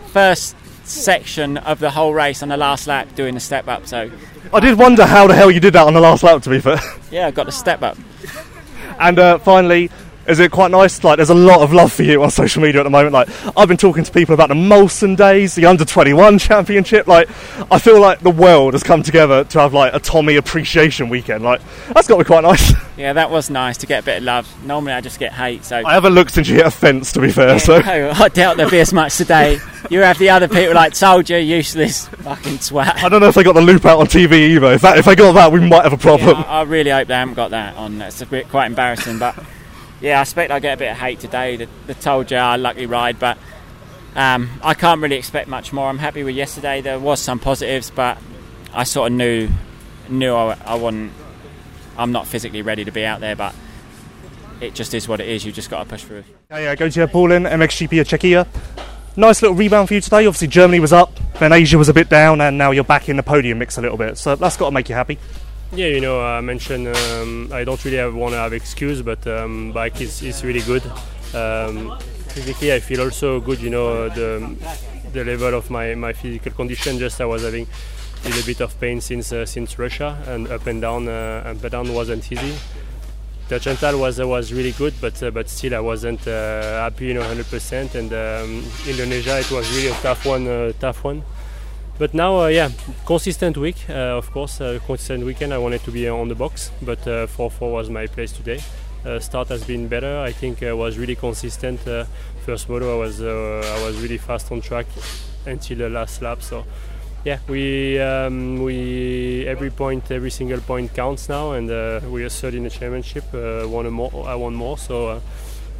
first 0.09 0.57
section 0.85 1.59
of 1.59 1.79
the 1.79 1.91
whole 1.91 2.15
race 2.15 2.43
on 2.43 2.49
the 2.49 2.57
last 2.57 2.87
lap 2.87 3.15
doing 3.15 3.35
the 3.35 3.41
step 3.41 3.69
up. 3.69 3.87
So 3.87 4.11
I 4.51 4.61
did 4.61 4.79
wonder 4.79 5.05
how 5.05 5.27
the 5.27 5.35
hell 5.35 5.51
you 5.51 5.61
did 5.61 5.75
that 5.75 5.87
on 5.87 5.93
the 5.93 6.01
last 6.01 6.23
lap. 6.23 6.43
To 6.43 6.51
be 6.51 6.59
fair. 6.59 6.81
Yeah, 7.11 7.27
I 7.27 7.33
got 7.33 7.45
the 7.45 7.53
step 7.53 7.83
up. 7.83 7.99
And 8.99 9.19
uh, 9.19 9.39
finally, 9.41 9.91
is 10.29 10.41
it 10.41 10.51
quite 10.51 10.71
nice? 10.71 11.03
Like, 11.05 11.17
there's 11.17 11.31
a 11.31 11.35
lot 11.35 11.61
of 11.61 11.73
love 11.73 11.93
for 11.93 12.03
you 12.03 12.23
on 12.23 12.31
social 12.31 12.63
media 12.63 12.81
at 12.81 12.85
the 12.85 12.91
moment. 12.91 13.13
Like, 13.13 13.29
I've 13.57 13.69
been 13.69 13.77
talking 13.77 14.05
to 14.05 14.13
people 14.13 14.35
about 14.35 14.49
the 14.49 14.55
Molson 14.55 15.17
days, 15.17 15.55
the 15.55 15.67
under 15.67 15.85
21 15.85 16.39
championship. 16.41 17.07
Like, 17.07 17.29
I 17.71 17.79
feel 17.79 18.01
like 18.01 18.21
the 18.21 18.31
world 18.31 18.75
has 18.75 18.83
come 18.83 19.03
together 19.03 19.45
to 19.45 19.61
have 19.61 19.73
like 19.73 19.95
a 19.95 19.99
Tommy 19.99 20.37
appreciation 20.37 21.09
weekend. 21.09 21.45
Like, 21.45 21.61
that's 21.93 22.09
got 22.09 22.19
to 22.19 22.25
be 22.25 22.27
quite 22.27 22.43
nice. 22.43 22.73
Yeah, 22.97 23.13
that 23.13 23.31
was 23.31 23.51
nice 23.51 23.77
to 23.79 23.87
get 23.87 24.03
a 24.03 24.07
bit 24.07 24.17
of 24.17 24.23
love. 24.23 24.65
Normally, 24.65 24.95
I 24.95 25.03
just 25.03 25.19
get 25.19 25.31
hate. 25.31 25.67
So 25.67 25.83
I 25.85 25.93
haven't 25.93 26.15
looked 26.15 26.33
since 26.33 26.49
you 26.49 26.55
hit 26.55 26.65
a 26.65 26.71
fence. 26.71 27.13
To 27.13 27.21
be 27.21 27.31
fair, 27.31 27.49
yeah, 27.49 27.59
so 27.59 27.79
no, 27.81 28.11
I 28.15 28.29
doubt 28.31 28.57
there'll 28.57 28.71
be 28.71 28.81
as 28.81 28.91
much 28.95 29.19
today. 29.19 29.61
You 29.91 30.01
have 30.01 30.19
the 30.19 30.31
other 30.31 30.49
people 30.49 30.75
like 30.75 30.97
Soldier, 30.97 31.39
useless 31.39 32.09
fucking 32.09 32.59
swat. 32.61 32.97
I 33.05 33.11
don't 33.11 33.21
know 33.21 33.29
if 33.29 33.35
they 33.35 33.43
got 33.43 33.53
the 33.53 33.61
loop 33.61 33.85
out 33.85 33.99
on 33.99 34.07
TV 34.07 34.33
either. 34.49 34.73
If, 34.73 34.81
that, 34.81 34.97
if 34.97 35.05
they 35.05 35.15
got 35.15 35.33
that, 35.33 35.53
we 35.53 35.61
might 35.61 35.83
have 35.83 35.93
a 35.93 35.99
problem. 35.99 36.39
Yeah, 36.39 36.45
I, 36.45 36.61
I 36.61 36.63
really 36.63 36.91
hope 36.91 37.09
they 37.09 37.15
haven't 37.15 37.35
got 37.35 37.51
that 37.51 37.77
on. 37.77 38.01
It's 38.01 38.23
a 38.23 38.27
bit 38.27 38.49
quite 38.49 38.65
embarrassing, 38.65 39.19
but 39.19 39.37
yeah, 40.01 40.19
I 40.19 40.23
expect 40.23 40.51
I'll 40.51 40.61
get 40.61 40.75
a 40.75 40.77
bit 40.77 40.91
of 40.91 40.99
hate 40.99 41.21
today. 41.21 41.57
The, 41.57 41.69
the 41.87 41.95
told 41.95 42.31
you 42.31 42.37
I 42.37 42.57
lucky 42.57 42.87
ride, 42.87 43.19
but 43.19 43.39
um, 44.15 44.51
I 44.63 44.75
can't 44.75 45.01
really 45.01 45.17
expect 45.17 45.49
much 45.49 45.73
more. 45.73 45.89
I'm 45.89 45.99
happy 45.99 46.23
with 46.23 46.35
yesterday. 46.35 46.81
There 46.81 46.99
was 46.99 47.21
some 47.21 47.39
positives, 47.39 47.91
but 47.91 48.19
I 48.73 48.85
sort 48.85 49.11
of 49.11 49.17
knew 49.17 49.49
knew 50.09 50.35
I, 50.35 50.57
I 50.65 50.75
wasn't. 50.75 51.13
I'm 51.97 52.13
not 52.13 52.27
physically 52.27 52.63
ready 52.63 52.85
to 52.85 52.91
be 52.91 53.05
out 53.05 53.21
there, 53.21 53.37
but 53.37 53.55
it 54.61 54.75
just 54.75 54.95
is 54.95 55.09
what 55.09 55.21
it 55.21 55.29
is. 55.29 55.45
You 55.45 55.53
just 55.53 55.71
got 55.71 55.85
to 55.85 55.89
push 55.89 56.05
through. 56.05 56.25
Yeah, 56.51 56.59
yeah. 56.59 56.75
Gautier 56.75 57.07
Paulin 57.07 57.45
MXGP 57.45 58.01
of 58.01 58.09
Czechia. 58.09 58.47
Nice 59.17 59.41
little 59.41 59.57
rebound 59.57 59.89
for 59.89 59.95
you 59.95 60.03
today. 60.03 60.27
Obviously, 60.27 60.49
Germany 60.49 60.79
was 60.79 60.93
up, 60.93 61.11
then 61.39 61.53
Asia 61.53 61.79
was 61.79 61.89
a 61.89 61.95
bit 61.95 62.11
down, 62.11 62.43
and 62.43 62.59
now 62.59 62.71
you're 62.71 62.85
back 62.85 63.09
in 63.09 63.17
the 63.17 63.23
podium 63.23 63.59
mix 63.59 63.79
a 63.79 63.81
little 63.81 63.97
bit. 63.97 64.19
So 64.19 64.37
that's 64.37 64.59
got 64.59 64.67
to 64.67 64.73
make 64.73 64.91
you 64.91 64.95
happy. 64.95 65.19
Yeah, 65.73 65.89
you 65.89 66.01
know, 66.01 66.21
I 66.23 66.41
mentioned 66.41 66.89
um, 66.89 67.51
I 67.53 67.65
don't 67.65 67.83
really 67.85 67.99
want 68.13 68.33
to 68.35 68.39
have 68.39 68.53
excuse, 68.53 69.03
but 69.03 69.27
um, 69.27 69.73
bike 69.73 70.01
is, 70.01 70.23
is 70.23 70.45
really 70.45 70.61
good. 70.61 70.83
Um, 71.35 71.99
physically, 72.29 72.73
I 72.73 72.81
feel 72.81 73.01
also 73.01 73.41
good. 73.41 73.61
You 73.61 73.71
know, 73.71 74.09
the 74.09 74.55
the 75.13 75.25
level 75.25 75.55
of 75.55 75.69
my, 75.71 75.95
my 75.95 76.13
physical 76.13 76.53
condition. 76.53 76.99
Just 76.99 77.21
I 77.21 77.25
was 77.25 77.43
having 77.43 77.67
a 78.25 78.29
little 78.29 78.45
bit 78.47 78.61
of 78.61 78.79
pain 78.81 79.01
since 79.01 79.33
uh, 79.33 79.45
since 79.45 79.79
Russia, 79.79 80.17
and 80.29 80.49
up 80.49 80.67
and 80.67 80.81
down, 80.81 81.09
uh, 81.09 81.43
up 81.45 81.63
and 81.63 81.71
down 81.71 81.93
wasn't 81.93 82.31
easy. 82.31 82.55
Touch 83.49 83.67
was 83.67 84.21
uh, 84.21 84.27
was 84.27 84.53
really 84.53 84.73
good, 84.73 84.95
but 85.01 85.21
uh, 85.23 85.31
but 85.31 85.49
still 85.49 85.75
I 85.75 85.81
wasn't 85.81 86.27
uh, 86.27 86.83
happy, 86.83 87.07
you 87.07 87.15
know, 87.15 87.23
100%. 87.23 87.95
And 87.95 88.13
um, 88.13 88.65
Indonesia, 88.89 89.39
it 89.39 89.51
was 89.51 89.71
really 89.77 89.89
a 89.89 89.95
tough 90.01 90.27
one, 90.27 90.49
uh, 90.49 90.73
tough 90.81 91.05
one. 91.05 91.23
But 91.99 92.13
now, 92.13 92.43
uh, 92.43 92.47
yeah, 92.49 92.71
consistent 93.07 93.57
week, 93.57 93.89
uh, 93.89 94.19
of 94.19 94.31
course, 94.31 94.59
consistent 94.87 95.25
weekend. 95.25 95.55
I 95.55 95.59
wanted 95.59 95.83
to 95.85 95.91
be 95.91 96.09
on 96.09 96.29
the 96.29 96.35
box, 96.35 96.71
but 96.83 97.01
4-4 97.01 97.73
was 97.73 97.89
my 97.89 98.07
place 98.07 98.33
today. 98.33 98.61
start 99.21 99.49
has 99.49 99.65
been 99.65 99.89
better. 99.89 100.21
I 100.21 100.33
think 100.33 100.63
I 100.63 100.73
was 100.73 100.99
really 100.99 101.17
consistent. 101.17 101.81
first 102.45 102.69
moto, 102.69 102.97
I 102.97 102.99
was 102.99 103.23
I 103.23 103.87
was 103.87 103.97
really 104.03 104.19
fast 104.19 104.53
on 104.53 104.61
track 104.61 104.87
until 105.47 105.79
the 105.79 105.89
last 105.89 106.21
lap. 106.23 106.43
So 106.43 106.65
yeah, 107.27 107.41
we 107.49 107.99
um, 107.99 108.63
we 108.63 109.45
every 109.49 109.71
point, 109.71 110.11
every 110.13 110.31
single 110.31 110.61
point 110.61 110.95
counts 110.95 111.29
now, 111.29 111.53
and 111.53 111.69
uh, 111.69 112.01
we 112.09 112.25
are 112.25 112.29
third 112.29 112.55
in 112.55 112.63
the 112.63 112.71
championship. 112.71 113.25
Uh, 113.35 113.67
one 113.67 113.91
more, 113.91 114.13
I 114.29 114.37
want 114.37 114.55
more, 114.55 114.79
so 114.79 115.09
uh, 115.09 115.21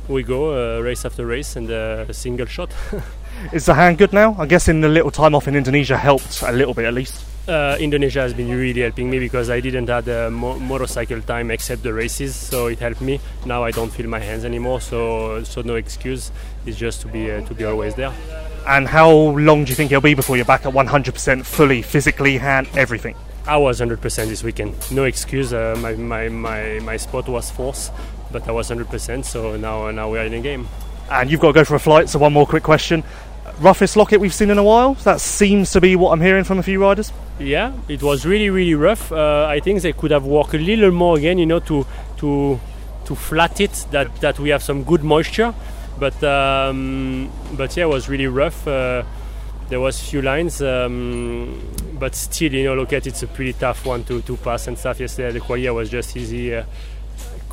we 0.09 0.23
go 0.23 0.79
uh, 0.79 0.81
race 0.81 1.05
after 1.05 1.27
race 1.27 1.57
and 1.57 1.71
uh, 1.71 2.05
a 2.09 2.15
single 2.15 2.47
shot. 2.47 2.73
Is 3.53 3.67
the 3.67 3.75
hand 3.75 3.99
good 3.99 4.13
now? 4.13 4.35
I 4.39 4.47
guess 4.47 4.69
in 4.69 4.81
the 4.81 4.89
little 4.89 5.11
time 5.11 5.35
off 5.35 5.47
in 5.47 5.55
Indonesia 5.55 5.97
helped 5.97 6.43
a 6.43 6.53
little 6.53 6.75
bit 6.75 6.87
at 6.87 6.95
least. 6.95 7.25
Uh, 7.49 7.77
Indonesia 7.79 8.21
has 8.21 8.35
been 8.35 8.51
really 8.51 8.81
helping 8.81 9.09
me 9.09 9.19
because 9.21 9.51
I 9.51 9.61
didn't 9.61 9.89
have 9.89 10.05
the 10.05 10.31
mo- 10.31 10.59
motorcycle 10.59 11.21
time 11.21 11.51
except 11.51 11.83
the 11.83 11.93
races, 11.93 12.35
so 12.35 12.67
it 12.67 12.81
helped 12.81 13.01
me. 13.01 13.21
Now 13.45 13.63
I 13.63 13.71
don't 13.71 13.91
feel 13.91 14.09
my 14.09 14.19
hands 14.19 14.45
anymore, 14.45 14.81
so 14.81 15.45
so 15.45 15.63
no 15.63 15.77
excuse. 15.77 16.33
It's 16.65 16.77
just 16.77 17.03
to 17.03 17.09
be 17.09 17.27
to 17.27 17.55
be 17.55 17.65
always 17.65 17.95
there. 17.95 18.13
And 18.67 18.89
how 18.89 19.11
long 19.13 19.65
do 19.65 19.71
you 19.71 19.77
think 19.77 19.93
it'll 19.93 20.03
be 20.03 20.15
before 20.15 20.37
you're 20.37 20.45
back 20.45 20.67
at 20.67 20.73
100% 20.73 21.45
fully, 21.47 21.83
physically, 21.83 22.37
hand, 22.37 22.69
everything? 22.75 23.15
I 23.47 23.59
was 23.59 23.81
100% 23.81 24.01
this 24.27 24.43
weekend. 24.43 24.75
No 24.91 25.05
excuse. 25.05 25.53
Uh, 25.53 25.77
my, 25.81 25.95
my, 25.95 26.29
my, 26.29 26.81
my 26.81 26.97
spot 26.97 27.29
was 27.29 27.49
fourth, 27.49 27.91
but 28.31 28.49
I 28.49 28.53
was 28.53 28.71
100%. 28.71 29.25
So 29.25 29.57
now 29.57 29.91
now 29.91 30.11
we 30.11 30.19
are 30.19 30.25
in 30.25 30.33
the 30.33 30.41
game. 30.41 30.69
And 31.11 31.31
you've 31.31 31.41
got 31.41 31.49
to 31.49 31.53
go 31.53 31.65
for 31.65 31.77
a 31.77 31.81
flight. 31.81 32.09
So 32.09 32.19
one 32.19 32.33
more 32.33 32.47
quick 32.47 32.63
question: 32.63 33.05
roughest 33.61 33.97
Loket 33.97 34.19
we've 34.19 34.35
seen 34.35 34.51
in 34.51 34.59
a 34.59 34.65
while. 34.65 34.95
That 35.05 35.21
seems 35.21 35.71
to 35.73 35.81
be 35.81 35.97
what 35.97 36.11
I'm 36.13 36.21
hearing 36.21 36.45
from 36.45 36.59
a 36.59 36.63
few 36.63 36.81
riders. 36.81 37.13
Yeah, 37.39 37.73
it 37.89 38.03
was 38.03 38.27
really 38.27 38.51
really 38.51 38.75
rough. 38.75 39.13
Uh, 39.13 39.47
I 39.49 39.61
think 39.61 39.83
they 39.83 39.93
could 39.93 40.11
have 40.11 40.25
worked 40.25 40.55
a 40.55 40.59
little 40.59 40.91
more 40.91 41.17
again. 41.17 41.39
You 41.39 41.47
know, 41.47 41.61
to 41.61 41.87
to 42.19 42.61
to 43.05 43.15
flat 43.15 43.61
it. 43.61 43.87
That 43.93 44.15
that 44.21 44.39
we 44.39 44.49
have 44.51 44.63
some 44.63 44.83
good 44.83 45.05
moisture 45.05 45.55
but 45.99 46.23
um, 46.23 47.31
but 47.53 47.77
yeah, 47.77 47.85
it 47.85 47.89
was 47.89 48.09
really 48.09 48.27
rough. 48.27 48.67
Uh, 48.67 49.03
there 49.69 49.81
was 49.81 50.01
a 50.01 50.05
few 50.05 50.23
lines, 50.23 50.63
um, 50.63 51.61
but 51.99 52.15
still, 52.15 52.53
you 52.53 52.65
know, 52.65 52.75
look 52.75 52.93
at 52.93 53.07
it's 53.07 53.23
a 53.23 53.27
pretty 53.27 53.53
tough 53.53 53.85
one 53.85 54.05
to, 54.05 54.21
to 54.23 54.37
pass 54.37 54.69
and 54.69 54.79
stuff. 54.79 55.01
Yesterday, 55.01 55.33
the 55.33 55.41
qualia 55.41 55.75
was 55.75 55.91
just 55.91 56.17
easy. 56.17 56.55
Uh, 56.55 56.65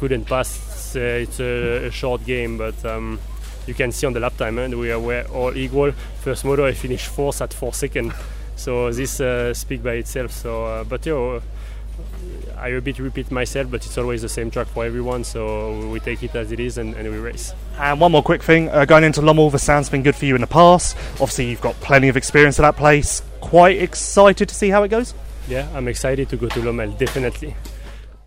couldn't 0.03 0.25
pass. 0.25 0.95
It's 0.97 1.39
a, 1.39 1.87
a, 1.87 1.91
short 1.91 2.25
game, 2.25 2.57
but 2.57 2.75
um, 2.83 3.21
you 3.65 3.73
can 3.73 3.93
see 3.93 4.05
on 4.05 4.11
the 4.11 4.19
lap 4.19 4.35
time, 4.35 4.59
and 4.59 4.77
we 4.77 4.91
are 4.91 5.23
all 5.27 5.55
equal. 5.55 5.93
First 6.19 6.43
moto, 6.43 6.65
I 6.65 6.73
finished 6.73 7.07
fourth 7.07 7.41
at 7.41 7.53
four 7.53 7.73
seconds. 7.73 8.13
So 8.57 8.91
this 8.91 9.21
uh, 9.21 9.53
speak 9.53 9.81
by 9.81 9.93
itself. 9.93 10.31
So, 10.31 10.65
uh, 10.65 10.83
but 10.83 11.05
you 11.05 11.13
know, 11.13 11.41
I 12.57 12.67
a 12.67 12.81
bit 12.81 12.99
repeat 12.99 13.31
myself, 13.31 13.71
but 13.71 13.85
it's 13.85 13.97
always 13.97 14.21
the 14.21 14.27
same 14.27 14.51
track 14.51 14.67
for 14.67 14.83
everyone, 14.83 15.23
so 15.23 15.87
we 15.87 16.01
take 16.01 16.21
it 16.21 16.35
as 16.35 16.51
it 16.51 16.59
is 16.59 16.77
and, 16.77 16.93
and 16.95 17.09
we 17.09 17.17
race. 17.17 17.53
And 17.79 18.01
one 18.01 18.11
more 18.11 18.23
quick 18.23 18.43
thing 18.43 18.67
uh, 18.67 18.83
going 18.83 19.05
into 19.05 19.21
Lommel, 19.21 19.51
the 19.51 19.59
sound's 19.59 19.89
been 19.89 20.03
good 20.03 20.17
for 20.17 20.25
you 20.25 20.35
in 20.35 20.41
the 20.41 20.47
past. 20.47 20.97
Obviously, 21.13 21.49
you've 21.49 21.61
got 21.61 21.75
plenty 21.75 22.09
of 22.09 22.17
experience 22.17 22.59
at 22.59 22.63
that 22.63 22.75
place. 22.75 23.21
Quite 23.39 23.81
excited 23.81 24.49
to 24.49 24.55
see 24.55 24.69
how 24.69 24.83
it 24.83 24.89
goes? 24.89 25.13
Yeah, 25.47 25.65
I'm 25.73 25.87
excited 25.87 26.27
to 26.27 26.35
go 26.35 26.49
to 26.49 26.59
Lommel, 26.59 26.97
definitely. 26.97 27.55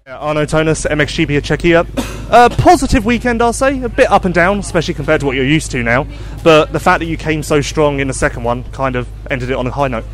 Yeah, 0.07 0.19
Arnaud 0.19 0.47
Tonus, 0.47 0.87
MXGP 0.87 1.43
Czechia. 1.43 1.85
A 2.31 2.49
positive 2.49 3.05
weekend, 3.05 3.43
I'll 3.43 3.53
say. 3.53 3.83
A 3.83 3.89
bit 3.89 4.09
up 4.09 4.25
and 4.25 4.33
down, 4.33 4.61
especially 4.61 4.95
compared 4.95 5.19
to 5.19 5.27
what 5.27 5.35
you're 5.35 5.45
used 5.45 5.73
to 5.73 5.83
now. 5.83 6.07
But 6.45 6.73
the 6.73 6.79
fact 6.79 7.01
that 7.01 7.07
you 7.07 7.17
came 7.17 7.43
so 7.43 7.61
strong 7.61 7.99
in 7.99 8.07
the 8.07 8.15
second 8.15 8.45
one 8.45 8.63
kind 8.71 8.95
of 8.95 9.09
ended 9.33 9.51
it 9.51 9.55
on 9.55 9.67
a 9.67 9.73
high 9.73 9.89
note. 9.89 10.05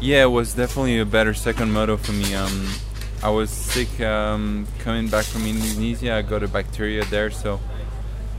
Yeah, 0.00 0.22
it 0.22 0.30
was 0.30 0.54
definitely 0.54 1.00
a 1.00 1.04
better 1.04 1.34
second 1.34 1.72
moto 1.72 1.96
for 1.96 2.12
me. 2.12 2.32
Um, 2.32 2.68
I 3.24 3.30
was 3.30 3.50
sick 3.50 4.00
um, 4.00 4.68
coming 4.78 5.08
back 5.08 5.24
from 5.24 5.44
Indonesia. 5.46 6.12
I 6.12 6.22
got 6.22 6.44
a 6.44 6.48
bacteria 6.48 7.04
there, 7.06 7.32
so 7.32 7.58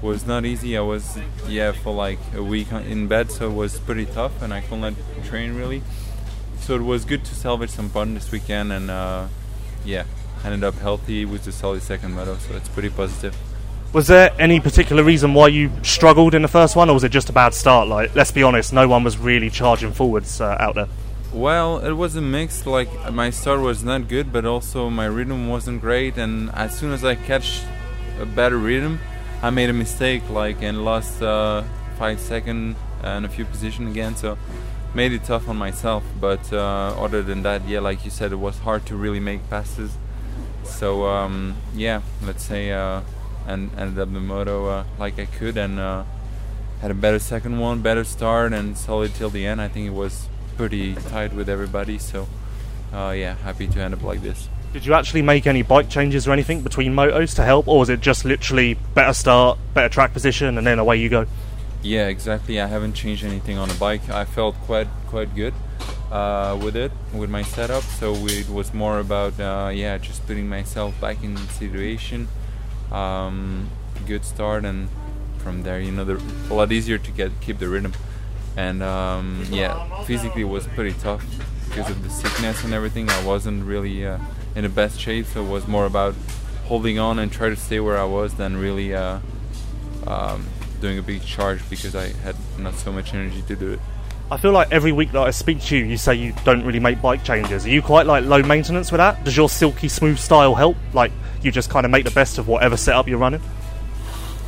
it 0.01 0.05
was 0.05 0.25
not 0.25 0.45
easy. 0.45 0.77
I 0.77 0.81
was 0.81 1.19
yeah 1.45 1.73
for 1.73 1.93
like 1.93 2.19
a 2.33 2.41
week 2.41 2.71
in 2.71 3.09
bed, 3.09 3.31
so 3.31 3.51
it 3.51 3.53
was 3.53 3.79
pretty 3.79 4.05
tough, 4.05 4.41
and 4.41 4.53
I 4.53 4.61
couldn't 4.61 4.97
train 5.25 5.55
really. 5.55 5.83
So 6.61 6.75
it 6.75 6.83
was 6.83 7.03
good 7.03 7.25
to 7.25 7.35
salvage 7.35 7.71
some 7.71 7.89
fun 7.89 8.13
this 8.13 8.31
weekend, 8.31 8.71
and 8.71 8.89
uh, 8.89 9.27
yeah, 9.83 10.05
ended 10.43 10.63
up 10.63 10.75
healthy 10.75 11.25
with 11.25 11.45
the 11.45 11.51
solid 11.51 11.81
second 11.81 12.15
medal, 12.15 12.35
so 12.37 12.55
it's 12.55 12.69
pretty 12.69 12.89
positive. 12.89 13.35
Was 13.93 14.07
there 14.07 14.33
any 14.37 14.59
particular 14.59 15.03
reason 15.03 15.33
why 15.33 15.47
you 15.47 15.71
struggled 15.81 16.35
in 16.35 16.41
the 16.41 16.47
first 16.47 16.75
one, 16.75 16.89
or 16.89 16.93
was 16.93 17.03
it 17.03 17.13
just 17.13 17.29
a 17.29 17.33
bad 17.33 17.53
start? 17.53 17.87
Like, 17.87 18.13
let's 18.13 18.31
be 18.31 18.43
honest, 18.43 18.73
no 18.73 18.87
one 18.87 19.03
was 19.03 19.17
really 19.17 19.49
charging 19.49 19.93
forwards 19.93 20.41
uh, 20.41 20.57
out 20.59 20.75
there. 20.75 20.87
Well, 21.35 21.79
it 21.79 21.91
was 21.91 22.15
a 22.15 22.21
mix. 22.21 22.65
Like 22.65 22.89
my 23.11 23.29
start 23.29 23.59
was 23.59 23.83
not 23.83 24.07
good, 24.07 24.31
but 24.31 24.45
also 24.45 24.89
my 24.89 25.05
rhythm 25.05 25.49
wasn't 25.49 25.81
great. 25.81 26.17
And 26.17 26.49
as 26.51 26.73
soon 26.77 26.93
as 26.93 27.03
I 27.03 27.15
catch 27.15 27.61
a 28.21 28.25
better 28.25 28.57
rhythm, 28.57 28.99
I 29.41 29.49
made 29.49 29.69
a 29.69 29.73
mistake, 29.73 30.29
like 30.29 30.61
and 30.61 30.85
lost 30.85 31.21
uh, 31.21 31.63
five 31.97 32.21
second 32.21 32.77
and 33.03 33.25
a 33.25 33.29
few 33.29 33.43
position 33.43 33.87
again. 33.87 34.15
So 34.15 34.37
made 34.93 35.11
it 35.11 35.25
tough 35.25 35.49
on 35.49 35.57
myself. 35.57 36.05
But 36.21 36.53
uh, 36.53 36.95
other 36.97 37.21
than 37.21 37.43
that, 37.43 37.67
yeah, 37.67 37.81
like 37.81 38.05
you 38.05 38.11
said, 38.11 38.31
it 38.31 38.37
was 38.37 38.59
hard 38.59 38.85
to 38.85 38.95
really 38.95 39.19
make 39.19 39.49
passes. 39.49 39.97
So 40.75 41.05
um, 41.07 41.55
yeah, 41.73 42.01
let's 42.23 42.43
say 42.43 42.71
uh, 42.71 43.01
and 43.47 43.71
ended 43.77 43.97
up 43.97 44.11
the 44.11 44.19
moto 44.19 44.67
uh, 44.67 44.83
like 44.99 45.17
I 45.17 45.25
could 45.25 45.57
and 45.57 45.79
uh, 45.79 46.03
had 46.81 46.91
a 46.91 46.93
better 46.93 47.19
second 47.19 47.59
one, 47.59 47.81
better 47.81 48.03
start, 48.03 48.51
and 48.51 48.77
solid 48.77 49.15
till 49.15 49.29
the 49.29 49.45
end. 49.45 49.61
I 49.61 49.69
think 49.69 49.87
it 49.87 49.93
was 49.93 50.27
pretty 50.57 50.95
tight 50.95 51.33
with 51.33 51.47
everybody. 51.47 51.97
So 51.97 52.27
uh, 52.93 53.13
yeah, 53.15 53.35
happy 53.35 53.67
to 53.67 53.79
end 53.79 53.93
up 53.93 54.03
like 54.03 54.21
this. 54.21 54.49
Did 54.73 54.85
you 54.85 54.93
actually 54.93 55.21
make 55.21 55.47
any 55.47 55.61
bike 55.61 55.89
changes 55.89 56.27
or 56.27 56.33
anything 56.33 56.61
between 56.61 56.93
motos 56.93 57.33
to 57.37 57.43
help, 57.43 57.69
or 57.69 57.79
was 57.79 57.89
it 57.89 58.01
just 58.01 58.25
literally 58.25 58.73
better 58.93 59.13
start, 59.13 59.57
better 59.73 59.87
track 59.87 60.11
position, 60.11 60.57
and 60.57 60.67
then 60.67 60.79
away 60.79 60.97
you 60.97 61.07
go? 61.07 61.25
Yeah, 61.85 62.07
exactly. 62.07 62.59
I 62.59 62.65
haven't 62.65 62.93
changed 62.93 63.23
anything 63.23 63.59
on 63.59 63.69
the 63.69 63.75
bike. 63.75 64.09
I 64.09 64.25
felt 64.25 64.55
quite 64.65 64.87
quite 65.07 65.35
good 65.35 65.53
uh, 66.11 66.57
with 66.59 66.75
it, 66.75 66.91
with 67.13 67.29
my 67.29 67.43
setup. 67.43 67.83
So 67.83 68.15
it 68.25 68.49
was 68.49 68.73
more 68.73 68.97
about 68.97 69.39
uh, 69.39 69.69
yeah, 69.71 69.99
just 69.99 70.25
putting 70.25 70.49
myself 70.49 70.99
back 70.99 71.23
in 71.23 71.35
the 71.35 71.47
situation. 71.61 72.27
Um, 72.91 73.69
good 74.07 74.25
start, 74.25 74.65
and 74.65 74.89
from 75.37 75.61
there, 75.61 75.79
you 75.79 75.91
know, 75.91 76.03
the, 76.03 76.15
a 76.49 76.53
lot 76.55 76.71
easier 76.71 76.97
to 76.97 77.11
get 77.11 77.29
keep 77.39 77.59
the 77.59 77.69
rhythm 77.69 77.93
and 78.57 78.81
um, 78.81 79.45
yeah, 79.51 80.03
physically 80.05 80.43
was 80.43 80.65
pretty 80.67 80.97
tough 80.99 81.23
because 81.67 81.91
of 81.91 82.01
the 82.03 82.09
sickness 82.09 82.63
and 82.63 82.73
everything. 82.73 83.09
I 83.11 83.23
wasn't 83.23 83.63
really 83.63 84.07
uh, 84.07 84.17
in 84.55 84.63
the 84.63 84.69
best 84.69 84.99
shape, 84.99 85.27
so 85.27 85.45
it 85.45 85.49
was 85.49 85.67
more 85.67 85.85
about 85.85 86.15
holding 86.65 86.97
on 86.97 87.19
and 87.19 87.31
try 87.31 87.49
to 87.49 87.55
stay 87.55 87.79
where 87.79 87.97
I 87.97 88.05
was 88.05 88.33
than 88.35 88.57
really 88.57 88.95
uh, 88.95 89.19
um, 90.07 90.47
doing 90.85 90.99
a 90.99 91.01
big 91.01 91.23
charge 91.25 91.67
because 91.67 91.95
I 91.95 92.09
had 92.23 92.35
not 92.59 92.75
so 92.75 92.91
much 92.91 93.15
energy 93.15 93.41
to 93.47 93.55
do 93.55 93.73
it. 93.73 93.79
I 94.29 94.37
feel 94.37 94.51
like 94.51 94.71
every 94.71 94.91
week 94.91 95.11
that 95.13 95.21
I 95.21 95.31
speak 95.31 95.59
to 95.63 95.77
you, 95.77 95.83
you 95.85 95.97
say 95.97 96.13
you 96.13 96.33
don't 96.43 96.63
really 96.63 96.79
make 96.79 97.01
bike 97.01 97.23
changes. 97.23 97.65
Are 97.65 97.69
you 97.69 97.81
quite 97.81 98.05
like 98.05 98.23
low 98.25 98.43
maintenance 98.43 98.91
with 98.91 98.99
that? 98.99 99.23
Does 99.23 99.35
your 99.35 99.49
silky 99.49 99.87
smooth 99.87 100.19
style 100.19 100.53
help? 100.53 100.77
Like 100.93 101.11
you 101.41 101.51
just 101.51 101.71
kind 101.71 101.85
of 101.85 101.91
make 101.91 102.05
the 102.05 102.11
best 102.11 102.37
of 102.37 102.47
whatever 102.47 102.77
setup 102.77 103.07
you're 103.07 103.17
running? 103.17 103.41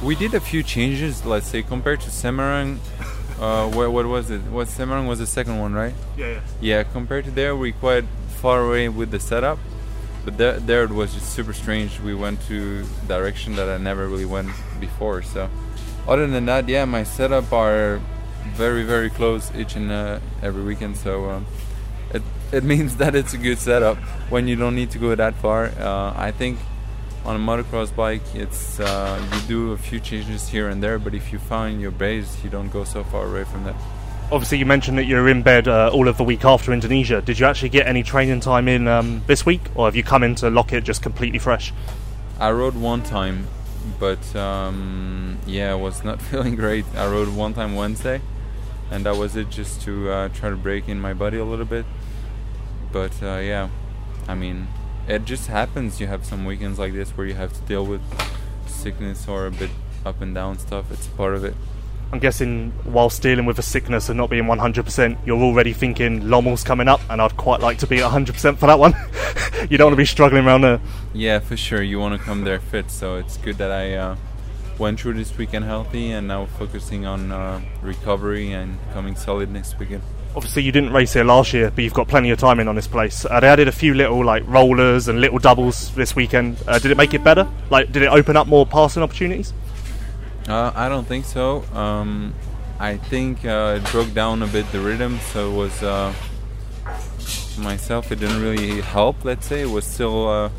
We 0.03 0.13
did 0.13 0.35
a 0.35 0.39
few 0.39 0.61
changes, 0.61 1.25
let's 1.25 1.47
say, 1.47 1.63
compared 1.63 2.01
to 2.01 2.09
Semarang. 2.09 2.77
Uh, 3.37 3.69
what, 3.69 3.93
what 3.93 4.07
was 4.07 4.31
it? 4.31 4.41
What 4.49 4.67
Semarang 4.67 5.07
was 5.07 5.19
the 5.19 5.27
second 5.27 5.59
one, 5.59 5.71
right? 5.71 5.93
Yeah, 6.17 6.31
yeah. 6.31 6.39
Yeah, 6.59 6.83
compared 6.83 7.25
to 7.25 7.29
there, 7.29 7.55
we 7.55 7.71
quite 7.71 8.03
far 8.41 8.65
away 8.65 8.89
with 8.89 9.11
the 9.11 9.19
setup, 9.19 9.59
but 10.25 10.39
there, 10.39 10.59
there 10.59 10.83
it 10.85 10.89
was 10.89 11.13
just 11.13 11.33
super 11.33 11.53
strange. 11.53 11.99
We 11.99 12.15
went 12.15 12.41
to 12.47 12.83
direction 13.07 13.55
that 13.57 13.69
I 13.69 13.77
never 13.77 14.07
really 14.07 14.25
went 14.25 14.49
before. 14.79 15.21
So, 15.21 15.51
other 16.07 16.27
than 16.27 16.45
that, 16.45 16.69
yeah, 16.69 16.85
my 16.85 17.03
setup 17.03 17.51
are 17.51 18.01
very 18.53 18.83
very 18.83 19.09
close 19.09 19.51
each 19.55 19.75
and 19.75 19.91
uh, 19.91 20.19
every 20.41 20.63
weekend. 20.63 20.97
So, 20.97 21.29
um, 21.29 21.45
it 22.13 22.21
it 22.51 22.63
means 22.73 22.97
that 22.97 23.15
it's 23.15 23.33
a 23.33 23.37
good 23.37 23.59
setup 23.59 23.97
when 24.29 24.47
you 24.47 24.55
don't 24.55 24.75
need 24.75 24.91
to 24.91 24.97
go 24.97 25.13
that 25.15 25.35
far. 25.35 25.65
Uh, 25.65 26.13
I 26.15 26.31
think 26.31 26.59
on 27.25 27.35
a 27.35 27.39
motocross 27.39 27.93
bike, 27.93 28.23
it's 28.33 28.79
uh, 28.79 29.21
you 29.33 29.47
do 29.47 29.71
a 29.73 29.77
few 29.77 29.99
changes 29.99 30.47
here 30.47 30.69
and 30.69 30.81
there, 30.81 30.97
but 30.97 31.13
if 31.13 31.33
you 31.33 31.39
find 31.39 31.81
your 31.81 31.91
base, 31.91 32.41
you 32.43 32.49
don't 32.49 32.69
go 32.69 32.85
so 32.85 33.03
far 33.03 33.27
away 33.27 33.43
from 33.43 33.65
that. 33.65 33.75
Obviously, 34.31 34.57
you 34.57 34.65
mentioned 34.65 34.97
that 34.97 35.05
you're 35.05 35.29
in 35.29 35.41
bed 35.41 35.67
uh, 35.67 35.89
all 35.93 36.07
of 36.07 36.17
the 36.17 36.23
week 36.23 36.43
after 36.43 36.73
Indonesia. 36.73 37.21
Did 37.21 37.39
you 37.39 37.45
actually 37.45 37.69
get 37.69 37.87
any 37.87 38.03
training 38.03 38.39
time 38.41 38.67
in 38.67 38.87
um, 38.87 39.21
this 39.27 39.45
week, 39.45 39.61
or 39.75 39.87
have 39.87 39.95
you 39.95 40.03
come 40.03 40.23
into 40.23 40.47
Loket 40.47 40.83
just 40.83 41.01
completely 41.01 41.39
fresh? 41.39 41.73
I 42.39 42.51
rode 42.51 42.75
one 42.75 43.03
time, 43.03 43.47
but 43.99 44.35
um, 44.35 45.37
yeah, 45.45 45.71
I 45.71 45.75
was 45.75 46.03
not 46.03 46.21
feeling 46.29 46.55
great. 46.55 46.85
I 46.95 47.07
rode 47.07 47.29
one 47.29 47.53
time 47.53 47.75
Wednesday, 47.75 48.21
and 48.91 49.05
that 49.05 49.15
was 49.15 49.35
it, 49.35 49.49
just 49.49 49.81
to 49.83 50.09
uh, 50.09 50.29
try 50.29 50.49
to 50.49 50.55
break 50.55 50.87
in 50.87 50.99
my 50.99 51.13
body 51.13 51.37
a 51.37 51.45
little 51.45 51.65
bit. 51.65 51.85
But 52.91 53.21
uh, 53.21 53.39
yeah, 53.39 53.69
I 54.27 54.35
mean, 54.35 54.67
it 55.07 55.25
just 55.25 55.47
happens. 55.47 55.99
You 55.99 56.07
have 56.07 56.25
some 56.25 56.45
weekends 56.45 56.79
like 56.79 56.93
this 56.93 57.11
where 57.11 57.27
you 57.27 57.35
have 57.35 57.53
to 57.53 57.61
deal 57.61 57.85
with 57.85 58.01
sickness 58.65 59.27
or 59.27 59.45
a 59.47 59.51
bit 59.51 59.69
up 60.05 60.21
and 60.21 60.33
down 60.33 60.59
stuff. 60.59 60.91
It's 60.91 61.07
part 61.07 61.35
of 61.35 61.43
it. 61.43 61.55
I'm 62.11 62.19
guessing 62.19 62.71
whilst 62.85 63.21
dealing 63.21 63.45
with 63.45 63.59
a 63.59 63.61
sickness 63.61 64.07
and 64.07 64.17
not 64.17 64.29
being 64.29 64.45
100%, 64.45 65.25
you're 65.25 65.41
already 65.41 65.73
thinking 65.73 66.21
Lommel's 66.21 66.63
coming 66.63 66.87
up, 66.87 67.01
and 67.09 67.21
I'd 67.21 67.35
quite 67.35 67.59
like 67.59 67.79
to 67.79 67.87
be 67.87 67.97
100% 67.97 68.57
for 68.57 68.67
that 68.67 68.79
one. 68.79 68.93
you 69.69 69.77
don't 69.77 69.87
want 69.87 69.93
to 69.93 69.97
be 69.97 70.05
struggling 70.05 70.45
around 70.45 70.61
there. 70.61 70.79
Yeah, 71.13 71.39
for 71.39 71.57
sure. 71.57 71.81
You 71.81 71.99
want 71.99 72.19
to 72.19 72.25
come 72.25 72.45
there 72.45 72.59
fit, 72.59 72.89
so 72.89 73.17
it's 73.17 73.35
good 73.37 73.57
that 73.57 73.71
I 73.71 73.95
uh, 73.95 74.15
went 74.77 75.01
through 75.01 75.15
this 75.15 75.37
weekend 75.37 75.65
healthy 75.65 76.11
and 76.11 76.27
now 76.27 76.45
focusing 76.45 77.05
on 77.05 77.31
uh, 77.31 77.61
recovery 77.81 78.53
and 78.53 78.77
coming 78.93 79.15
solid 79.15 79.51
next 79.51 79.77
weekend. 79.77 80.03
Obviously, 80.35 80.63
you 80.63 80.71
didn't 80.71 80.93
race 80.93 81.13
here 81.13 81.23
last 81.23 81.51
year, 81.51 81.71
but 81.71 81.83
you've 81.83 81.93
got 81.93 82.07
plenty 82.07 82.29
of 82.29 82.39
time 82.39 82.59
in 82.59 82.67
on 82.67 82.75
this 82.75 82.87
place. 82.87 83.25
Uh, 83.25 83.39
they 83.39 83.47
added 83.47 83.67
a 83.67 83.71
few 83.71 83.93
little 83.93 84.23
like 84.23 84.43
rollers 84.47 85.07
and 85.07 85.19
little 85.19 85.39
doubles 85.39 85.93
this 85.95 86.15
weekend. 86.15 86.57
Uh, 86.67 86.79
did 86.79 86.91
it 86.91 86.95
make 86.97 87.13
it 87.13 87.23
better? 87.23 87.47
Like, 87.69 87.91
did 87.91 88.03
it 88.03 88.09
open 88.09 88.37
up 88.37 88.47
more 88.47 88.65
passing 88.65 89.03
opportunities? 89.03 89.51
Uh, 90.47 90.71
I 90.75 90.87
don't 90.87 91.05
think 91.05 91.25
so. 91.25 91.63
Um, 91.73 92.33
I 92.79 92.97
think 92.97 93.43
uh, 93.43 93.79
it 93.81 93.91
broke 93.91 94.13
down 94.13 94.41
a 94.41 94.47
bit 94.47 94.71
the 94.71 94.79
rhythm, 94.79 95.19
so 95.33 95.51
it 95.51 95.55
was 95.55 95.83
uh, 95.83 96.13
myself. 97.57 98.11
It 98.11 98.19
didn't 98.19 98.41
really 98.41 98.81
help. 98.81 99.25
Let's 99.25 99.45
say 99.45 99.61
it 99.61 99.69
was 99.69 99.85
still 99.85 100.29
uh, 100.29 100.49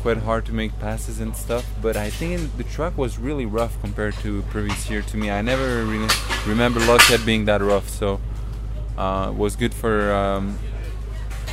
quite 0.00 0.18
hard 0.18 0.44
to 0.46 0.52
make 0.52 0.78
passes 0.78 1.20
and 1.20 1.34
stuff. 1.34 1.64
But 1.80 1.96
I 1.96 2.10
think 2.10 2.56
the 2.58 2.64
track 2.64 2.98
was 2.98 3.18
really 3.18 3.46
rough 3.46 3.80
compared 3.80 4.14
to 4.16 4.42
previous 4.50 4.90
year. 4.90 5.00
To 5.02 5.16
me, 5.16 5.30
I 5.30 5.40
never 5.40 5.84
really 5.86 6.12
remember 6.46 6.80
Loket 6.80 7.24
being 7.24 7.46
that 7.46 7.62
rough. 7.62 7.88
So 7.88 8.20
uh, 8.98 9.28
it 9.30 9.36
was 9.36 9.56
good 9.56 9.72
for 9.72 10.12
um, 10.12 10.58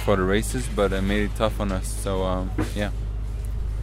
for 0.03 0.17
the 0.17 0.23
races, 0.23 0.67
but 0.75 0.91
it 0.91 1.01
made 1.01 1.23
it 1.23 1.35
tough 1.35 1.61
on 1.61 1.71
us. 1.71 1.87
So 1.87 2.23
um, 2.23 2.51
yeah. 2.75 2.91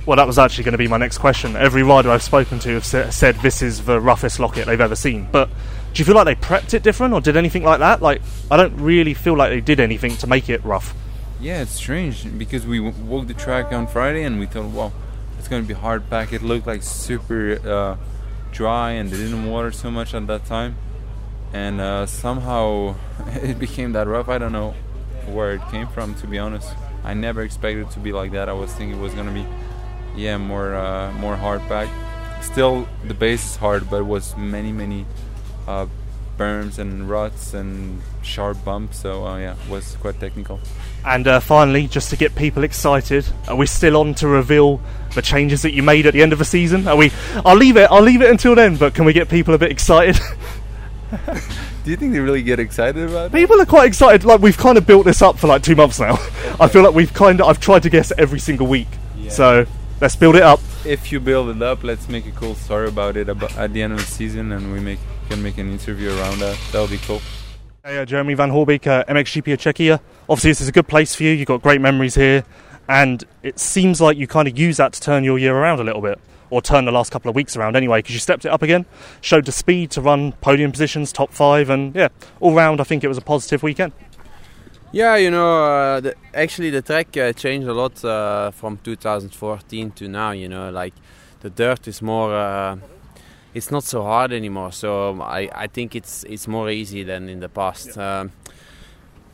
Well, 0.06 0.16
that 0.16 0.26
was 0.26 0.38
actually 0.38 0.62
going 0.62 0.72
to 0.72 0.78
be 0.78 0.86
my 0.86 0.98
next 0.98 1.18
question. 1.18 1.56
Every 1.56 1.82
rider 1.82 2.10
I've 2.10 2.22
spoken 2.22 2.60
to 2.60 2.74
have 2.74 2.84
sa- 2.84 3.10
said 3.10 3.34
this 3.36 3.60
is 3.60 3.84
the 3.84 4.00
roughest 4.00 4.38
Loket 4.38 4.66
they've 4.66 4.80
ever 4.80 4.94
seen. 4.94 5.28
But 5.32 5.48
do 5.92 6.00
you 6.00 6.04
feel 6.04 6.14
like 6.14 6.26
they 6.26 6.36
prepped 6.36 6.74
it 6.74 6.84
different 6.84 7.12
or 7.12 7.20
did 7.20 7.36
anything 7.36 7.64
like 7.64 7.80
that? 7.80 8.00
Like, 8.00 8.22
I 8.48 8.56
don't 8.56 8.76
really 8.76 9.14
feel 9.14 9.36
like 9.36 9.50
they 9.50 9.60
did 9.60 9.80
anything 9.80 10.16
to 10.18 10.28
make 10.28 10.48
it 10.48 10.64
rough. 10.64 10.94
Yeah, 11.40 11.60
it's 11.60 11.72
strange 11.72 12.38
because 12.38 12.64
we 12.64 12.78
walked 12.78 13.26
the 13.26 13.34
track 13.34 13.72
on 13.72 13.88
Friday 13.88 14.22
and 14.22 14.38
we 14.38 14.46
thought, 14.46 14.70
well, 14.70 14.92
it's 15.40 15.48
going 15.48 15.62
to 15.62 15.68
be 15.68 15.74
hard 15.74 16.08
pack. 16.08 16.32
It 16.32 16.40
looked 16.40 16.68
like 16.68 16.84
super 16.84 17.58
uh, 17.68 17.96
dry 18.52 18.92
and 18.92 19.10
they 19.10 19.16
didn't 19.16 19.44
water 19.44 19.72
so 19.72 19.90
much 19.90 20.14
at 20.14 20.28
that 20.28 20.46
time. 20.46 20.76
And 21.52 21.80
uh, 21.80 22.06
somehow 22.06 22.94
it 23.26 23.58
became 23.58 23.90
that 23.92 24.06
rough. 24.06 24.28
I 24.28 24.38
don't 24.38 24.52
know 24.52 24.76
where 25.26 25.54
it 25.54 25.62
came 25.72 25.88
from, 25.88 26.14
to 26.16 26.28
be 26.28 26.38
honest. 26.38 26.72
I 27.02 27.14
never 27.14 27.42
expected 27.42 27.88
it 27.88 27.90
to 27.92 27.98
be 27.98 28.12
like 28.12 28.30
that. 28.32 28.48
I 28.48 28.52
was 28.52 28.72
thinking 28.72 28.98
it 28.98 29.02
was 29.02 29.14
going 29.14 29.26
to 29.26 29.32
be 29.32 29.46
yeah, 30.16 30.38
more 30.38 30.74
uh, 30.74 31.12
more 31.12 31.36
hard 31.36 31.60
pack. 31.62 31.88
Still, 32.42 32.88
the 33.06 33.14
base 33.14 33.44
is 33.44 33.56
hard, 33.56 33.88
but 33.90 33.98
it 34.00 34.06
was 34.06 34.36
many 34.36 34.72
many 34.72 35.06
uh, 35.66 35.86
berms 36.36 36.78
and 36.78 37.08
ruts 37.08 37.54
and 37.54 38.00
sharp 38.22 38.62
bumps. 38.64 38.98
So 38.98 39.26
uh, 39.26 39.38
yeah, 39.38 39.54
it 39.54 39.70
was 39.70 39.96
quite 39.96 40.20
technical. 40.20 40.60
And 41.04 41.26
uh, 41.28 41.40
finally, 41.40 41.86
just 41.86 42.10
to 42.10 42.16
get 42.16 42.34
people 42.34 42.64
excited, 42.64 43.26
are 43.48 43.56
we 43.56 43.66
still 43.66 43.96
on 43.96 44.14
to 44.14 44.28
reveal 44.28 44.80
the 45.14 45.22
changes 45.22 45.62
that 45.62 45.72
you 45.72 45.82
made 45.82 46.06
at 46.06 46.14
the 46.14 46.22
end 46.22 46.32
of 46.32 46.38
the 46.38 46.44
season? 46.44 46.88
Are 46.88 46.96
we? 46.96 47.12
I'll 47.44 47.56
leave 47.56 47.76
it. 47.76 47.88
I'll 47.90 48.02
leave 48.02 48.22
it 48.22 48.30
until 48.30 48.54
then. 48.54 48.76
But 48.76 48.94
can 48.94 49.04
we 49.04 49.12
get 49.12 49.28
people 49.28 49.54
a 49.54 49.58
bit 49.58 49.70
excited? 49.70 50.20
Do 51.84 51.92
you 51.92 51.96
think 51.96 52.12
they 52.12 52.18
really 52.18 52.42
get 52.42 52.58
excited 52.58 53.08
about 53.08 53.26
it? 53.26 53.32
People 53.32 53.60
are 53.60 53.66
quite 53.66 53.86
excited. 53.86 54.24
Like 54.24 54.40
we've 54.40 54.56
kind 54.56 54.76
of 54.76 54.86
built 54.86 55.04
this 55.04 55.22
up 55.22 55.38
for 55.38 55.46
like 55.46 55.62
two 55.62 55.76
months 55.76 56.00
now. 56.00 56.14
I 56.60 56.68
feel 56.68 56.82
like 56.82 56.94
we've 56.94 57.14
kind 57.14 57.40
of. 57.40 57.46
I've 57.46 57.60
tried 57.60 57.84
to 57.84 57.90
guess 57.90 58.12
every 58.18 58.40
single 58.40 58.66
week. 58.66 58.88
Yeah. 59.16 59.30
So 59.30 59.66
let's 60.00 60.16
build 60.16 60.36
it 60.36 60.42
up. 60.42 60.60
If 60.84 61.10
you 61.12 61.20
build 61.20 61.54
it 61.54 61.62
up, 61.62 61.82
let's 61.82 62.08
make 62.08 62.26
a 62.26 62.32
cool 62.32 62.54
story 62.54 62.88
about 62.88 63.16
it 63.16 63.28
about, 63.28 63.56
at 63.56 63.72
the 63.72 63.82
end 63.82 63.92
of 63.92 64.00
the 64.00 64.06
season, 64.06 64.52
and 64.52 64.72
we 64.72 64.80
make 64.80 64.98
can 65.28 65.42
make 65.42 65.58
an 65.58 65.70
interview 65.70 66.10
around 66.10 66.38
that. 66.38 66.56
That'll 66.70 66.86
be 66.86 66.98
cool. 66.98 67.20
Hey, 67.84 67.98
uh, 67.98 68.04
Jeremy 68.04 68.34
Van 68.34 68.50
Horebeek, 68.50 68.86
uh, 68.86 69.04
MXGP 69.04 69.52
of 69.52 69.60
Czechia. 69.60 70.00
Obviously, 70.28 70.50
this 70.50 70.60
is 70.60 70.68
a 70.68 70.72
good 70.72 70.88
place 70.88 71.14
for 71.14 71.24
you. 71.24 71.30
You've 71.32 71.48
got 71.48 71.62
great 71.62 71.80
memories 71.80 72.14
here, 72.14 72.44
and 72.88 73.24
it 73.42 73.58
seems 73.58 74.00
like 74.00 74.16
you 74.16 74.26
kind 74.26 74.48
of 74.48 74.58
use 74.58 74.76
that 74.76 74.92
to 74.92 75.00
turn 75.00 75.24
your 75.24 75.38
year 75.38 75.56
around 75.56 75.80
a 75.80 75.84
little 75.84 76.02
bit, 76.02 76.18
or 76.50 76.62
turn 76.62 76.84
the 76.84 76.92
last 76.92 77.10
couple 77.10 77.28
of 77.28 77.34
weeks 77.34 77.56
around 77.56 77.76
anyway, 77.76 77.98
because 77.98 78.14
you 78.14 78.20
stepped 78.20 78.44
it 78.44 78.48
up 78.48 78.62
again, 78.62 78.86
showed 79.20 79.44
the 79.44 79.52
speed 79.52 79.90
to 79.92 80.00
run 80.00 80.32
podium 80.40 80.70
positions, 80.72 81.12
top 81.12 81.32
five, 81.32 81.70
and 81.70 81.94
yeah, 81.94 82.08
all 82.40 82.54
round, 82.54 82.80
I 82.80 82.84
think 82.84 83.02
it 83.02 83.08
was 83.08 83.18
a 83.18 83.22
positive 83.22 83.62
weekend. 83.62 83.92
Yeah, 84.96 85.16
you 85.16 85.30
know, 85.30 85.64
uh, 85.66 86.00
the, 86.00 86.14
actually 86.32 86.70
the 86.70 86.80
track 86.80 87.14
uh, 87.18 87.34
changed 87.34 87.68
a 87.68 87.74
lot 87.74 88.02
uh, 88.02 88.50
from 88.50 88.78
2014 88.78 89.90
to 89.90 90.08
now. 90.08 90.30
You 90.30 90.48
know, 90.48 90.70
like 90.70 90.94
the 91.40 91.50
dirt 91.50 91.86
is 91.86 92.00
more, 92.00 92.34
uh, 92.34 92.78
it's 93.52 93.70
not 93.70 93.84
so 93.84 94.02
hard 94.04 94.32
anymore. 94.32 94.72
So 94.72 95.20
I, 95.20 95.50
I 95.54 95.66
think 95.66 95.94
it's 95.94 96.24
it's 96.24 96.48
more 96.48 96.70
easy 96.70 97.02
than 97.02 97.28
in 97.28 97.40
the 97.40 97.50
past. 97.50 97.90
Yeah. 97.94 98.20
Um, 98.20 98.32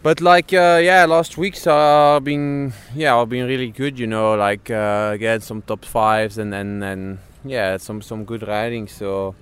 but 0.02 0.20
like 0.20 0.52
uh, 0.52 0.80
yeah, 0.82 1.04
last 1.04 1.38
weeks 1.38 1.64
are 1.68 2.20
been 2.20 2.72
yeah 2.96 3.14
are 3.14 3.24
been 3.24 3.46
really 3.46 3.70
good. 3.70 4.00
You 4.00 4.08
know, 4.08 4.34
like 4.34 4.68
uh, 4.68 5.12
again 5.14 5.42
some 5.42 5.62
top 5.62 5.84
fives 5.84 6.38
and 6.38 6.52
and 6.52 6.82
and 6.82 7.18
yeah 7.44 7.76
some 7.76 8.02
some 8.02 8.24
good 8.24 8.48
riding. 8.48 8.88
So 8.88 9.36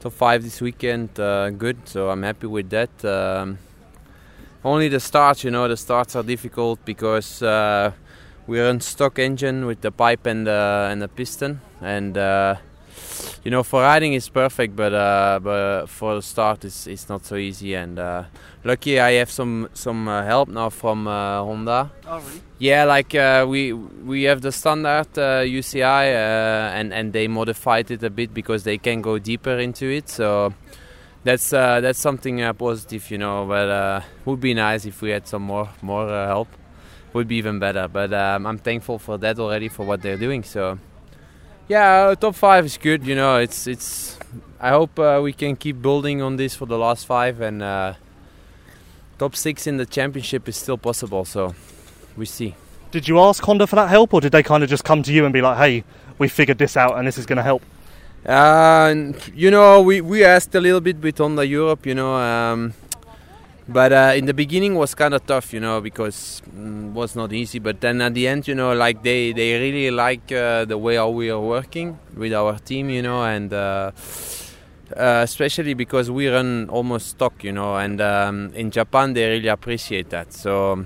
top 0.00 0.14
five 0.14 0.42
this 0.42 0.60
weekend, 0.60 1.14
good. 1.14 1.76
So 1.84 2.10
I'm 2.10 2.24
happy 2.24 2.48
with 2.48 2.70
that. 2.70 3.04
Um, 3.04 3.58
only 4.64 4.88
the 4.88 5.00
starts, 5.00 5.44
you 5.44 5.50
know, 5.50 5.68
the 5.68 5.76
starts 5.76 6.16
are 6.16 6.22
difficult 6.22 6.84
because 6.84 7.42
uh, 7.42 7.92
we're 8.46 8.68
on 8.68 8.80
stock 8.80 9.18
engine 9.18 9.66
with 9.66 9.80
the 9.80 9.90
pipe 9.90 10.26
and 10.26 10.46
the 10.46 10.88
and 10.90 11.00
the 11.00 11.08
piston, 11.08 11.60
and 11.80 12.16
uh, 12.18 12.56
you 13.44 13.50
know, 13.50 13.62
for 13.62 13.82
riding 13.82 14.12
it's 14.12 14.28
perfect, 14.28 14.76
but 14.76 14.92
uh, 14.92 15.40
but 15.42 15.86
for 15.86 16.16
the 16.16 16.22
start 16.22 16.64
it's 16.64 16.86
it's 16.86 17.08
not 17.08 17.24
so 17.24 17.36
easy. 17.36 17.74
And 17.74 17.98
uh, 17.98 18.24
lucky 18.64 19.00
I 19.00 19.12
have 19.12 19.30
some 19.30 19.68
some 19.72 20.08
uh, 20.08 20.24
help 20.24 20.48
now 20.48 20.68
from 20.68 21.06
uh, 21.06 21.42
Honda. 21.42 21.90
Oh, 22.06 22.18
really? 22.18 22.40
Yeah, 22.58 22.84
like 22.84 23.14
uh 23.14 23.46
we 23.48 23.72
we 23.72 24.24
have 24.24 24.42
the 24.42 24.52
standard 24.52 25.16
uh 25.16 25.40
UCI, 25.42 26.12
uh, 26.12 26.76
and 26.78 26.92
and 26.92 27.12
they 27.12 27.28
modified 27.28 27.90
it 27.90 28.02
a 28.02 28.10
bit 28.10 28.34
because 28.34 28.64
they 28.64 28.76
can 28.76 29.00
go 29.00 29.18
deeper 29.18 29.58
into 29.58 29.86
it. 29.86 30.10
So 30.10 30.52
that's 31.24 31.52
uh, 31.52 31.80
that's 31.80 31.98
something 31.98 32.42
uh, 32.42 32.52
positive, 32.52 33.10
you 33.10 33.18
know. 33.18 33.46
But 33.46 33.68
uh, 33.68 34.00
would 34.24 34.40
be 34.40 34.54
nice 34.54 34.86
if 34.86 35.02
we 35.02 35.10
had 35.10 35.26
some 35.26 35.42
more 35.42 35.68
more 35.82 36.08
uh, 36.08 36.26
help. 36.26 36.48
Would 37.12 37.28
be 37.28 37.36
even 37.36 37.58
better. 37.58 37.88
But 37.88 38.12
um, 38.12 38.46
I'm 38.46 38.58
thankful 38.58 38.98
for 38.98 39.18
that 39.18 39.38
already 39.38 39.68
for 39.68 39.84
what 39.84 40.02
they're 40.02 40.16
doing. 40.16 40.44
So 40.44 40.78
yeah, 41.68 42.14
top 42.18 42.34
five 42.34 42.64
is 42.66 42.76
good. 42.76 43.06
You 43.06 43.14
know, 43.14 43.36
it's 43.36 43.66
it's. 43.66 44.18
I 44.60 44.70
hope 44.70 44.98
uh, 44.98 45.20
we 45.22 45.32
can 45.32 45.56
keep 45.56 45.80
building 45.80 46.20
on 46.22 46.36
this 46.36 46.54
for 46.54 46.66
the 46.66 46.76
last 46.76 47.06
five 47.06 47.40
and 47.40 47.62
uh, 47.62 47.94
top 49.18 49.34
six 49.34 49.66
in 49.66 49.76
the 49.78 49.86
championship 49.86 50.48
is 50.48 50.56
still 50.56 50.78
possible. 50.78 51.24
So 51.24 51.54
we 52.16 52.26
see. 52.26 52.54
Did 52.90 53.08
you 53.08 53.20
ask 53.20 53.42
Honda 53.44 53.66
for 53.66 53.76
that 53.76 53.88
help, 53.88 54.12
or 54.12 54.20
did 54.20 54.32
they 54.32 54.42
kind 54.42 54.64
of 54.64 54.68
just 54.68 54.82
come 54.82 55.02
to 55.04 55.12
you 55.12 55.24
and 55.24 55.32
be 55.32 55.40
like, 55.40 55.58
"Hey, 55.58 55.84
we 56.18 56.28
figured 56.28 56.58
this 56.58 56.76
out, 56.76 56.98
and 56.98 57.06
this 57.06 57.18
is 57.18 57.26
going 57.26 57.36
to 57.36 57.42
help"? 57.42 57.62
Uh, 58.24 59.12
you 59.34 59.50
know, 59.50 59.80
we, 59.80 60.02
we 60.02 60.24
asked 60.24 60.54
a 60.54 60.60
little 60.60 60.80
bit 60.80 61.00
with 61.00 61.16
Honda 61.16 61.46
Europe, 61.46 61.86
you 61.86 61.94
know, 61.94 62.16
um, 62.16 62.74
but 63.66 63.92
uh, 63.92 64.12
in 64.14 64.26
the 64.26 64.34
beginning 64.34 64.74
was 64.74 64.94
kind 64.94 65.14
of 65.14 65.24
tough, 65.26 65.54
you 65.54 65.60
know, 65.60 65.80
because 65.80 66.42
it 66.44 66.54
mm, 66.54 66.92
was 66.92 67.16
not 67.16 67.32
easy. 67.32 67.58
But 67.58 67.80
then 67.80 68.02
at 68.02 68.12
the 68.12 68.28
end, 68.28 68.46
you 68.46 68.54
know, 68.54 68.74
like 68.74 69.02
they, 69.02 69.32
they 69.32 69.58
really 69.58 69.90
like 69.90 70.30
uh, 70.32 70.66
the 70.66 70.76
way 70.76 70.96
how 70.96 71.08
we 71.08 71.30
are 71.30 71.40
working 71.40 71.98
with 72.14 72.34
our 72.34 72.58
team, 72.58 72.90
you 72.90 73.00
know, 73.02 73.24
and 73.24 73.52
uh, 73.52 73.92
uh 74.96 75.20
especially 75.22 75.72
because 75.72 76.10
we 76.10 76.28
run 76.28 76.68
almost 76.68 77.10
stock, 77.10 77.42
you 77.42 77.52
know, 77.52 77.76
and 77.76 78.02
um, 78.02 78.52
in 78.54 78.70
Japan 78.70 79.14
they 79.14 79.28
really 79.28 79.48
appreciate 79.48 80.10
that. 80.10 80.34
So 80.34 80.84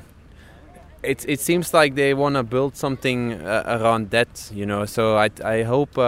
it, 1.02 1.24
it 1.26 1.40
seems 1.40 1.74
like 1.74 1.96
they 1.96 2.14
want 2.14 2.36
to 2.36 2.44
build 2.44 2.76
something 2.76 3.32
around 3.42 4.10
that, 4.10 4.50
you 4.54 4.66
know. 4.66 4.84
So 4.84 5.16
I, 5.16 5.30
I 5.42 5.62
hope 5.62 5.98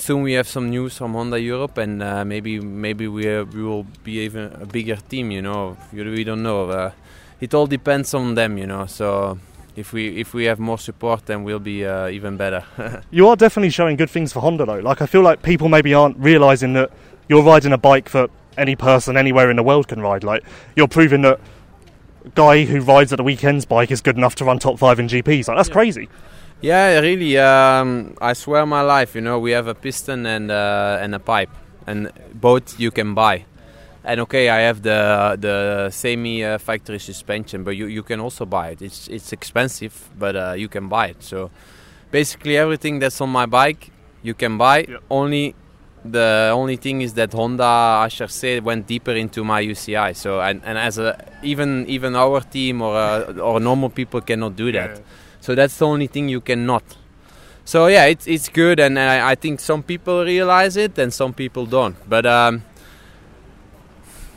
soon 0.00 0.22
we 0.22 0.32
have 0.34 0.48
some 0.48 0.70
news 0.70 0.96
from 0.96 1.14
Honda 1.14 1.40
Europe, 1.40 1.78
and 1.78 2.02
uh, 2.02 2.24
maybe 2.24 2.60
maybe 2.60 3.06
we 3.06 3.32
uh, 3.32 3.44
we 3.44 3.62
will 3.62 3.86
be 4.04 4.20
even 4.20 4.52
a 4.60 4.66
bigger 4.66 4.96
team. 4.96 5.30
You 5.30 5.42
know, 5.42 5.76
we 5.92 6.24
don't 6.24 6.42
know. 6.42 6.70
Uh, 6.70 6.92
it 7.40 7.54
all 7.54 7.66
depends 7.66 8.14
on 8.14 8.34
them. 8.34 8.58
You 8.58 8.66
know, 8.66 8.86
so. 8.86 9.38
If 9.76 9.92
we 9.92 10.20
if 10.20 10.34
we 10.34 10.44
have 10.46 10.58
more 10.58 10.78
support, 10.78 11.26
then 11.26 11.44
we'll 11.44 11.60
be 11.60 11.86
uh, 11.86 12.08
even 12.08 12.36
better. 12.36 12.64
you 13.12 13.28
are 13.28 13.36
definitely 13.36 13.70
showing 13.70 13.96
good 13.96 14.10
things 14.10 14.32
for 14.32 14.40
Honda, 14.40 14.66
though. 14.66 14.80
Like 14.80 15.00
I 15.00 15.06
feel 15.06 15.22
like 15.22 15.42
people 15.42 15.68
maybe 15.68 15.94
aren't 15.94 16.18
realizing 16.18 16.72
that 16.72 16.90
you're 17.28 17.44
riding 17.44 17.72
a 17.72 17.78
bike 17.78 18.10
that 18.10 18.30
any 18.58 18.74
person 18.74 19.16
anywhere 19.16 19.48
in 19.48 19.56
the 19.56 19.62
world 19.62 19.86
can 19.86 20.00
ride. 20.00 20.24
Like 20.24 20.42
you're 20.74 20.88
proving 20.88 21.22
that 21.22 21.40
guy 22.34 22.64
who 22.64 22.80
rides 22.80 23.12
at 23.12 23.16
the 23.16 23.22
weekend's 23.22 23.64
bike 23.64 23.90
is 23.90 24.00
good 24.00 24.16
enough 24.16 24.34
to 24.36 24.44
run 24.44 24.58
top 24.58 24.78
five 24.78 24.98
in 24.98 25.06
GPs. 25.06 25.48
Like 25.48 25.56
that's 25.56 25.68
yeah. 25.68 25.72
crazy. 25.72 26.08
Yeah, 26.62 27.00
really. 27.00 27.38
Um, 27.38 28.16
I 28.20 28.34
swear 28.34 28.66
my 28.66 28.82
life. 28.82 29.14
You 29.14 29.22
know, 29.22 29.38
we 29.38 29.52
have 29.52 29.66
a 29.66 29.74
piston 29.74 30.26
and 30.26 30.50
uh, 30.50 30.98
and 31.00 31.14
a 31.14 31.18
pipe, 31.18 31.50
and 31.86 32.10
both 32.34 32.78
you 32.78 32.90
can 32.90 33.14
buy. 33.14 33.44
And 34.04 34.20
okay, 34.20 34.48
I 34.50 34.60
have 34.60 34.82
the 34.82 35.36
the 35.40 35.90
semi 35.90 36.44
uh, 36.44 36.58
factory 36.58 36.98
suspension, 36.98 37.64
but 37.64 37.76
you, 37.76 37.86
you 37.86 38.02
can 38.02 38.20
also 38.20 38.44
buy 38.44 38.70
it. 38.70 38.82
It's 38.82 39.08
it's 39.08 39.32
expensive, 39.32 40.10
but 40.18 40.36
uh, 40.36 40.52
you 40.52 40.68
can 40.68 40.88
buy 40.88 41.08
it. 41.08 41.22
So 41.22 41.50
basically, 42.10 42.56
everything 42.58 42.98
that's 42.98 43.20
on 43.20 43.30
my 43.30 43.46
bike, 43.46 43.90
you 44.22 44.34
can 44.34 44.58
buy. 44.58 44.84
Yep. 44.88 45.02
Only 45.10 45.54
the 46.04 46.50
only 46.52 46.76
thing 46.76 47.02
is 47.02 47.14
that 47.14 47.32
Honda 47.32 48.04
HRC 48.08 48.62
went 48.62 48.86
deeper 48.86 49.12
into 49.12 49.44
my 49.44 49.62
UCI. 49.62 50.14
So 50.14 50.40
and, 50.40 50.62
and 50.64 50.76
as 50.78 50.98
a 50.98 51.16
even 51.42 51.86
even 51.88 52.16
our 52.16 52.40
team 52.40 52.82
or 52.82 52.96
uh, 52.96 53.32
or 53.38 53.60
normal 53.60 53.88
people 53.88 54.20
cannot 54.20 54.56
do 54.56 54.72
that. 54.72 54.96
Yeah. 54.96 55.02
So 55.40 55.54
that's 55.54 55.76
the 55.78 55.86
only 55.86 56.06
thing 56.06 56.28
you 56.28 56.40
cannot. 56.40 56.84
So 57.64 57.86
yeah, 57.86 58.06
it's 58.06 58.26
it's 58.26 58.48
good, 58.48 58.80
and 58.80 58.98
I, 58.98 59.32
I 59.32 59.34
think 59.34 59.60
some 59.60 59.82
people 59.82 60.24
realize 60.24 60.76
it 60.76 60.98
and 60.98 61.12
some 61.12 61.32
people 61.32 61.66
don't. 61.66 61.96
But 62.08 62.26
um, 62.26 62.62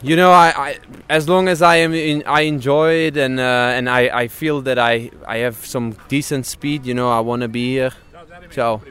you 0.03 0.15
know, 0.15 0.31
I, 0.31 0.53
I 0.55 0.79
as 1.09 1.27
long 1.27 1.47
as 1.47 1.61
I 1.61 1.77
am 1.77 1.93
in, 1.93 2.23
I 2.27 2.41
enjoy 2.41 3.07
it, 3.07 3.17
and 3.17 3.39
uh, 3.39 3.73
and 3.73 3.89
I, 3.89 4.01
I 4.23 4.27
feel 4.27 4.61
that 4.61 4.77
I 4.77 5.09
I 5.25 5.37
have 5.37 5.55
some 5.65 5.95
decent 6.09 6.45
speed. 6.45 6.85
You 6.85 6.93
know, 6.93 7.09
I 7.11 7.21
want 7.21 7.41
to 7.41 7.47
be 7.47 7.71
here. 7.71 7.91
Ciao. 8.51 8.81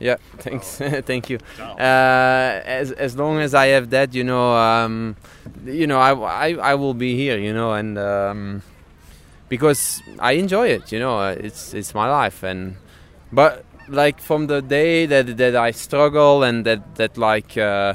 Yeah, 0.00 0.16
thanks. 0.38 0.76
Thank 1.06 1.30
you. 1.30 1.38
Uh, 1.60 2.60
as 2.64 2.90
as 2.92 3.16
long 3.16 3.38
as 3.38 3.54
I 3.54 3.66
have 3.66 3.90
that, 3.90 4.14
you 4.14 4.24
know, 4.24 4.54
um, 4.56 5.16
you 5.64 5.86
know, 5.86 5.98
I, 5.98 6.12
I 6.12 6.72
I 6.72 6.74
will 6.74 6.94
be 6.94 7.14
here. 7.14 7.38
You 7.38 7.52
know, 7.54 7.74
and 7.74 7.96
um, 7.98 8.62
because 9.48 10.02
I 10.18 10.32
enjoy 10.32 10.68
it. 10.68 10.92
You 10.92 11.00
know, 11.00 11.18
uh, 11.18 11.36
it's 11.38 11.74
it's 11.74 11.94
my 11.94 12.08
life, 12.08 12.42
and 12.42 12.76
but 13.32 13.64
like 13.88 14.20
from 14.20 14.46
the 14.46 14.62
day 14.62 15.06
that 15.06 15.36
that 15.36 15.56
I 15.56 15.70
struggle 15.72 16.42
and 16.42 16.64
that 16.64 16.96
that 16.96 17.16
like. 17.16 17.56
Uh, 17.56 17.94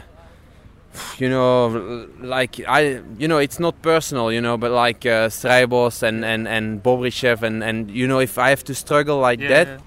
you 1.17 1.29
know, 1.29 2.07
like 2.19 2.59
I, 2.67 3.01
you 3.17 3.27
know, 3.27 3.37
it's 3.37 3.59
not 3.59 3.81
personal, 3.81 4.31
you 4.31 4.41
know, 4.41 4.57
but 4.57 4.71
like 4.71 5.05
uh, 5.05 5.29
Strijbos 5.29 6.03
and 6.03 6.25
and 6.25 6.47
and 6.47 6.83
Bobryshev 6.83 7.43
and 7.43 7.63
and 7.63 7.91
you 7.91 8.07
know, 8.07 8.19
if 8.19 8.37
I 8.37 8.49
have 8.49 8.63
to 8.65 8.75
struggle 8.75 9.19
like 9.19 9.39
that, 9.39 9.81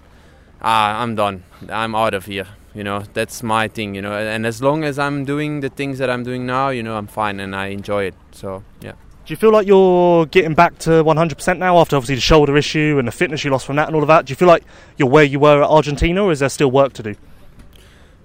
ah, 0.63 1.03
I'm 1.03 1.15
done. 1.15 1.45
I'm 1.69 1.95
out 1.95 2.15
of 2.15 2.27
here. 2.27 2.47
You 2.75 2.85
know, 2.85 3.03
that's 3.13 3.43
my 3.43 3.69
thing. 3.69 3.95
You 3.95 4.03
know, 4.03 4.13
and 4.13 4.47
as 4.47 4.63
long 4.63 4.85
as 4.85 4.99
I'm 4.99 5.25
doing 5.25 5.61
the 5.61 5.69
things 5.69 5.99
that 5.99 6.09
I'm 6.09 6.23
doing 6.23 6.47
now, 6.47 6.71
you 6.71 6.83
know, 6.83 6.97
I'm 6.97 7.09
fine 7.09 7.41
and 7.41 7.55
I 7.55 7.67
enjoy 7.67 8.05
it. 8.05 8.15
So 8.33 8.63
yeah. 8.81 8.93
Do 9.25 9.33
you 9.33 9.37
feel 9.37 9.53
like 9.53 9.69
you're 9.69 10.27
getting 10.27 10.55
back 10.55 10.79
to 10.81 10.91
100% 11.05 11.59
now 11.59 11.79
after 11.79 11.95
obviously 11.95 12.17
the 12.17 12.21
shoulder 12.21 12.57
issue 12.57 12.97
and 12.99 13.07
the 13.07 13.13
fitness 13.13 13.45
you 13.45 13.53
lost 13.53 13.67
from 13.67 13.77
that 13.77 13.87
and 13.87 13.95
all 13.95 14.03
of 14.03 14.09
that? 14.09 14.27
Do 14.27 14.33
you 14.33 14.37
feel 14.37 14.49
like 14.49 14.65
you're 14.97 15.09
where 15.09 15.23
you 15.23 15.39
were 15.39 15.63
at 15.63 15.71
Argentina, 15.71 16.25
or 16.25 16.33
is 16.33 16.41
there 16.41 16.49
still 16.49 16.73
work 16.73 16.93
to 16.95 17.05
do? 17.05 17.15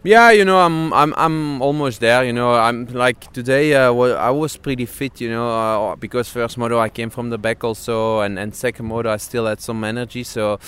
Yeah, 0.04 0.32
you 0.32 0.45
know, 0.45 0.60
I'm 0.60 0.93
I'm 0.93 1.14
I'm 1.18 1.62
almost 1.62 2.00
there. 2.00 2.24
You 2.24 2.34
know, 2.34 2.54
I'm 2.54 2.86
like 2.88 3.32
today. 3.34 3.76
Uh, 3.76 3.93
I 3.93 4.32
was 4.32 4.56
pretty 4.58 4.86
fit. 4.86 5.20
You 5.22 5.30
know, 5.30 5.50
uh, 5.50 5.95
because 5.98 6.30
first 6.30 6.58
moto 6.58 6.80
I 6.80 6.89
came 6.89 7.10
from 7.10 7.30
the 7.30 7.38
back 7.38 7.64
also, 7.64 8.22
and 8.22 8.39
and 8.39 8.56
second 8.56 8.88
moto 8.88 9.12
I 9.12 9.18
still 9.18 9.45
had 9.45 9.60
some 9.60 9.84
energy. 9.84 10.24
So, 10.24 10.60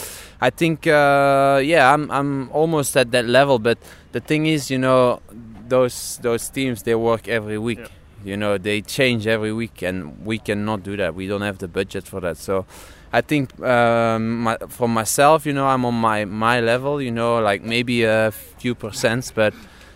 I 0.42 0.50
think 0.50 0.86
uh, 0.86 1.62
yeah, 1.64 1.94
I'm 1.94 2.12
I'm 2.12 2.52
almost 2.52 2.98
at 2.98 3.12
that 3.12 3.26
level. 3.26 3.60
But 3.60 3.78
the 4.12 4.20
thing 4.20 4.46
is, 4.46 4.70
you 4.70 4.78
know, 4.78 5.22
those 5.68 6.20
those 6.22 6.50
teams 6.50 6.84
they 6.84 6.96
work 6.96 7.28
every 7.28 7.58
week. 7.58 7.80
Yeah. 7.80 7.88
You 8.24 8.38
know, 8.38 8.58
they 8.58 8.82
change 8.82 9.28
every 9.28 9.54
week, 9.54 9.82
and 9.82 10.26
we 10.26 10.40
cannot 10.40 10.84
do 10.84 10.98
that. 10.98 11.16
We 11.16 11.28
don't 11.28 11.42
have 11.42 11.58
the 11.58 11.68
budget 11.68 12.06
for 12.06 12.20
that. 12.22 12.38
So. 12.38 12.66
I 13.12 13.22
think 13.22 13.60
um, 13.64 14.42
my, 14.42 14.58
for 14.68 14.88
myself, 14.88 15.48
you 15.48 15.52
know, 15.52 15.66
I'm 15.66 15.84
on 15.84 15.96
my, 15.96 16.26
my 16.26 16.60
level, 16.60 17.02
you 17.02 17.10
know, 17.10 17.40
like 17.40 17.64
maybe 17.64 18.04
a 18.04 18.30
few 18.32 18.76
percents, 18.76 19.34
but 19.34 19.52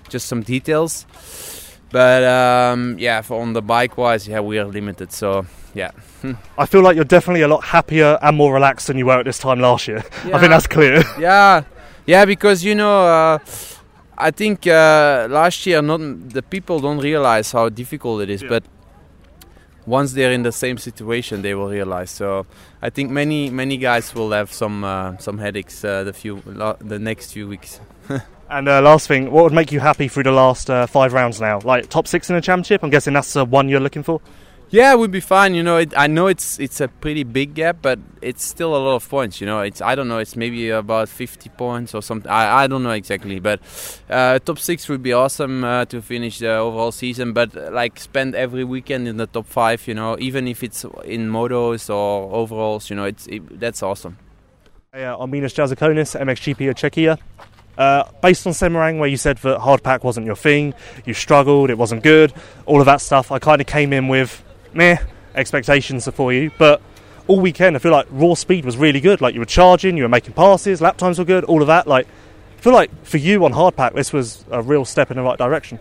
just 0.10 0.26
some 0.28 0.42
details. 0.42 1.06
But 1.92 2.24
um, 2.24 2.98
yeah, 2.98 3.22
for 3.22 3.40
on 3.40 3.54
the 3.54 3.62
bike 3.62 4.00
wise, 4.00 4.28
yeah, 4.28 4.40
we 4.40 4.58
are 4.58 4.66
limited. 4.66 5.12
So 5.12 5.46
yeah, 5.76 5.92
I 6.58 6.66
feel 6.66 6.82
like 6.82 6.96
you're 6.96 7.06
definitely 7.06 7.42
a 7.42 7.48
lot 7.48 7.64
happier 7.64 8.18
and 8.20 8.36
more 8.36 8.52
relaxed 8.52 8.88
than 8.88 8.98
you 8.98 9.06
were 9.06 9.20
at 9.20 9.26
this 9.26 9.38
time 9.38 9.60
last 9.60 9.88
year. 9.88 10.04
I 10.26 10.40
think 10.40 10.50
that's 10.50 10.66
clear. 10.66 11.04
yeah, 11.20 11.64
yeah, 12.08 12.26
because 12.26 12.64
you 12.64 12.74
know, 12.74 13.06
uh, 13.06 13.40
I 14.28 14.32
think 14.32 14.66
uh, 14.68 15.28
last 15.30 15.66
year, 15.66 15.82
not 15.82 16.00
the 16.30 16.42
people 16.42 16.80
don't 16.80 17.00
realize 17.00 17.52
how 17.52 17.70
difficult 17.70 18.22
it 18.22 18.30
is, 18.30 18.42
Yeah. 18.42 18.50
but 18.50 18.64
once 19.86 20.14
they're 20.14 20.32
in 20.32 20.44
the 20.44 20.52
same 20.52 20.78
situation, 20.78 21.42
they 21.42 21.54
will 21.54 21.70
realize. 21.70 22.10
So 22.10 22.46
I 22.82 22.90
think 22.90 23.12
many 23.12 23.50
many 23.50 23.78
guys 23.78 24.16
will 24.16 24.32
have 24.32 24.52
some 24.54 24.84
uh, 24.84 25.18
some 25.18 25.38
headaches 25.40 25.84
uh, 25.84 26.04
the 26.06 26.14
few 26.14 26.42
the 26.80 27.00
next 27.00 27.34
few 27.34 27.48
weeks. 27.48 27.80
And 28.50 28.70
uh, 28.70 28.82
last 28.82 29.08
thing, 29.08 29.32
what 29.32 29.44
would 29.46 29.54
make 29.54 29.72
you 29.72 29.80
happy 29.80 30.08
through 30.08 30.24
the 30.24 30.32
last 30.32 30.70
uh, 30.70 30.86
five 30.86 31.12
rounds 31.14 31.42
now? 31.42 31.60
Like 31.64 31.90
top 31.90 32.08
six 32.08 32.30
in 32.30 32.36
the 32.36 32.42
championship? 32.42 32.84
I'm 32.84 32.92
guessing 32.92 33.14
that's 33.14 33.34
the 33.34 33.46
one 33.46 33.68
you're 33.68 33.80
looking 33.80 34.04
for. 34.04 34.22
Yeah, 34.74 34.92
it 34.92 34.98
would 34.98 35.12
be 35.12 35.20
fine. 35.20 35.54
You 35.54 35.62
know, 35.62 35.78
it, 35.78 35.94
I 35.96 36.08
know 36.08 36.26
it's 36.26 36.58
it's 36.60 36.82
a 36.82 36.88
pretty 36.88 37.24
big 37.24 37.54
gap, 37.54 37.78
but 37.84 38.00
it's 38.24 38.44
still 38.44 38.76
a 38.76 38.82
lot 38.82 38.96
of 38.96 39.08
points. 39.08 39.40
You 39.40 39.46
know, 39.46 39.60
it's 39.60 39.84
I 39.84 39.94
don't 39.94 40.08
know, 40.08 40.18
it's 40.18 40.36
maybe 40.36 40.72
about 40.72 41.10
50 41.10 41.48
points 41.50 41.94
or 41.94 42.02
something. 42.02 42.32
I, 42.32 42.64
I 42.64 42.66
don't 42.66 42.82
know 42.82 42.90
exactly, 42.90 43.40
but 43.40 43.60
uh, 44.10 44.40
top 44.40 44.58
six 44.58 44.90
would 44.90 45.04
be 45.04 45.14
awesome 45.14 45.64
uh, 45.64 45.86
to 45.86 46.02
finish 46.02 46.40
the 46.40 46.56
overall 46.56 46.92
season. 46.92 47.34
But 47.34 47.56
uh, 47.56 47.70
like 47.72 48.00
spend 48.00 48.34
every 48.34 48.64
weekend 48.64 49.08
in 49.08 49.18
the 49.18 49.28
top 49.28 49.46
five. 49.46 49.88
You 49.88 49.94
know, 49.94 50.18
even 50.18 50.48
if 50.48 50.64
it's 50.64 50.84
in 51.06 51.30
motos 51.30 51.94
or 51.94 52.34
overalls. 52.34 52.90
You 52.90 52.96
know, 52.96 53.04
it's 53.04 53.28
it, 53.28 53.60
that's 53.60 53.84
awesome. 53.84 54.18
Yeah, 54.92 55.16
I'm 55.20 55.30
Minas 55.30 55.54
Jasikonis, 55.54 56.20
MXGP 56.20 56.72
of 56.72 56.76
Czechia. 56.78 57.20
Uh, 57.78 58.06
based 58.24 58.48
on 58.48 58.54
Semarang, 58.54 58.98
where 58.98 59.10
you 59.10 59.18
said 59.18 59.38
that 59.38 59.60
hard 59.60 59.84
pack 59.84 60.04
wasn't 60.04 60.26
your 60.26 60.36
thing, 60.36 60.74
you 61.06 61.14
struggled, 61.14 61.70
it 61.70 61.78
wasn't 61.78 62.02
good, 62.02 62.34
all 62.66 62.80
of 62.80 62.86
that 62.86 63.02
stuff, 63.02 63.32
I 63.32 63.40
kind 63.40 63.60
of 63.62 63.66
came 63.66 63.92
in 63.92 64.08
with 64.08 64.44
meh 64.76 64.98
expectations 65.36 66.08
are 66.08 66.12
for 66.12 66.34
you. 66.34 66.52
But 66.58 66.82
all 67.28 67.40
weekend, 67.40 67.76
I 67.76 67.80
feel 67.80 67.92
like 67.92 68.08
raw 68.10 68.34
speed 68.34 68.66
was 68.66 68.78
really 68.78 69.00
good. 69.00 69.22
Like 69.22 69.34
you 69.34 69.40
were 69.40 69.46
charging, 69.46 69.98
you 69.98 70.04
were 70.04 70.10
making 70.10 70.34
passes, 70.34 70.82
lap 70.82 70.98
times 70.98 71.20
were 71.20 71.26
good, 71.26 71.44
all 71.46 71.62
of 71.62 71.68
that. 71.68 71.88
Like, 71.88 72.08
I 72.58 72.62
feel 72.62 72.74
like 72.74 72.92
for 73.06 73.18
you 73.18 73.44
on 73.46 73.54
hard 73.54 73.76
pack, 73.76 73.94
this 73.94 74.14
was 74.14 74.46
a 74.52 74.62
real 74.62 74.86
step 74.86 75.12
in 75.12 75.18
the 75.18 75.24
right 75.24 75.38
direction. 75.38 75.80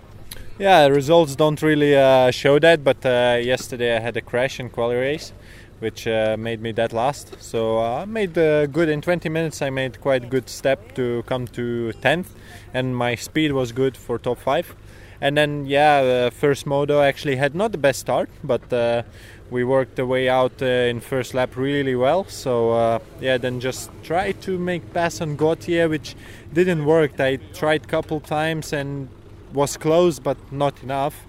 Yeah, 0.59 0.86
results 0.86 1.34
don't 1.34 1.61
really 1.62 1.97
uh, 1.97 2.30
show 2.30 2.59
that, 2.59 2.84
but 2.84 3.05
uh, 3.05 3.38
yesterday 3.43 3.97
I 3.97 4.01
had 4.01 4.16
a 4.16 4.20
crash 4.20 4.61
in 4.61 4.68
quali 4.68 4.97
race, 4.97 5.32
which 5.80 6.07
uh, 6.07 6.36
made 6.38 6.61
me 6.61 6.72
dead 6.72 6.93
last. 6.93 7.43
So 7.43 7.78
uh, 7.78 8.03
I 8.03 8.05
made 8.05 8.36
uh, 8.36 8.66
good 8.66 8.88
in 8.88 9.01
20 9.01 9.28
minutes. 9.28 9.62
I 9.62 9.70
made 9.70 10.01
quite 10.01 10.28
good 10.28 10.49
step 10.49 10.95
to 10.95 11.24
come 11.26 11.47
to 11.49 11.93
10th, 12.01 12.26
and 12.72 12.97
my 12.97 13.14
speed 13.14 13.53
was 13.53 13.72
good 13.72 13.97
for 13.97 14.18
top 14.18 14.38
five. 14.38 14.76
And 15.22 15.36
then 15.36 15.66
yeah, 15.66 16.02
the 16.02 16.32
first 16.34 16.66
moto 16.66 17.00
actually 17.00 17.36
had 17.36 17.54
not 17.54 17.70
the 17.70 17.78
best 17.78 18.00
start, 18.00 18.28
but 18.42 18.72
uh, 18.72 19.04
we 19.50 19.62
worked 19.62 19.94
the 19.94 20.04
way 20.04 20.28
out 20.28 20.60
uh, 20.60 20.90
in 20.90 20.98
first 20.98 21.32
lap 21.32 21.56
really 21.56 21.94
well. 21.94 22.24
So 22.24 22.72
uh, 22.72 22.98
yeah, 23.20 23.38
then 23.38 23.60
just 23.60 23.92
tried 24.02 24.42
to 24.42 24.58
make 24.58 24.92
pass 24.92 25.20
on 25.20 25.36
Gautier, 25.36 25.88
which 25.88 26.16
didn't 26.52 26.84
work. 26.86 27.20
I 27.20 27.36
tried 27.54 27.86
couple 27.86 28.18
times 28.18 28.72
and 28.72 29.08
was 29.52 29.76
close, 29.76 30.18
but 30.18 30.38
not 30.50 30.82
enough. 30.82 31.24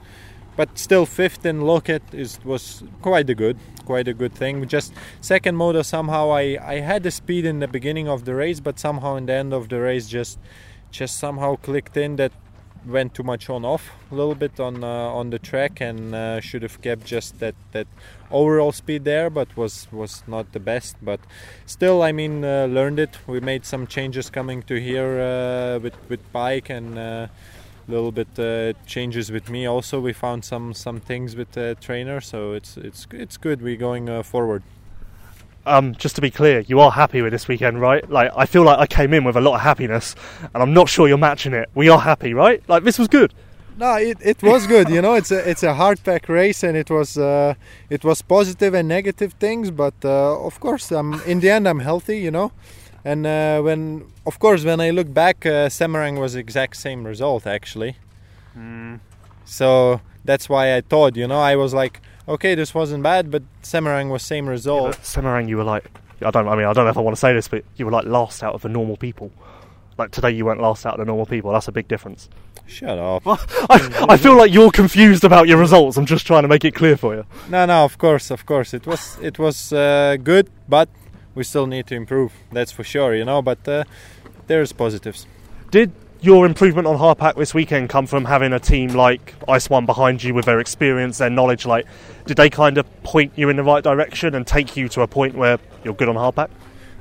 But 0.56 0.80
still, 0.80 1.06
fifth 1.06 1.46
in 1.46 1.62
Loket 1.62 2.02
is 2.14 2.44
was 2.44 2.84
quite 3.04 3.30
a 3.30 3.36
good, 3.36 3.58
quite 3.86 4.08
a 4.08 4.14
good 4.16 4.34
thing. 4.34 4.68
Just 4.68 4.92
second 5.22 5.56
moto 5.56 5.84
somehow 5.84 6.32
I 6.32 6.58
I 6.60 6.80
had 6.80 7.04
the 7.04 7.12
speed 7.12 7.46
in 7.46 7.60
the 7.60 7.68
beginning 7.68 8.10
of 8.10 8.26
the 8.26 8.34
race, 8.34 8.60
but 8.60 8.80
somehow 8.80 9.18
in 9.18 9.28
the 9.28 9.34
end 9.34 9.54
of 9.54 9.70
the 9.70 9.80
race 9.80 10.08
just 10.08 10.40
just 10.90 11.20
somehow 11.20 11.58
clicked 11.58 11.98
in 11.98 12.16
that 12.16 12.32
went 12.86 13.14
too 13.14 13.24
much 13.24 13.50
on 13.50 13.66
off 13.66 13.92
a 14.12 14.16
little 14.16 14.36
bit 14.36 14.60
on 14.60 14.84
uh, 14.84 14.88
on 14.88 15.30
the 15.30 15.40
track 15.40 15.82
and 15.82 16.14
uh, 16.14 16.40
should 16.42 16.62
have 16.62 16.82
kept 16.82 17.06
just 17.06 17.40
that 17.40 17.56
that 17.72 17.88
overall 18.32 18.72
speed 18.72 19.04
there 19.04 19.30
but 19.30 19.56
was 19.56 19.88
was 19.92 20.24
not 20.28 20.52
the 20.52 20.60
best. 20.60 20.96
But 21.02 21.20
still 21.66 22.02
i 22.02 22.12
mean 22.12 22.44
uh, 22.44 22.66
learned 22.66 23.00
it. 23.00 23.18
We 23.28 23.40
made 23.40 23.66
some 23.66 23.88
changes 23.88 24.30
coming 24.30 24.64
to 24.64 24.80
here 24.80 25.80
with 25.80 25.96
with 26.10 26.20
bike 26.32 26.70
and 26.70 26.98
uh, 26.98 27.28
little 27.88 28.12
bit 28.12 28.40
uh, 28.40 28.74
changes 28.86 29.32
with 29.32 29.50
me 29.50 29.66
also. 29.66 30.00
We 30.00 30.14
found 30.14 30.46
some 30.46 30.74
some 30.74 31.00
things 31.00 31.36
with 31.36 31.52
the 31.52 31.76
trainer 31.82 32.22
so 32.22 32.54
it's 32.54 32.78
it's 32.78 33.08
it's 33.12 33.38
good. 33.38 33.62
We're 33.62 33.78
going 33.78 34.10
uh, 34.10 34.24
forward 34.24 34.64
Um, 35.66 35.96
just 35.96 36.16
to 36.16 36.22
be 36.22 36.30
clear, 36.30 36.60
you 36.60 36.80
are 36.82 36.92
happy 36.92 37.22
with 37.22 37.32
this 37.32 37.48
weekend, 37.48 37.80
right? 37.80 38.08
Like, 38.10 38.32
I 38.36 38.46
feel 38.46 38.64
like 38.64 38.80
I 38.80 38.86
came 38.86 39.14
in 39.14 39.24
with 39.24 39.38
a 39.38 39.42
lot 39.42 39.56
of 39.56 39.62
happiness, 39.62 40.14
and 40.54 40.62
I'm 40.62 40.74
not 40.74 40.90
sure 40.90 41.08
you're 41.08 41.18
matching 41.18 41.54
it. 41.54 41.70
We 41.74 41.88
are 41.88 42.00
happy, 42.00 42.34
right? 42.34 42.62
Like, 42.68 42.84
this 42.84 43.00
was 43.00 43.08
good. 43.08 43.34
No, 43.78 43.96
it, 43.96 44.18
it 44.22 44.44
was 44.44 44.68
good. 44.68 44.90
You 44.90 45.02
know, 45.02 45.16
it's 45.16 45.32
a 45.32 45.50
it's 45.50 45.64
a 45.64 45.74
hard 45.74 46.04
pack 46.04 46.30
race, 46.30 46.64
and 46.64 46.78
it 46.78 46.90
was 46.92 47.18
uh, 47.18 47.56
it 47.90 48.04
was 48.04 48.22
positive 48.22 48.74
and 48.74 48.88
negative 48.88 49.34
things. 49.34 49.72
But 49.72 49.96
uh, 50.04 50.46
of 50.46 50.60
course, 50.60 50.92
um, 50.92 51.22
in 51.26 51.40
the 51.40 51.50
end, 51.50 51.68
I'm 51.68 51.80
healthy. 51.80 52.20
You 52.20 52.30
know, 52.30 52.52
and 53.04 53.26
uh, 53.26 53.62
when 53.62 54.06
of 54.26 54.38
course 54.38 54.64
when 54.64 54.80
I 54.80 54.92
look 54.92 55.12
back, 55.12 55.46
uh, 55.46 55.70
Semarang 55.70 56.20
was 56.20 56.36
exact 56.36 56.76
same 56.76 57.04
result 57.04 57.48
actually. 57.48 57.96
So 59.46 60.02
that's 60.24 60.48
why 60.50 60.76
I 60.78 60.82
thought. 60.82 61.16
You 61.16 61.28
know, 61.28 61.40
I 61.40 61.56
was 61.56 61.74
like, 61.74 62.00
okay, 62.28 62.56
this 62.56 62.74
wasn't 62.74 63.04
bad, 63.04 63.32
but 63.32 63.44
Semarang 63.62 64.10
was 64.10 64.24
same 64.24 64.48
result. 64.48 64.92
But 64.92 65.02
Semarang, 65.02 65.48
you 65.48 65.58
were 65.58 65.64
like, 65.64 65.86
I 66.22 66.32
don't, 66.32 66.48
I 66.48 66.56
mean, 66.56 66.66
I 66.66 66.74
don't 66.74 66.86
know 66.86 66.92
if 66.92 66.98
I 66.98 67.02
want 67.02 67.16
to 67.16 67.20
say 67.20 67.34
this, 67.34 67.48
but 67.48 67.64
you 67.76 67.86
were 67.86 67.92
like 67.92 68.06
last 68.06 68.44
out 68.44 68.54
of 68.56 68.62
the 68.62 68.70
normal 68.70 68.98
people. 68.98 69.32
like 69.98 70.12
today 70.12 70.32
you 70.32 70.46
went 70.46 70.62
last 70.62 70.86
out 70.86 70.94
of 70.94 71.00
the 71.00 71.06
normal 71.06 71.26
people. 71.26 71.52
That's 71.52 71.68
a 71.68 71.72
big 71.72 71.88
difference. 71.88 72.30
Shut 72.66 72.98
up. 72.98 73.24
I, 73.28 74.06
I 74.10 74.18
feel 74.18 74.38
like 74.38 74.54
you're 74.54 74.72
confused 74.72 75.24
about 75.24 75.48
your 75.48 75.58
results. 75.58 75.98
I'm 75.98 76.06
just 76.06 76.26
trying 76.26 76.44
to 76.44 76.48
make 76.48 76.64
it 76.64 76.74
clear 76.74 76.96
for 76.96 77.14
you. 77.14 77.26
No, 77.50 77.66
no, 77.66 77.84
of 77.84 77.98
course, 77.98 78.32
of 78.32 78.46
course. 78.46 78.74
It 78.74 78.88
was 78.88 79.18
it 79.22 79.38
was 79.38 79.74
uh, 79.74 80.18
good, 80.24 80.50
but 80.70 80.88
we 81.36 81.44
still 81.44 81.68
need 81.68 81.88
to 81.88 81.96
improve. 81.96 82.32
That's 82.52 82.72
for 82.72 82.84
sure, 82.84 83.16
you 83.16 83.26
know. 83.26 83.42
But 83.42 83.68
uh, 83.68 83.84
there's 84.48 84.72
positives. 84.72 85.28
Did 85.72 85.92
your 86.24 86.46
improvement 86.46 86.88
on 86.88 86.98
hardpack 86.98 87.36
this 87.36 87.54
weekend 87.54 87.90
come 87.90 88.08
from 88.08 88.24
having 88.24 88.54
a 88.54 88.60
team 88.60 88.92
like 88.92 89.36
Ice 89.50 89.70
One 89.70 89.86
behind 89.86 90.24
you 90.24 90.34
with 90.34 90.46
their 90.46 90.62
experience, 90.62 91.18
their 91.18 91.30
knowledge? 91.30 91.66
Like, 91.66 91.86
did 92.26 92.38
they 92.38 92.50
kind 92.50 92.78
of 92.78 92.86
point 93.04 93.34
you 93.36 93.50
in 93.50 93.58
the 93.58 93.64
right 93.64 93.84
direction 93.84 94.34
and 94.34 94.48
take 94.48 94.78
you 94.78 94.88
to 94.90 95.02
a 95.02 95.08
point 95.08 95.36
where 95.36 95.60
you're 95.84 95.94
good 95.94 96.08
on 96.08 96.16
hardpack? 96.16 96.50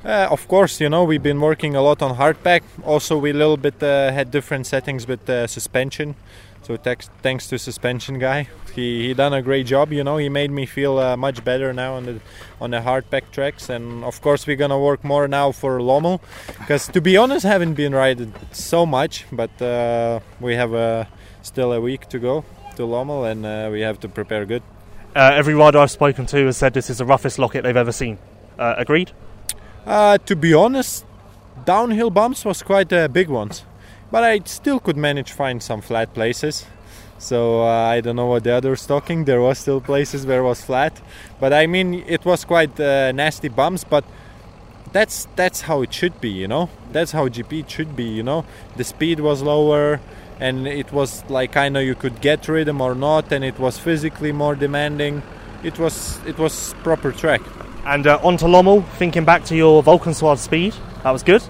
Uh, 0.05 0.27
of 0.29 0.49
course, 0.49 0.81
you 0.81 0.89
know 0.89 1.05
we've 1.05 1.23
been 1.23 1.41
working 1.41 1.77
a 1.77 1.83
lot 1.83 2.03
on 2.03 2.17
hardpack. 2.17 2.63
Also, 2.85 3.17
we 3.17 3.31
a 3.31 3.35
little 3.35 3.57
bit 3.57 3.81
uh, 3.81 4.11
had 4.11 4.33
different 4.33 4.67
settings 4.67 5.07
with 5.07 5.31
uh, 5.31 5.47
suspension. 5.47 6.17
So 6.63 6.77
thanks, 6.77 7.11
thanks 7.23 7.49
to 7.49 7.59
suspension 7.59 8.21
guy, 8.21 8.49
he 8.75 9.09
he 9.09 9.15
done 9.15 9.35
a 9.35 9.43
great 9.43 9.67
job. 9.67 9.93
You 9.93 10.05
know, 10.05 10.17
he 10.17 10.29
made 10.29 10.51
me 10.51 10.65
feel 10.65 10.99
uh, 10.99 11.17
much 11.17 11.45
better 11.45 11.73
now 11.73 11.95
on 11.95 12.07
the 12.07 12.21
on 12.61 12.71
the 12.71 12.79
hardpack 12.79 13.33
tracks. 13.33 13.69
And 13.69 14.05
of 14.05 14.21
course, 14.21 14.47
we're 14.47 14.57
gonna 14.57 14.79
work 14.79 15.03
more 15.03 15.27
now 15.27 15.51
for 15.53 15.81
Lommel, 15.81 16.21
because 16.59 16.87
to 16.89 17.01
be 17.01 17.17
honest, 17.17 17.45
haven't 17.45 17.75
been 17.75 17.95
riding 17.95 18.33
so 18.53 18.87
much. 18.87 19.27
But 19.33 19.61
uh, 19.61 20.21
we 20.41 20.55
have 20.55 20.73
uh, 20.73 21.05
still 21.43 21.73
a 21.73 21.81
week 21.81 22.09
to 22.11 22.19
go 22.21 22.45
to 22.77 22.83
Lommel, 22.87 23.31
and 23.31 23.45
uh, 23.45 23.69
we 23.73 23.81
have 23.81 23.99
to 24.01 24.09
prepare 24.09 24.47
good. 24.47 24.63
Uh, 25.15 25.33
every 25.35 25.55
rider 25.55 25.79
I've 25.79 25.91
spoken 25.91 26.27
to 26.27 26.47
has 26.47 26.57
said 26.57 26.73
this 26.75 26.89
is 26.89 26.99
the 26.99 27.05
roughest 27.05 27.39
Loket 27.39 27.65
they've 27.65 27.77
ever 27.77 27.93
seen. 27.93 28.19
Uh, 28.59 28.75
agreed? 28.79 29.11
Uh, 29.85 30.17
to 30.19 30.37
be 30.37 30.55
honest, 30.55 31.05
downhill 31.65 32.11
bumps 32.11 32.45
was 32.45 32.63
quite 32.63 32.93
uh, 32.93 33.09
big 33.09 33.29
ones, 33.29 33.65
but 34.13 34.23
I 34.23 34.41
still 34.45 34.79
could 34.79 34.97
manage 34.97 35.33
find 35.33 35.61
some 35.63 35.81
flat 35.81 36.15
places. 36.15 36.67
So 37.19 37.63
uh, 37.63 37.67
I 37.67 38.01
don't 38.01 38.17
know 38.17 38.27
what 38.27 38.45
the 38.45 38.53
others 38.53 38.87
talking. 38.87 39.25
There 39.25 39.41
was 39.41 39.59
still 39.59 39.81
places 39.81 40.27
where 40.27 40.41
it 40.41 40.45
was 40.45 40.63
flat, 40.63 41.01
but 41.41 41.53
I 41.53 41.67
mean 41.67 42.05
it 42.07 42.25
was 42.25 42.45
quite 42.45 42.79
uh, 42.79 43.11
nasty 43.13 43.49
bumps. 43.49 43.85
But 43.85 44.05
that's 44.93 45.27
that's 45.35 45.63
how 45.63 45.81
it 45.81 45.95
should 45.95 46.21
be, 46.21 46.29
you 46.29 46.47
know. 46.47 46.69
That's 46.93 47.13
how 47.13 47.29
GP 47.29 47.69
should 47.69 47.97
be, 47.97 48.05
you 48.05 48.23
know. 48.23 48.45
The 48.77 48.85
speed 48.85 49.21
was 49.21 49.41
lower, 49.41 50.01
and 50.41 50.67
it 50.67 50.93
was 50.93 51.25
like 51.31 51.57
I 51.57 51.71
know 51.71 51.81
you 51.81 51.95
could 51.95 52.21
get 52.21 52.47
rhythm 52.49 52.81
or 52.83 52.95
not, 52.95 53.33
and 53.33 53.43
it 53.45 53.59
was 53.59 53.79
physically 53.79 54.33
more 54.33 54.55
demanding. 54.55 55.23
It 55.63 55.79
was 55.79 56.21
it 56.27 56.39
was 56.39 56.75
proper 56.83 57.13
track. 57.13 57.41
And 57.87 58.07
uh, 58.07 58.21
on 58.23 58.37
to 58.39 58.45
Lommel, 58.47 58.85
thinking 58.99 59.25
back 59.25 59.45
to 59.47 59.57
your 59.57 59.83
Valkenswaard 59.83 60.39
speed, 60.39 60.75
that 61.03 61.11
was 61.13 61.23
good. 61.23 61.43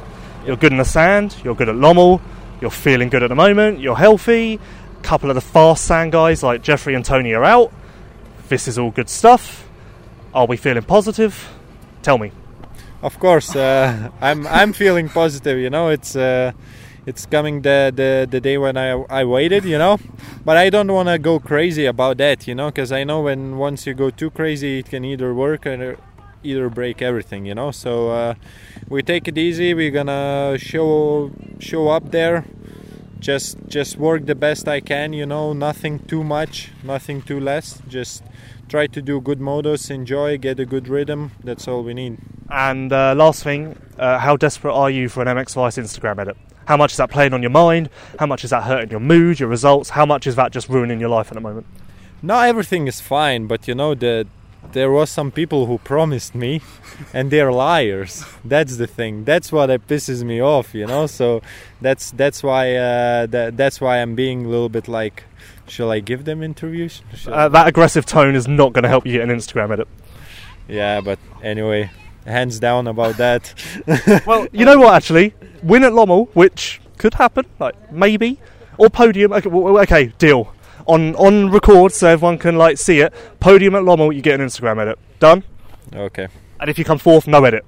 You're 0.46 0.56
good 0.56 0.72
in 0.72 0.78
the 0.78 0.84
sand, 0.84 1.36
you're 1.44 1.54
good 1.54 1.68
at 1.68 1.76
Lommel, 1.76 2.20
you're 2.62 2.70
feeling 2.70 3.08
good 3.08 3.24
at 3.24 3.28
the 3.28 3.34
moment, 3.34 3.80
you're 3.80 3.96
healthy. 3.96 4.60
A 4.98 5.02
couple 5.02 5.28
of 5.28 5.34
the 5.34 5.40
fast 5.40 5.84
sand 5.84 6.12
guys 6.12 6.44
like 6.44 6.62
Jeffrey 6.62 6.94
and 6.94 7.04
Tony 7.04 7.34
are 7.34 7.44
out. 7.44 7.72
This 8.48 8.68
is 8.68 8.78
all 8.78 8.92
good 8.92 9.10
stuff. 9.10 9.68
Are 10.32 10.46
we 10.46 10.56
feeling 10.56 10.84
positive? 10.84 11.50
Tell 12.02 12.18
me. 12.18 12.30
Of 13.02 13.18
course, 13.18 13.56
uh, 13.56 14.10
I'm 14.20 14.46
I'm 14.46 14.72
feeling 14.72 15.08
positive. 15.08 15.58
You 15.58 15.70
know, 15.70 15.88
it's 15.88 16.14
uh, 16.14 16.52
it's 17.04 17.26
coming 17.26 17.62
the, 17.62 17.92
the 17.94 18.28
the 18.30 18.40
day 18.40 18.58
when 18.58 18.76
I 18.76 18.90
I 19.10 19.24
waited. 19.24 19.64
You 19.64 19.78
know, 19.78 19.98
but 20.44 20.56
I 20.56 20.70
don't 20.70 20.92
want 20.92 21.08
to 21.08 21.18
go 21.18 21.40
crazy 21.40 21.84
about 21.86 22.18
that. 22.18 22.46
You 22.46 22.54
know, 22.54 22.66
because 22.66 22.92
I 22.92 23.02
know 23.02 23.22
when 23.22 23.58
once 23.58 23.88
you 23.88 23.94
go 23.94 24.10
too 24.10 24.30
crazy, 24.30 24.78
it 24.78 24.88
can 24.88 25.04
either 25.04 25.34
work 25.34 25.66
or 25.66 25.98
either 26.42 26.68
break 26.68 27.02
everything. 27.02 27.46
You 27.46 27.54
know, 27.54 27.70
so 27.70 28.10
uh, 28.10 28.34
we 28.88 29.02
take 29.02 29.28
it 29.28 29.38
easy. 29.38 29.74
We're 29.74 29.90
gonna 29.90 30.56
show 30.58 31.30
show 31.58 31.88
up 31.88 32.10
there. 32.10 32.44
Just 33.20 33.58
just 33.68 33.96
work 33.96 34.26
the 34.26 34.34
best 34.34 34.66
I 34.68 34.80
can. 34.80 35.12
You 35.12 35.26
know, 35.26 35.52
nothing 35.52 36.00
too 36.00 36.24
much, 36.24 36.70
nothing 36.82 37.22
too 37.22 37.40
less. 37.40 37.80
Just 37.88 38.24
try 38.68 38.86
to 38.86 39.02
do 39.02 39.20
good 39.20 39.38
motos, 39.38 39.90
enjoy, 39.90 40.38
get 40.38 40.58
a 40.58 40.64
good 40.66 40.88
rhythm. 40.88 41.32
That's 41.44 41.68
all 41.68 41.82
we 41.82 41.94
need. 41.94 42.18
And 42.50 42.92
uh, 42.92 43.14
last 43.14 43.44
thing, 43.44 43.76
uh, 43.98 44.18
how 44.18 44.36
desperate 44.36 44.74
are 44.74 44.90
you 44.90 45.08
for 45.08 45.22
an 45.22 45.28
MX 45.28 45.54
Vice 45.54 45.78
Instagram 45.78 46.18
edit? 46.18 46.36
How 46.66 46.76
much 46.76 46.92
is 46.92 46.98
that 46.98 47.10
playing 47.10 47.32
on 47.32 47.42
your 47.42 47.50
mind? 47.50 47.90
How 48.18 48.26
much 48.26 48.44
is 48.44 48.50
that 48.50 48.62
hurting 48.62 48.90
your 48.90 49.00
mood, 49.00 49.40
your 49.40 49.48
results? 49.48 49.90
How 49.90 50.06
much 50.06 50.26
is 50.26 50.36
that 50.36 50.52
just 50.52 50.68
ruining 50.68 51.00
your 51.00 51.08
life 51.08 51.28
at 51.28 51.34
the 51.34 51.40
moment? 51.40 51.66
No, 52.22 52.38
everything 52.38 52.86
is 52.86 53.00
fine, 53.00 53.46
but 53.46 53.66
you 53.66 53.74
know 53.74 53.94
the 53.94 54.26
there 54.72 54.90
was 54.90 55.10
some 55.10 55.30
people 55.30 55.66
who 55.66 55.78
promised 55.78 56.34
me, 56.34 56.60
and 57.12 57.30
they're 57.30 57.52
liars. 57.52 58.24
That's 58.44 58.76
the 58.76 58.86
thing. 58.86 59.24
That's 59.24 59.52
what 59.52 59.70
it 59.70 59.86
pisses 59.86 60.24
me 60.24 60.40
off, 60.40 60.74
you 60.74 60.86
know. 60.86 61.06
So 61.06 61.42
that's 61.80 62.10
that's 62.10 62.42
why 62.42 62.74
uh, 62.76 63.26
that, 63.26 63.56
that's 63.56 63.80
why 63.80 63.98
I'm 63.98 64.14
being 64.14 64.46
a 64.46 64.48
little 64.48 64.68
bit 64.68 64.88
like, 64.88 65.24
shall 65.66 65.90
I 65.90 66.00
give 66.00 66.24
them 66.24 66.42
interviews? 66.42 67.02
Uh, 67.26 67.48
that 67.48 67.68
aggressive 67.68 68.06
tone 68.06 68.34
is 68.34 68.48
not 68.48 68.72
going 68.72 68.82
to 68.84 68.88
help 68.88 69.06
you 69.06 69.12
get 69.12 69.28
an 69.28 69.36
Instagram 69.36 69.72
edit. 69.72 69.88
Yeah, 70.68 71.00
but 71.00 71.18
anyway, 71.42 71.90
hands 72.24 72.58
down 72.58 72.86
about 72.86 73.16
that. 73.16 73.54
well, 74.26 74.46
you 74.52 74.64
know 74.64 74.78
what? 74.78 74.94
Actually, 74.94 75.34
win 75.62 75.84
at 75.84 75.92
Lommel, 75.92 76.28
which 76.34 76.80
could 76.98 77.14
happen, 77.14 77.46
like 77.58 77.92
maybe, 77.92 78.38
or 78.78 78.88
podium. 78.88 79.32
Okay, 79.32 79.50
okay, 79.50 80.06
deal. 80.18 80.54
On 80.86 81.14
on 81.16 81.50
record, 81.50 81.92
so 81.92 82.08
everyone 82.08 82.38
can 82.38 82.56
like 82.56 82.78
see 82.78 83.00
it. 83.00 83.12
Podium 83.40 83.74
at 83.74 83.82
Lommel, 83.82 84.14
you 84.14 84.22
get 84.22 84.40
an 84.40 84.46
Instagram 84.46 84.80
edit. 84.80 84.98
Done. 85.18 85.44
Okay. 85.94 86.28
And 86.60 86.70
if 86.70 86.78
you 86.78 86.84
come 86.84 86.98
fourth, 86.98 87.26
no 87.26 87.44
edit. 87.44 87.64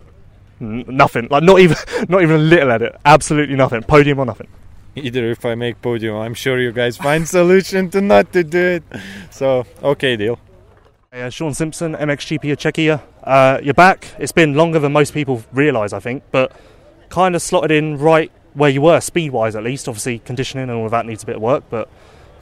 N- 0.61 0.85
nothing. 0.89 1.29
Like 1.31 1.43
not 1.43 1.61
even 1.61 1.77
not 2.09 2.23
even 2.23 2.37
a 2.37 2.43
little 2.43 2.71
edit. 2.71 2.97
Absolutely 3.05 3.57
nothing. 3.57 3.83
Podium 3.83 4.19
or 4.19 4.27
nothing. 4.27 4.49
Either 4.97 5.31
if 5.31 5.45
I 5.45 5.55
make 5.57 5.83
podium, 5.83 6.17
I'm 6.17 6.35
sure 6.35 6.61
you 6.61 6.71
guys 6.73 6.97
find 6.97 7.27
solution 7.39 7.91
to 7.91 8.01
not 8.01 8.33
to 8.33 8.45
do 8.45 8.59
it. 8.59 8.83
So 9.31 9.67
okay, 9.83 10.17
deal. 10.17 10.39
Uh, 11.13 11.31
Shaun 11.31 11.55
Simpson, 11.55 11.95
MXGP 11.95 12.53
of 12.53 12.59
Czechia. 12.59 13.01
Uh, 13.23 13.61
you're 13.63 13.73
back. 13.75 14.09
It's 14.19 14.33
been 14.33 14.55
longer 14.55 14.81
than 14.81 14.93
most 14.93 15.15
people 15.15 15.45
realise, 15.53 15.93
I 15.93 16.01
think, 16.01 16.25
but 16.33 16.51
kind 17.09 17.37
of 17.37 17.43
slotted 17.43 17.71
in 17.71 17.99
right 17.99 18.33
where 18.55 18.71
you 18.71 18.83
were, 18.83 19.01
speed 19.01 19.31
wise 19.31 19.55
at 19.55 19.63
least. 19.63 19.89
Obviously, 19.89 20.19
conditioning 20.21 20.65
and 20.69 20.73
all 20.73 20.87
of 20.87 20.91
that 20.91 21.07
needs 21.07 21.23
a 21.23 21.27
bit 21.27 21.37
of 21.37 21.43
work, 21.43 21.63
but 21.71 21.89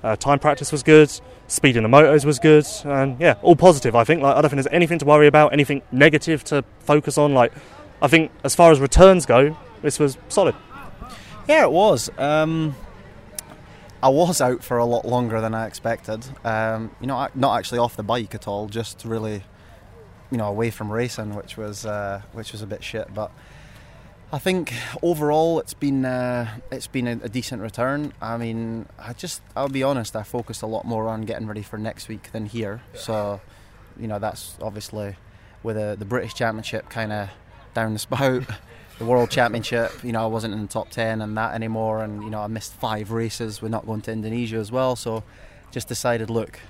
uh, 0.03 0.17
time 0.17 0.39
practice 0.39 0.73
was 0.73 0.83
good. 0.83 1.11
Speed 1.47 1.77
in 1.77 1.83
the 1.83 1.89
motos 1.89 2.25
was 2.25 2.39
good, 2.39 2.67
and 2.85 3.21
yeah, 3.21 3.35
all 3.43 3.57
positive. 3.57 3.95
I 3.95 4.05
think. 4.05 4.23
Like, 4.23 4.37
I 4.37 4.41
don't 4.41 4.51
think 4.51 4.63
there's 4.63 4.75
anything 4.75 4.99
to 5.01 5.05
worry 5.05 5.27
about, 5.27 5.53
anything 5.53 5.83
negative 5.93 6.43
to 6.45 6.65
focus 6.81 7.19
on. 7.19 7.35
Like, 7.35 7.53
I 8.01 8.09
think 8.09 8.31
as 8.43 8.55
far 8.55 8.73
as 8.73 8.81
returns 8.81 9.27
go, 9.27 9.57
this 9.83 9.99
was 9.99 10.17
solid. 10.29 10.55
Yeah, 11.49 11.65
it 11.65 11.73
was. 11.73 12.11
Um, 12.19 12.75
I 14.03 14.09
was 14.09 14.41
out 14.41 14.65
for 14.65 14.79
a 14.79 14.85
lot 14.85 15.05
longer 15.05 15.41
than 15.41 15.55
I 15.55 15.67
expected. 15.67 16.27
Um, 16.45 16.91
you 17.01 17.07
know, 17.07 17.29
not 17.35 17.59
actually 17.59 17.79
off 17.79 17.97
the 17.97 18.03
bike 18.03 18.35
at 18.35 18.49
all, 18.49 18.69
just 18.69 19.05
really, 19.05 19.45
you 20.31 20.39
know, 20.39 20.49
away 20.49 20.71
from 20.71 20.91
racing, 20.91 21.35
which 21.35 21.57
was 21.57 21.87
uh, 21.87 22.23
which 22.33 22.53
was 22.53 22.63
a 22.63 22.67
bit 22.67 22.83
shit. 22.83 23.13
But 23.15 23.31
I 24.35 24.39
think 24.39 24.73
overall 25.03 25.61
it's 25.61 25.75
been 25.75 26.07
uh, 26.07 26.49
it's 26.71 26.87
been 26.87 27.07
a, 27.07 27.13
a 27.23 27.29
decent 27.29 27.61
return. 27.61 28.15
I 28.23 28.39
mean, 28.39 28.87
I 28.99 29.13
just 29.13 29.43
I'll 29.55 29.69
be 29.69 29.83
honest, 29.83 30.17
I 30.17 30.23
focused 30.23 30.63
a 30.63 30.67
lot 30.67 30.87
more 30.87 31.07
on 31.07 31.23
getting 31.23 31.47
ready 31.47 31.63
for 31.63 31.77
next 31.77 32.09
week 32.09 32.33
than 32.33 32.47
here. 32.47 32.81
So, 32.95 33.43
you 34.01 34.09
know, 34.09 34.19
that's 34.19 34.57
obviously 34.63 35.17
with 35.63 35.77
the 35.77 35.97
the 35.99 36.07
British 36.07 36.33
Championship 36.33 36.89
kind 36.89 37.13
of 37.13 37.29
down 37.75 37.93
the 37.93 37.99
spout. 37.99 38.45
The 38.99 39.09
World 39.09 39.31
Championship, 39.31 39.91
you 40.05 40.13
know, 40.13 40.23
I 40.23 40.27
wasn't 40.27 40.55
in 40.55 40.63
the 40.63 40.69
top 40.69 40.91
10 40.91 41.23
and 41.23 41.37
that 41.37 41.55
anymore, 41.55 42.05
and 42.05 42.23
you 42.23 42.31
know, 42.31 42.41
I 42.41 42.47
missed 42.47 42.75
five 42.75 43.11
races. 43.11 43.61
We're 43.61 43.69
not 43.69 43.85
going 43.85 44.03
to 44.03 44.13
Indonesia 44.13 44.59
as 44.59 44.71
well, 44.71 44.95
so 44.95 45.25
just 45.73 45.89
decided, 45.89 46.31
look, 46.31 46.61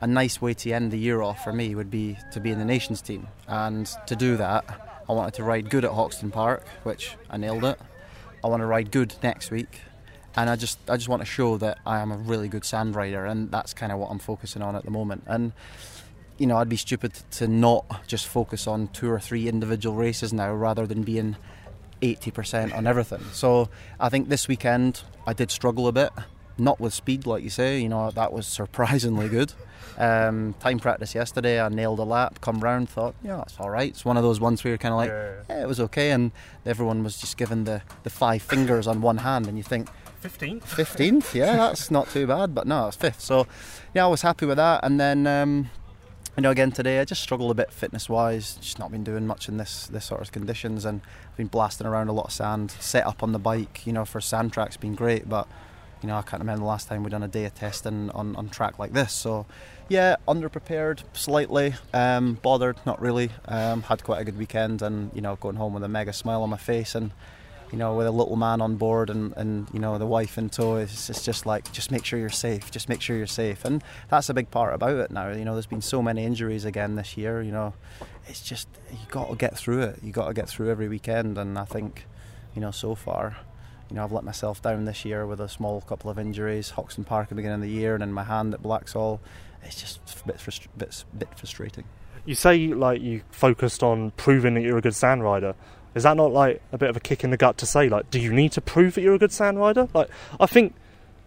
a 0.00 0.06
nice 0.06 0.40
way 0.40 0.54
to 0.54 0.72
end 0.72 0.90
the 0.90 0.98
year 0.98 1.20
off 1.20 1.44
for 1.44 1.52
me 1.52 1.74
would 1.74 1.90
be 1.90 2.16
to 2.32 2.40
be 2.40 2.50
in 2.50 2.58
the 2.58 2.64
nations 2.64 3.02
team, 3.02 3.26
and 3.46 3.90
to 4.06 4.16
do 4.16 4.38
that, 4.38 4.91
I 5.12 5.14
wanted 5.14 5.34
to 5.34 5.44
ride 5.44 5.68
good 5.68 5.84
at 5.84 5.90
Hawkstone 5.90 6.32
Park, 6.32 6.66
which 6.84 7.16
I 7.28 7.36
nailed 7.36 7.64
it. 7.64 7.78
I 8.42 8.46
want 8.48 8.62
to 8.62 8.66
ride 8.66 8.90
good 8.90 9.14
next 9.22 9.50
week, 9.50 9.80
and 10.34 10.48
I 10.48 10.56
just 10.56 10.78
I 10.88 10.96
just 10.96 11.08
want 11.08 11.20
to 11.20 11.26
show 11.26 11.58
that 11.58 11.78
I 11.84 12.00
am 12.00 12.10
a 12.10 12.16
really 12.16 12.48
good 12.48 12.64
sand 12.64 12.96
rider, 12.96 13.26
and 13.26 13.50
that's 13.50 13.74
kind 13.74 13.92
of 13.92 13.98
what 13.98 14.10
I'm 14.10 14.18
focusing 14.18 14.62
on 14.62 14.74
at 14.74 14.84
the 14.86 14.90
moment. 14.90 15.24
And 15.26 15.52
you 16.38 16.46
know, 16.46 16.56
I'd 16.56 16.70
be 16.70 16.78
stupid 16.78 17.12
to 17.32 17.46
not 17.46 18.06
just 18.06 18.26
focus 18.26 18.66
on 18.66 18.88
two 18.88 19.10
or 19.10 19.20
three 19.20 19.48
individual 19.48 19.94
races 19.94 20.32
now, 20.32 20.54
rather 20.54 20.86
than 20.86 21.02
being 21.02 21.36
80% 22.00 22.74
on 22.74 22.86
everything. 22.86 23.20
So 23.32 23.68
I 24.00 24.08
think 24.08 24.30
this 24.30 24.48
weekend 24.48 25.02
I 25.26 25.34
did 25.34 25.50
struggle 25.50 25.88
a 25.88 25.92
bit, 25.92 26.10
not 26.62 26.80
with 26.80 26.94
speed, 26.94 27.26
like 27.26 27.42
you 27.42 27.50
say. 27.50 27.80
You 27.80 27.88
know, 27.88 28.10
that 28.10 28.32
was 28.32 28.46
surprisingly 28.46 29.28
good. 29.28 29.52
Um, 29.98 30.54
time 30.58 30.78
practice 30.78 31.14
yesterday, 31.14 31.60
I 31.60 31.68
nailed 31.68 31.98
a 31.98 32.04
lap, 32.04 32.40
come 32.40 32.60
round, 32.60 32.88
thought, 32.88 33.14
yeah, 33.22 33.36
that's 33.36 33.58
all 33.60 33.70
right. 33.70 33.90
It's 33.90 34.04
one 34.04 34.16
of 34.16 34.22
those 34.22 34.40
ones 34.40 34.64
where 34.64 34.70
you're 34.70 34.78
kind 34.78 34.92
of 34.92 34.96
like, 34.96 35.10
yeah, 35.50 35.62
it 35.62 35.68
was 35.68 35.80
okay. 35.80 36.10
And 36.10 36.32
everyone 36.64 37.04
was 37.04 37.20
just 37.20 37.36
given 37.36 37.64
the, 37.64 37.82
the 38.02 38.10
five 38.10 38.42
fingers 38.42 38.86
on 38.86 39.02
one 39.02 39.18
hand, 39.18 39.46
and 39.46 39.58
you 39.58 39.64
think, 39.64 39.88
15th? 40.22 40.62
15th, 40.62 41.34
yeah, 41.34 41.56
that's 41.56 41.90
not 41.90 42.08
too 42.08 42.26
bad, 42.26 42.54
but 42.54 42.66
no, 42.66 42.88
it's 42.88 42.96
fifth. 42.96 43.20
So, 43.20 43.46
yeah, 43.92 44.04
I 44.04 44.08
was 44.08 44.22
happy 44.22 44.46
with 44.46 44.56
that. 44.56 44.84
And 44.84 44.98
then, 44.98 45.26
um, 45.26 45.70
you 46.36 46.42
know, 46.42 46.50
again 46.50 46.72
today 46.72 46.98
I 46.98 47.04
just 47.04 47.22
struggled 47.22 47.50
a 47.50 47.54
bit 47.54 47.70
fitness 47.70 48.08
wise. 48.08 48.54
Just 48.54 48.78
not 48.78 48.90
been 48.90 49.04
doing 49.04 49.26
much 49.26 49.48
in 49.48 49.58
this 49.58 49.86
this 49.88 50.06
sort 50.06 50.22
of 50.22 50.32
conditions, 50.32 50.84
and 50.86 51.02
I've 51.30 51.36
been 51.36 51.48
blasting 51.48 51.86
around 51.86 52.08
a 52.08 52.12
lot 52.12 52.26
of 52.26 52.32
sand. 52.32 52.70
Set 52.80 53.06
up 53.06 53.22
on 53.22 53.32
the 53.32 53.38
bike, 53.38 53.86
you 53.86 53.92
know, 53.92 54.06
for 54.06 54.20
sand 54.20 54.52
tracks 54.52 54.78
been 54.78 54.94
great, 54.94 55.28
but 55.28 55.46
you 56.02 56.08
know 56.08 56.16
I 56.16 56.22
can't 56.22 56.40
remember 56.40 56.60
the 56.60 56.66
last 56.66 56.88
time 56.88 57.02
we'd 57.02 57.10
done 57.10 57.22
a 57.22 57.28
day 57.28 57.44
of 57.44 57.54
testing 57.54 58.10
on 58.10 58.36
on 58.36 58.48
track 58.48 58.78
like 58.78 58.92
this. 58.92 59.12
So 59.12 59.46
yeah, 59.88 60.16
underprepared 60.26 61.02
slightly, 61.12 61.74
um, 61.92 62.34
bothered 62.42 62.76
not 62.86 63.00
really. 63.00 63.30
Um, 63.46 63.82
had 63.82 64.02
quite 64.04 64.20
a 64.20 64.24
good 64.24 64.38
weekend, 64.38 64.82
and 64.82 65.10
you 65.14 65.20
know 65.20 65.36
going 65.36 65.56
home 65.56 65.74
with 65.74 65.84
a 65.84 65.88
mega 65.88 66.12
smile 66.12 66.42
on 66.42 66.50
my 66.50 66.56
face 66.56 66.94
and 66.94 67.12
you 67.72 67.78
know, 67.78 67.94
with 67.94 68.06
a 68.06 68.10
little 68.10 68.36
man 68.36 68.60
on 68.60 68.76
board 68.76 69.08
and, 69.08 69.32
and 69.34 69.66
you 69.72 69.80
know 69.80 69.96
the 69.96 70.06
wife 70.06 70.36
in 70.36 70.50
tow, 70.50 70.76
it's, 70.76 71.08
it's 71.08 71.24
just 71.24 71.46
like 71.46 71.72
just 71.72 71.90
make 71.90 72.04
sure 72.04 72.18
you're 72.18 72.28
safe, 72.28 72.70
just 72.70 72.88
make 72.88 73.00
sure 73.00 73.16
you're 73.16 73.26
safe, 73.26 73.64
and 73.64 73.82
that's 74.10 74.28
a 74.28 74.34
big 74.34 74.50
part 74.50 74.74
about 74.74 74.96
it 74.96 75.10
now. 75.10 75.30
You 75.30 75.44
know, 75.46 75.54
there's 75.54 75.66
been 75.66 75.80
so 75.80 76.02
many 76.02 76.24
injuries 76.24 76.66
again 76.66 76.96
this 76.96 77.16
year. 77.16 77.40
You 77.40 77.50
know, 77.50 77.72
it's 78.28 78.42
just 78.42 78.68
you 78.90 78.98
got 79.08 79.30
to 79.30 79.36
get 79.36 79.56
through 79.56 79.80
it. 79.82 80.00
You 80.02 80.12
got 80.12 80.28
to 80.28 80.34
get 80.34 80.50
through 80.50 80.70
every 80.70 80.88
weekend, 80.88 81.38
and 81.38 81.58
I 81.58 81.64
think, 81.64 82.06
you 82.54 82.60
know, 82.60 82.70
so 82.70 82.94
far. 82.94 83.38
You 83.92 83.96
know, 83.96 84.04
I've 84.04 84.12
let 84.12 84.24
myself 84.24 84.62
down 84.62 84.86
this 84.86 85.04
year 85.04 85.26
with 85.26 85.38
a 85.38 85.50
small 85.50 85.82
couple 85.82 86.08
of 86.08 86.18
injuries. 86.18 86.70
Hawkstone 86.70 87.04
Park 87.04 87.24
at 87.24 87.28
the 87.28 87.34
beginning 87.34 87.56
of 87.56 87.60
the 87.60 87.68
year, 87.68 87.92
and 87.92 88.00
then 88.00 88.10
my 88.10 88.24
hand 88.24 88.54
at 88.54 88.62
Blaxhall. 88.62 89.20
It's 89.62 89.78
just 89.78 90.00
a 90.18 90.26
bit, 90.26 90.38
frust- 90.38 90.68
bit, 90.78 91.04
bit 91.18 91.28
frustrating. 91.36 91.84
You 92.24 92.34
say 92.34 92.68
like 92.68 93.02
you 93.02 93.20
focused 93.30 93.82
on 93.82 94.12
proving 94.12 94.54
that 94.54 94.62
you're 94.62 94.78
a 94.78 94.80
good 94.80 94.94
sand 94.94 95.22
rider. 95.22 95.54
Is 95.94 96.04
that 96.04 96.16
not 96.16 96.32
like 96.32 96.62
a 96.72 96.78
bit 96.78 96.88
of 96.88 96.96
a 96.96 97.00
kick 97.00 97.22
in 97.22 97.28
the 97.28 97.36
gut 97.36 97.58
to 97.58 97.66
say 97.66 97.90
like, 97.90 98.10
do 98.10 98.18
you 98.18 98.32
need 98.32 98.52
to 98.52 98.62
prove 98.62 98.94
that 98.94 99.02
you're 99.02 99.12
a 99.12 99.18
good 99.18 99.30
sand 99.30 99.58
rider? 99.58 99.86
Like, 99.92 100.08
I 100.40 100.46
think, 100.46 100.74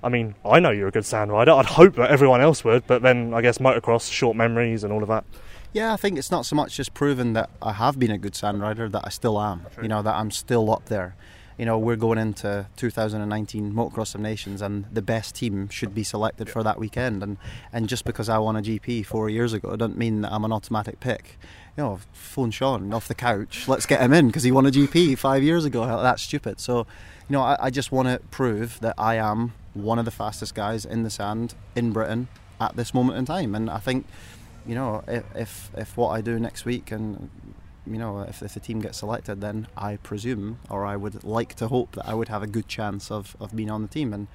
I 0.03 0.09
mean, 0.09 0.33
I 0.43 0.59
know 0.59 0.71
you're 0.71 0.87
a 0.87 0.91
good 0.91 1.05
sand 1.05 1.31
rider. 1.31 1.51
I'd 1.51 1.67
hope 1.67 1.97
that 1.97 2.09
everyone 2.09 2.41
else 2.41 2.63
would, 2.63 2.87
but 2.87 3.03
then 3.03 3.35
I 3.35 3.41
guess 3.41 3.59
motocross, 3.59 4.11
short 4.11 4.35
memories, 4.35 4.83
and 4.83 4.91
all 4.91 5.03
of 5.03 5.09
that. 5.09 5.23
Yeah, 5.71 5.93
I 5.93 5.97
think 5.97 6.17
it's 6.17 6.31
not 6.31 6.47
so 6.47 6.55
much 6.55 6.77
just 6.77 6.95
proving 6.95 7.33
that 7.33 7.51
I 7.61 7.73
have 7.73 7.99
been 7.99 8.09
a 8.09 8.17
good 8.17 8.35
sand 8.35 8.59
rider, 8.59 8.89
that 8.89 9.03
I 9.05 9.09
still 9.09 9.39
am. 9.39 9.67
You 9.79 9.87
know, 9.87 10.01
that 10.01 10.15
I'm 10.15 10.31
still 10.31 10.71
up 10.71 10.85
there. 10.85 11.15
You 11.57 11.65
know, 11.65 11.77
we're 11.77 11.95
going 11.95 12.17
into 12.17 12.67
2019 12.75 13.73
Motocross 13.73 14.13
of 14.13 14.21
Nations, 14.21 14.61
and 14.61 14.85
the 14.91 15.01
best 15.01 15.35
team 15.35 15.69
should 15.69 15.95
be 15.95 16.03
selected 16.03 16.49
for 16.49 16.63
that 16.63 16.79
weekend. 16.79 17.23
And 17.23 17.37
and 17.71 17.87
just 17.87 18.05
because 18.05 18.27
I 18.29 18.37
won 18.39 18.55
a 18.55 18.61
GP 18.61 19.05
four 19.05 19.29
years 19.29 19.53
ago, 19.53 19.75
doesn't 19.75 19.97
mean 19.97 20.21
that 20.21 20.31
I'm 20.31 20.43
an 20.43 20.51
automatic 20.51 20.99
pick 20.99 21.37
you 21.77 21.83
know, 21.83 21.99
phone 22.13 22.51
Sean 22.51 22.93
off 22.93 23.07
the 23.07 23.15
couch. 23.15 23.67
Let's 23.67 23.85
get 23.85 23.99
him 23.99 24.13
in 24.13 24.27
because 24.27 24.43
he 24.43 24.51
won 24.51 24.65
a 24.65 24.71
GP 24.71 25.17
five 25.17 25.43
years 25.43 25.65
ago. 25.65 25.85
That's 25.85 26.21
stupid. 26.21 26.59
So, 26.59 26.79
you 27.27 27.33
know, 27.33 27.41
I, 27.41 27.57
I 27.59 27.69
just 27.69 27.91
want 27.91 28.07
to 28.07 28.19
prove 28.31 28.79
that 28.79 28.95
I 28.97 29.15
am 29.15 29.53
one 29.73 29.99
of 29.99 30.05
the 30.05 30.11
fastest 30.11 30.55
guys 30.55 30.85
in 30.85 31.03
the 31.03 31.09
sand 31.09 31.53
in 31.75 31.91
Britain 31.91 32.29
at 32.61 32.77
this 32.77 32.93
moment 32.93 33.17
in 33.17 33.25
time. 33.25 33.55
And 33.55 33.69
I 33.69 33.79
think, 33.79 34.05
you 34.65 34.73
know, 34.73 35.03
if 35.07 35.23
if, 35.35 35.71
if 35.75 35.97
what 35.97 36.09
I 36.09 36.21
do 36.21 36.39
next 36.39 36.63
week 36.63 36.91
and 36.91 37.29
you 37.85 37.97
know, 37.97 38.21
if, 38.21 38.41
if 38.41 38.53
the 38.53 38.59
team 38.59 38.79
gets 38.81 38.99
selected, 38.99 39.41
then 39.41 39.67
I 39.77 39.97
presume, 39.97 40.59
or 40.69 40.85
I 40.85 40.95
would 40.95 41.23
like 41.23 41.55
to 41.55 41.67
hope 41.67 41.95
that 41.95 42.07
I 42.07 42.13
would 42.13 42.29
have 42.29 42.43
a 42.43 42.47
good 42.47 42.67
chance 42.67 43.11
of, 43.11 43.35
of 43.39 43.55
being 43.55 43.69
on 43.69 43.81
the 43.81 43.87
team. 43.87 44.13
And, 44.13 44.27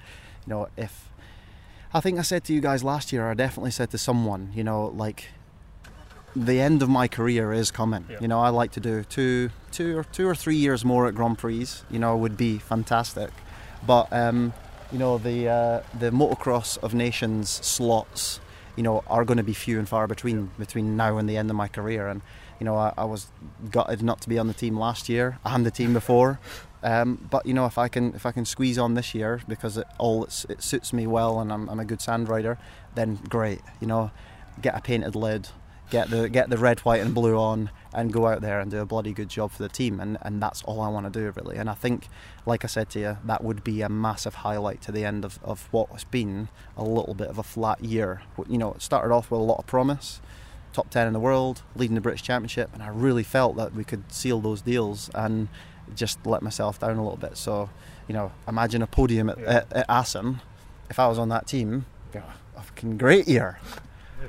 you 0.45 0.53
know, 0.53 0.67
if 0.77 1.09
I 1.93 1.99
think 1.99 2.17
I 2.17 2.21
said 2.21 2.43
to 2.45 2.53
you 2.53 2.61
guys 2.61 2.83
last 2.83 3.11
year, 3.11 3.29
I 3.29 3.33
definitely 3.33 3.71
said 3.71 3.91
to 3.91 3.97
someone, 3.97 4.51
you 4.55 4.63
know, 4.63 4.87
like 4.87 5.27
the 6.35 6.61
end 6.61 6.81
of 6.81 6.89
my 6.89 7.07
career 7.07 7.51
is 7.51 7.71
coming. 7.71 8.05
Yeah. 8.09 8.17
You 8.21 8.27
know, 8.27 8.39
I 8.39 8.49
like 8.49 8.71
to 8.73 8.79
do 8.79 9.03
two, 9.03 9.49
two 9.71 9.97
or 9.97 10.03
two 10.05 10.27
or 10.27 10.35
three 10.35 10.55
years 10.55 10.85
more 10.85 11.07
at 11.07 11.15
Grand 11.15 11.37
Prix. 11.37 11.67
You 11.89 11.99
know, 11.99 12.15
would 12.15 12.37
be 12.37 12.57
fantastic. 12.57 13.31
But 13.85 14.11
um, 14.13 14.53
you 14.91 14.99
know, 14.99 15.17
the 15.17 15.49
uh, 15.49 15.83
the 15.99 16.11
motocross 16.11 16.77
of 16.77 16.93
nations 16.93 17.49
slots, 17.49 18.39
you 18.75 18.83
know, 18.83 19.03
are 19.07 19.25
going 19.25 19.37
to 19.37 19.43
be 19.43 19.53
few 19.53 19.77
and 19.79 19.89
far 19.89 20.07
between 20.07 20.51
between 20.57 20.95
now 20.95 21.17
and 21.17 21.29
the 21.29 21.37
end 21.37 21.49
of 21.49 21.55
my 21.55 21.67
career. 21.67 22.07
And 22.07 22.21
you 22.61 22.65
know, 22.65 22.75
I, 22.75 22.93
I 22.95 23.05
was 23.05 23.27
gutted 23.71 24.03
not 24.03 24.21
to 24.21 24.29
be 24.29 24.37
on 24.37 24.47
the 24.47 24.53
team 24.53 24.77
last 24.77 25.09
year 25.09 25.39
and 25.43 25.65
the 25.65 25.71
team 25.71 25.93
before. 25.93 26.39
Um, 26.83 27.27
but 27.31 27.45
you 27.47 27.55
know, 27.55 27.65
if 27.65 27.79
I 27.79 27.87
can 27.87 28.13
if 28.13 28.25
I 28.25 28.31
can 28.31 28.45
squeeze 28.45 28.77
on 28.77 28.93
this 28.93 29.15
year 29.15 29.41
because 29.47 29.77
it 29.77 29.87
all 29.97 30.25
it 30.25 30.61
suits 30.61 30.93
me 30.93 31.07
well 31.07 31.39
and 31.39 31.51
I'm, 31.51 31.67
I'm 31.69 31.79
a 31.79 31.85
good 31.85 32.01
sand 32.01 32.29
rider, 32.29 32.59
then 32.93 33.15
great. 33.27 33.61
You 33.79 33.87
know, 33.87 34.11
get 34.61 34.77
a 34.77 34.81
painted 34.81 35.15
lid 35.15 35.49
get 35.91 36.09
the 36.09 36.29
get 36.29 36.49
the 36.49 36.57
red, 36.57 36.79
white, 36.79 37.01
and 37.01 37.13
blue 37.13 37.37
on, 37.37 37.69
and 37.93 38.11
go 38.11 38.25
out 38.25 38.41
there 38.41 38.59
and 38.59 38.71
do 38.71 38.79
a 38.79 38.85
bloody 38.85 39.11
good 39.11 39.29
job 39.29 39.51
for 39.51 39.61
the 39.61 39.69
team. 39.69 39.99
And, 39.99 40.17
and 40.21 40.41
that's 40.41 40.63
all 40.63 40.81
I 40.81 40.87
want 40.87 41.11
to 41.11 41.19
do 41.19 41.31
really. 41.35 41.57
And 41.57 41.69
I 41.69 41.75
think, 41.75 42.07
like 42.45 42.63
I 42.63 42.67
said 42.67 42.89
to 42.91 42.99
you, 42.99 43.17
that 43.25 43.43
would 43.43 43.63
be 43.63 43.81
a 43.81 43.89
massive 43.89 44.35
highlight 44.35 44.81
to 44.83 44.91
the 44.91 45.05
end 45.05 45.23
of, 45.23 45.39
of 45.43 45.67
what 45.71 45.89
has 45.89 46.05
been 46.05 46.49
a 46.75 46.83
little 46.83 47.13
bit 47.13 47.27
of 47.27 47.37
a 47.37 47.43
flat 47.43 47.83
year. 47.83 48.23
You 48.47 48.57
know, 48.57 48.73
it 48.73 48.81
started 48.81 49.13
off 49.13 49.29
with 49.29 49.41
a 49.41 49.43
lot 49.43 49.59
of 49.59 49.67
promise. 49.67 50.21
Top 50.73 50.89
10 50.89 51.07
in 51.07 51.13
the 51.13 51.19
world, 51.19 51.61
leading 51.75 51.95
the 51.95 52.01
British 52.01 52.21
Championship, 52.21 52.69
and 52.73 52.81
I 52.81 52.87
really 52.87 53.23
felt 53.23 53.55
that 53.57 53.73
we 53.73 53.83
could 53.83 54.11
seal 54.11 54.39
those 54.39 54.61
deals 54.61 55.09
and 55.13 55.47
just 55.95 56.25
let 56.25 56.41
myself 56.41 56.79
down 56.79 56.97
a 56.97 57.03
little 57.03 57.17
bit. 57.17 57.37
So, 57.37 57.69
you 58.07 58.13
know, 58.13 58.31
imagine 58.47 58.81
a 58.81 58.87
podium 58.87 59.29
at, 59.29 59.39
yeah. 59.39 59.49
at, 59.49 59.73
at 59.73 59.85
Assen. 59.89 60.41
If 60.89 60.99
I 60.99 61.07
was 61.07 61.19
on 61.19 61.29
that 61.29 61.47
team, 61.47 61.85
a 62.61 62.61
fucking 62.61 62.97
great 62.97 63.27
year. 63.27 63.59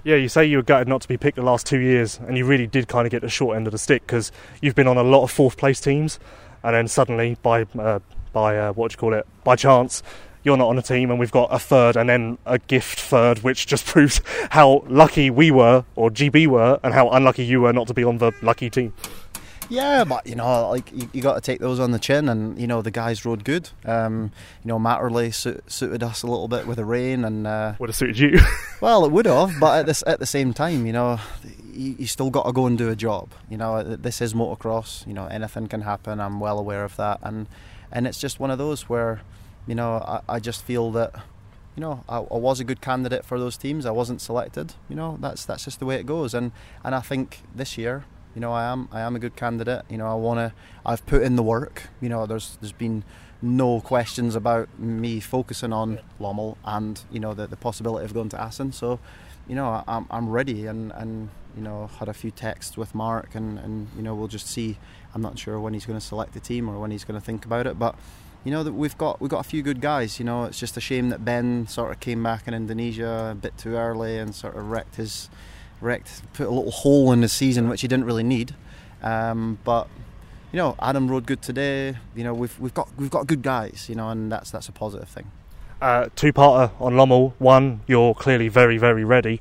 Yeah, 0.05 0.17
you 0.17 0.29
say 0.29 0.45
you 0.47 0.57
were 0.57 0.63
gutted 0.63 0.89
not 0.89 1.03
to 1.03 1.09
be 1.09 1.17
picked 1.17 1.37
the 1.37 1.43
last 1.43 1.67
two 1.67 1.79
years, 1.79 2.19
and 2.27 2.37
you 2.37 2.45
really 2.45 2.67
did 2.67 2.89
kind 2.89 3.07
of 3.07 3.11
get 3.11 3.23
the 3.23 3.29
short 3.29 3.57
end 3.57 3.67
of 3.67 3.73
the 3.73 3.79
stick 3.79 4.07
because 4.07 4.33
you've 4.61 4.75
been 4.75 4.89
on 4.89 4.97
a 4.97 5.03
lot 5.03 5.23
of 5.23 5.31
fourth 5.31 5.57
place 5.57 5.81
teams, 5.81 6.19
and 6.63 6.75
then 6.75 6.89
suddenly, 6.89 7.37
by 7.43 7.67
uh, 7.79 8.01
by 8.33 8.57
uh, 8.57 8.73
what 8.73 8.91
do 8.91 8.95
you 8.95 8.99
call 8.99 9.13
it, 9.15 9.27
by 9.45 9.55
chance, 9.55 10.03
you're 10.45 10.57
not 10.57 10.69
on 10.69 10.79
a 10.79 10.83
team, 10.83 11.11
and 11.11 11.19
we've 11.19 11.31
got 11.31 11.49
a 11.53 11.59
third, 11.59 11.97
and 11.97 12.09
then 12.09 12.39
a 12.47 12.59
gift 12.59 13.01
third, 13.01 13.39
which 13.41 13.67
just 13.67 13.87
proves 13.93 14.21
how 14.51 14.85
lucky 14.87 15.31
we 15.31 15.51
were, 15.51 15.85
or 15.97 16.11
GB 16.11 16.47
were, 16.47 16.79
and 16.83 16.95
how 16.95 17.09
unlucky 17.11 17.45
you 17.45 17.61
were 17.61 17.73
not 17.73 17.87
to 17.89 17.95
be 17.95 18.05
on 18.05 18.19
the 18.19 18.33
lucky 18.43 18.71
team. 18.71 18.93
Yeah, 19.69 20.05
but 20.05 20.27
you 20.27 20.35
know, 20.35 20.69
like 20.69 20.93
you, 20.93 21.09
you 21.15 21.23
got 21.23 21.35
to 21.35 21.41
take 21.41 21.61
those 21.61 21.81
on 21.81 21.93
the 21.93 21.99
chin, 21.99 22.29
and 22.29 22.61
you 22.61 22.67
know 22.67 22.83
the 22.83 22.91
guys 22.91 23.25
rode 23.25 23.43
good. 23.43 23.71
Um, 23.87 24.31
you 24.63 24.69
know, 24.69 24.79
Matterley 24.79 25.33
su- 25.33 25.63
suited 25.67 26.03
us 26.03 26.23
a 26.23 26.27
little 26.27 26.49
bit 26.49 26.67
with 26.67 26.77
the 26.77 26.85
rain, 26.85 27.25
and 27.25 27.47
uh, 27.47 27.75
would 27.79 27.89
have 27.89 27.97
suited 27.97 28.19
you. 28.19 28.39
well, 28.83 29.05
it 29.07 29.13
would 29.13 29.25
have, 29.25 29.55
but 29.59 29.81
at 29.81 29.87
this 29.87 30.05
at 30.07 30.19
the 30.19 30.27
same 30.27 30.53
time, 30.53 30.85
you 30.85 30.93
know, 30.93 31.19
you, 31.73 31.97
you 32.01 32.07
still 32.07 32.29
got 32.29 32.45
to 32.45 32.53
go 32.53 32.67
and 32.67 32.77
do 32.77 32.91
a 32.91 32.97
job. 32.97 33.31
You 33.49 33.57
know, 33.57 33.83
this 33.83 34.21
is 34.21 34.35
motocross. 34.35 35.07
You 35.07 35.15
know, 35.15 35.27
anything 35.27 35.69
can 35.69 35.83
happen. 35.83 36.21
I'm 36.21 36.39
well 36.39 36.59
aware 36.59 36.85
of 36.85 36.97
that, 36.97 37.21
and 37.23 37.47
and 37.91 38.07
it's 38.07 38.21
just 38.21 38.39
one 38.41 38.51
of 38.51 38.59
those 38.59 38.89
where, 38.91 39.23
you 39.67 39.75
know, 39.75 39.97
I, 39.97 40.37
I 40.37 40.41
just 40.41 40.63
feel 40.65 40.91
that 40.93 41.15
you 41.77 41.81
know, 41.81 42.05
I, 42.09 42.19
I, 42.19 42.37
was 42.37 42.61
a 42.61 42.65
good 42.65 42.83
candidate 42.83 43.25
for 43.25 43.39
those 43.39 43.57
teams. 43.57 43.87
I 43.87 43.93
wasn't 43.93 44.21
selected. 44.21 44.75
You 44.89 44.97
know, 44.97 45.17
that's 45.21 45.45
that's 45.45 45.65
just 45.65 45.79
the 45.79 45.87
way 45.87 45.97
it 45.97 46.07
goes. 46.07 46.35
And 46.35 46.53
and 46.85 46.95
I 46.95 47.01
think 47.01 47.41
this 47.55 47.79
year, 47.79 48.05
you 48.35 48.41
know, 48.41 48.53
I 48.53 48.65
am 48.65 48.89
I 48.93 49.01
am 49.01 49.17
a 49.17 49.19
good 49.19 49.37
candidate. 49.37 49.83
You 49.89 49.99
know, 49.99 50.07
I 50.07 50.15
want 50.15 50.39
to. 50.39 50.53
I've 50.85 51.05
put 51.07 51.23
in 51.23 51.37
the 51.37 51.43
work. 51.43 51.85
You 52.01 52.11
know, 52.11 52.27
there's 52.27 52.59
there's 52.61 52.73
been 52.73 53.05
no 53.41 53.81
questions 53.81 54.37
about 54.37 54.69
me 54.79 55.19
focusing 55.19 55.73
on 55.73 55.99
Lommel 56.21 56.57
and 56.65 57.03
you 57.11 57.19
know 57.19 57.35
the, 57.35 57.47
the 57.47 57.57
possibility 57.57 58.05
of 58.05 58.15
going 58.15 58.29
to 58.31 58.41
Assen. 58.41 58.73
So, 58.73 59.01
you 59.49 59.55
know, 59.55 59.83
I'm 59.89 60.07
I'm 60.11 60.29
ready 60.29 60.67
and 60.67 60.93
and 60.93 61.31
you 61.57 61.63
know 61.63 61.89
had 61.99 62.09
a 62.09 62.15
few 62.15 62.31
texts 62.31 62.77
with 62.77 62.95
Mark 62.95 63.35
and 63.35 63.59
and 63.59 63.89
you 63.97 64.03
know 64.03 64.15
we'll 64.15 64.29
just 64.29 64.47
see. 64.47 64.79
I'm 65.15 65.23
not 65.23 65.39
sure 65.39 65.59
when 65.61 65.75
he's 65.75 65.85
going 65.85 65.99
to 65.99 66.05
select 66.05 66.33
the 66.33 66.41
team 66.41 66.71
or 66.71 66.79
when 66.79 66.91
he's 66.91 67.05
going 67.05 67.21
to 67.21 67.25
think 67.25 67.45
about 67.45 67.67
it, 67.67 67.79
but 67.79 67.95
you 68.45 68.51
know 68.51 68.63
that 68.63 68.73
we've 68.73 68.97
got 68.99 69.21
we've 69.21 69.31
got 69.31 69.41
a 69.41 69.49
few 69.49 69.63
good 69.63 69.81
guys. 69.81 70.19
You 70.19 70.25
know, 70.25 70.45
it's 70.45 70.59
just 70.59 70.77
a 70.77 70.81
shame 70.81 71.11
that 71.11 71.25
Ben 71.25 71.67
sort 71.67 71.93
of 71.93 72.01
came 72.01 72.23
back 72.23 72.49
in 72.49 72.55
Indonesia 72.55 73.31
a 73.33 73.35
bit 73.35 73.57
too 73.57 73.77
early 73.77 74.19
and 74.19 74.35
sort 74.35 74.57
of 74.57 74.69
wrecked 74.69 74.97
his 74.97 75.31
wrecked, 75.81 76.23
put 76.33 76.47
a 76.47 76.51
little 76.51 76.71
hole 76.71 77.13
in 77.13 77.21
the 77.21 77.29
season 77.29 77.69
which 77.69 77.83
he 77.83 77.89
didn't 77.89 78.05
really 78.05 78.23
need. 78.23 78.55
Um, 79.03 79.59
but 79.65 79.89
you 80.53 80.59
know, 80.59 80.77
Adam 80.81 81.11
rode 81.11 81.27
good 81.27 81.43
today. 81.43 81.97
You 82.15 82.25
know, 82.25 82.35
we've 82.35 82.59
we've 82.59 82.75
got 82.75 82.89
we've 82.97 83.11
got 83.11 83.27
good 83.27 83.43
guys. 83.43 83.87
You 83.89 83.95
know, 83.95 84.09
and 84.11 84.31
that's 84.31 84.51
that's 84.51 84.69
a 84.69 84.73
positive 84.73 85.09
thing. 85.09 85.31
Uh, 85.81 86.09
two-parter 86.15 86.71
on 86.81 86.95
Lommel. 86.95 87.33
One, 87.39 87.81
you're 87.87 88.15
clearly 88.15 88.49
very 88.49 88.79
very 88.79 89.05
ready. 89.05 89.41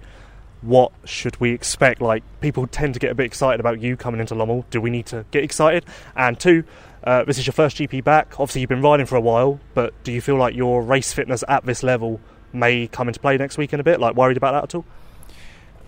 What 0.62 0.92
should 1.06 1.40
we 1.40 1.52
expect? 1.52 2.02
Like 2.02 2.24
people 2.40 2.68
tend 2.68 2.94
to 2.94 3.00
get 3.00 3.12
a 3.12 3.16
bit 3.16 3.26
excited 3.26 3.60
about 3.60 3.80
you 3.80 3.98
coming 3.98 4.20
into 4.20 4.36
Lommel. 4.36 4.66
Do 4.70 4.80
we 4.80 4.90
need 4.90 5.08
to 5.08 5.26
get 5.32 5.44
excited? 5.44 5.86
And 6.16 6.40
two, 6.40 6.64
uh, 7.04 7.24
this 7.24 7.38
is 7.38 7.48
your 7.48 7.54
first 7.54 7.78
GP 7.78 8.04
back. 8.04 8.40
Obviously, 8.40 8.62
you've 8.62 8.70
been 8.70 8.82
riding 8.82 9.06
for 9.06 9.16
a 9.16 9.22
while, 9.22 9.60
but 9.74 9.94
do 10.04 10.12
you 10.12 10.22
feel 10.22 10.36
like 10.36 10.56
your 10.56 10.84
race 10.84 11.14
fitness 11.14 11.44
at 11.48 11.66
this 11.66 11.84
level 11.84 12.20
may 12.54 12.88
come 12.88 13.08
into 13.08 13.20
play 13.20 13.38
next 13.38 13.58
week 13.58 13.74
in 13.74 13.80
a 13.80 13.84
bit? 13.84 14.00
Like 14.00 14.16
worried 14.16 14.38
about 14.38 14.52
that 14.52 14.64
at 14.64 14.76
all? 14.76 14.86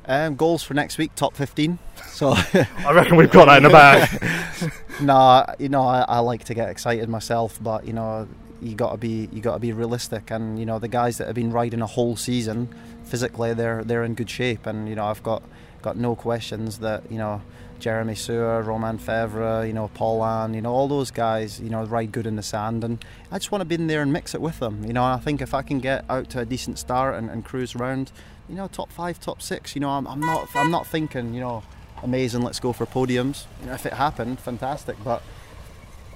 Um, 0.06 0.36
goals 0.36 0.64
for 0.64 0.74
next 0.74 0.98
week, 0.98 1.16
top 1.16 1.36
15. 1.36 1.80
So 2.14 2.36
I 2.36 2.94
reckon 2.94 3.16
we've 3.16 3.32
got 3.32 3.46
that 3.46 3.58
in 3.58 3.64
the 3.64 3.70
bag. 3.70 4.72
nah, 5.02 5.48
you 5.58 5.68
know, 5.68 5.82
I, 5.82 6.02
I, 6.02 6.20
like 6.20 6.44
to 6.44 6.54
get 6.54 6.70
excited 6.70 7.10
myself, 7.10 7.58
but 7.60 7.88
you 7.88 7.94
know, 7.94 8.28
you 8.62 8.76
got 8.76 8.92
to 8.92 8.98
be 8.98 9.28
you 9.32 9.42
got 9.42 9.56
to 9.56 9.60
be 9.60 9.74
realistic. 9.74 10.30
And 10.30 10.60
you 10.60 10.66
know, 10.68 10.78
the 10.78 10.88
guys 10.88 11.18
that 11.18 11.26
have 11.26 11.36
been 11.36 11.52
riding 11.52 11.82
a 11.82 11.88
whole 11.88 12.16
season, 12.16 12.70
physically, 13.04 13.56
they're 13.56 13.84
they're 13.84 14.04
in 14.04 14.14
good 14.14 14.30
shape. 14.30 14.68
And 14.68 14.88
you 14.88 14.94
know, 14.94 15.06
I've 15.06 15.24
got 15.24 15.42
got 15.82 15.98
no 15.98 16.16
questions 16.16 16.78
that 16.80 17.12
you 17.12 17.18
know 17.18 17.42
Jeremy 17.84 18.16
Seewer, 18.16 18.62
Romain 18.62 18.98
Febvre, 18.98 19.68
you 19.68 19.74
know, 19.74 19.90
Paulin, 19.90 20.54
you 20.54 20.62
know, 20.62 20.72
all 20.72 20.88
those 20.88 21.12
guys, 21.12 21.60
you 21.60 21.70
know, 21.70 21.84
ride 21.84 22.14
good 22.14 22.26
in 22.26 22.38
the 22.38 22.42
sand. 22.42 22.82
And 22.82 23.04
I 23.30 23.40
just 23.40 23.52
want 23.52 23.60
to 23.60 23.66
be 23.66 23.76
in 23.76 23.88
there 23.88 24.02
and 24.02 24.14
mix 24.14 24.34
it 24.34 24.40
with 24.40 24.60
them. 24.60 24.86
You 24.86 24.94
know, 24.94 25.04
I 25.04 25.18
think 25.18 25.42
if 25.42 25.54
I 25.54 25.64
can 25.64 25.80
get 25.80 26.06
out 26.10 26.30
to 26.30 26.40
a 26.40 26.46
decent 26.46 26.80
start 26.80 27.16
and, 27.16 27.30
and 27.30 27.44
cruise 27.44 27.76
around, 27.76 28.14
you 28.48 28.56
know, 28.56 28.70
top 28.70 28.90
five, 28.90 29.20
top 29.20 29.42
six, 29.42 29.76
you 29.76 29.82
know, 29.82 29.90
I'm, 29.90 30.08
I'm 30.08 30.22
not 30.22 30.48
I'm 30.56 30.72
not 30.72 30.88
thinking, 30.88 31.34
you 31.34 31.42
know, 31.42 31.62
amazing, 32.02 32.42
let's 32.42 32.62
go 32.62 32.72
for 32.72 32.86
podiums. 32.86 33.48
You 33.60 33.68
know, 33.68 33.74
if 33.74 33.86
it 33.86 33.92
happened, 33.92 34.40
fantastic. 34.40 34.96
But 35.04 35.22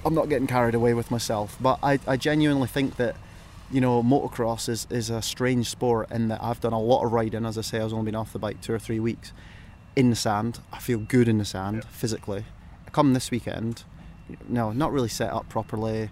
I'm 0.06 0.14
not 0.14 0.30
getting 0.30 0.46
carried 0.46 0.74
away 0.74 0.94
with 0.94 1.10
myself. 1.10 1.58
But 1.60 1.80
I, 1.82 1.98
I 2.06 2.16
genuinely 2.16 2.68
think 2.68 2.96
that 2.96 3.14
you 3.70 3.82
know, 3.82 4.02
motocross 4.02 4.70
is, 4.70 4.86
is 4.88 5.10
a 5.10 5.20
strange 5.20 5.68
sport 5.68 6.10
in 6.10 6.28
that 6.28 6.42
I've 6.42 6.62
done 6.62 6.72
a 6.72 6.80
lot 6.80 7.04
of 7.04 7.12
riding. 7.12 7.44
As 7.44 7.58
I 7.58 7.60
say, 7.60 7.78
I've 7.78 7.92
only 7.92 8.06
been 8.06 8.14
off 8.14 8.32
the 8.32 8.38
bike 8.38 8.62
two 8.62 8.72
or 8.72 8.78
three 8.78 9.00
weeks 9.00 9.34
in 9.98 10.10
the 10.10 10.16
sand. 10.16 10.60
I 10.72 10.78
feel 10.78 11.00
good 11.00 11.28
in 11.28 11.38
the 11.38 11.44
sand 11.44 11.82
yeah. 11.82 11.90
physically. 11.90 12.44
I 12.86 12.90
come 12.90 13.14
this 13.14 13.32
weekend, 13.32 13.82
no, 14.48 14.70
not 14.70 14.92
really 14.92 15.08
set 15.08 15.32
up 15.32 15.48
properly, 15.48 16.10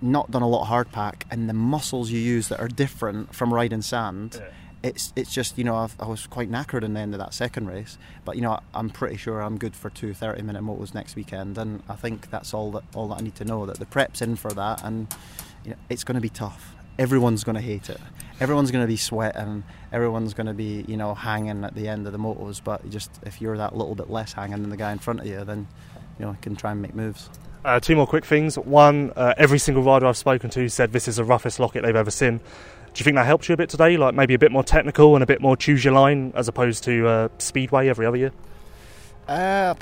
not 0.00 0.30
done 0.30 0.40
a 0.40 0.48
lot 0.48 0.62
of 0.62 0.68
hard 0.68 0.90
pack, 0.90 1.26
and 1.30 1.46
the 1.46 1.52
muscles 1.52 2.10
you 2.10 2.18
use 2.18 2.48
that 2.48 2.58
are 2.60 2.68
different 2.68 3.34
from 3.34 3.52
riding 3.52 3.82
sand. 3.82 4.38
Yeah. 4.40 4.48
It's 4.82 5.12
it's 5.16 5.32
just 5.34 5.58
you 5.58 5.64
know 5.64 5.76
I've, 5.76 5.96
i 6.00 6.06
was 6.06 6.26
quite 6.26 6.50
knackered 6.50 6.84
in 6.84 6.94
the 6.94 7.00
end 7.00 7.12
of 7.12 7.18
that 7.18 7.34
second 7.34 7.66
race, 7.66 7.98
but 8.24 8.36
you 8.36 8.42
know 8.42 8.58
I'm 8.72 8.88
pretty 8.88 9.16
sure 9.16 9.40
I'm 9.40 9.58
good 9.58 9.76
for 9.76 9.90
two 9.90 10.14
30 10.14 10.42
minute 10.42 10.62
motos 10.62 10.94
next 10.94 11.14
weekend, 11.14 11.58
and 11.58 11.82
I 11.88 11.96
think 11.96 12.30
that's 12.30 12.54
all 12.54 12.70
that 12.72 12.84
all 12.94 13.08
that 13.08 13.18
I 13.18 13.20
need 13.20 13.34
to 13.36 13.44
know 13.44 13.66
that 13.66 13.78
the 13.78 13.86
prep's 13.86 14.22
in 14.22 14.36
for 14.36 14.52
that, 14.52 14.82
and 14.82 15.08
you 15.64 15.72
know, 15.72 15.76
it's 15.90 16.04
going 16.04 16.14
to 16.14 16.20
be 16.20 16.30
tough 16.30 16.75
everyone's 16.98 17.44
going 17.44 17.56
to 17.56 17.62
hate 17.62 17.90
it. 17.90 18.00
Everyone's 18.40 18.70
going 18.70 18.84
to 18.84 18.88
be 18.88 18.96
sweating. 18.96 19.64
Everyone's 19.92 20.34
going 20.34 20.46
to 20.46 20.54
be, 20.54 20.84
you 20.86 20.96
know, 20.96 21.14
hanging 21.14 21.64
at 21.64 21.74
the 21.74 21.88
end 21.88 22.06
of 22.06 22.12
the 22.12 22.18
motos. 22.18 22.60
But 22.62 22.88
just 22.90 23.10
if 23.24 23.40
you're 23.40 23.56
that 23.56 23.76
little 23.76 23.94
bit 23.94 24.10
less 24.10 24.32
hanging 24.32 24.60
than 24.60 24.70
the 24.70 24.76
guy 24.76 24.92
in 24.92 24.98
front 24.98 25.20
of 25.20 25.26
you, 25.26 25.44
then 25.44 25.66
you 26.18 26.24
know, 26.24 26.32
you 26.32 26.38
can 26.40 26.56
try 26.56 26.72
and 26.72 26.82
make 26.82 26.94
moves. 26.94 27.30
Uh, 27.64 27.80
two 27.80 27.96
more 27.96 28.06
quick 28.06 28.24
things. 28.24 28.56
One, 28.56 29.12
uh, 29.16 29.34
every 29.36 29.58
single 29.58 29.82
rider 29.82 30.06
I've 30.06 30.16
spoken 30.16 30.50
to 30.50 30.68
said 30.68 30.92
this 30.92 31.08
is 31.08 31.16
the 31.16 31.24
roughest 31.24 31.58
Loket 31.58 31.82
they've 31.82 31.96
ever 31.96 32.10
seen. 32.10 32.38
Do 32.38 33.00
you 33.00 33.04
think 33.04 33.16
that 33.16 33.26
helps 33.26 33.48
you 33.48 33.54
a 33.54 33.56
bit 33.56 33.68
today? 33.68 33.96
Like 33.96 34.14
maybe 34.14 34.34
a 34.34 34.38
bit 34.38 34.52
more 34.52 34.64
technical 34.64 35.14
and 35.16 35.22
a 35.22 35.26
bit 35.26 35.40
more 35.42 35.56
choose 35.56 35.84
your 35.84 35.92
line 35.92 36.32
as 36.34 36.48
opposed 36.48 36.84
to 36.84 37.06
uh, 37.06 37.28
speedway 37.38 37.88
every 37.88 38.06
other 38.06 38.16
year? 38.16 38.32
Uh, 39.28 39.74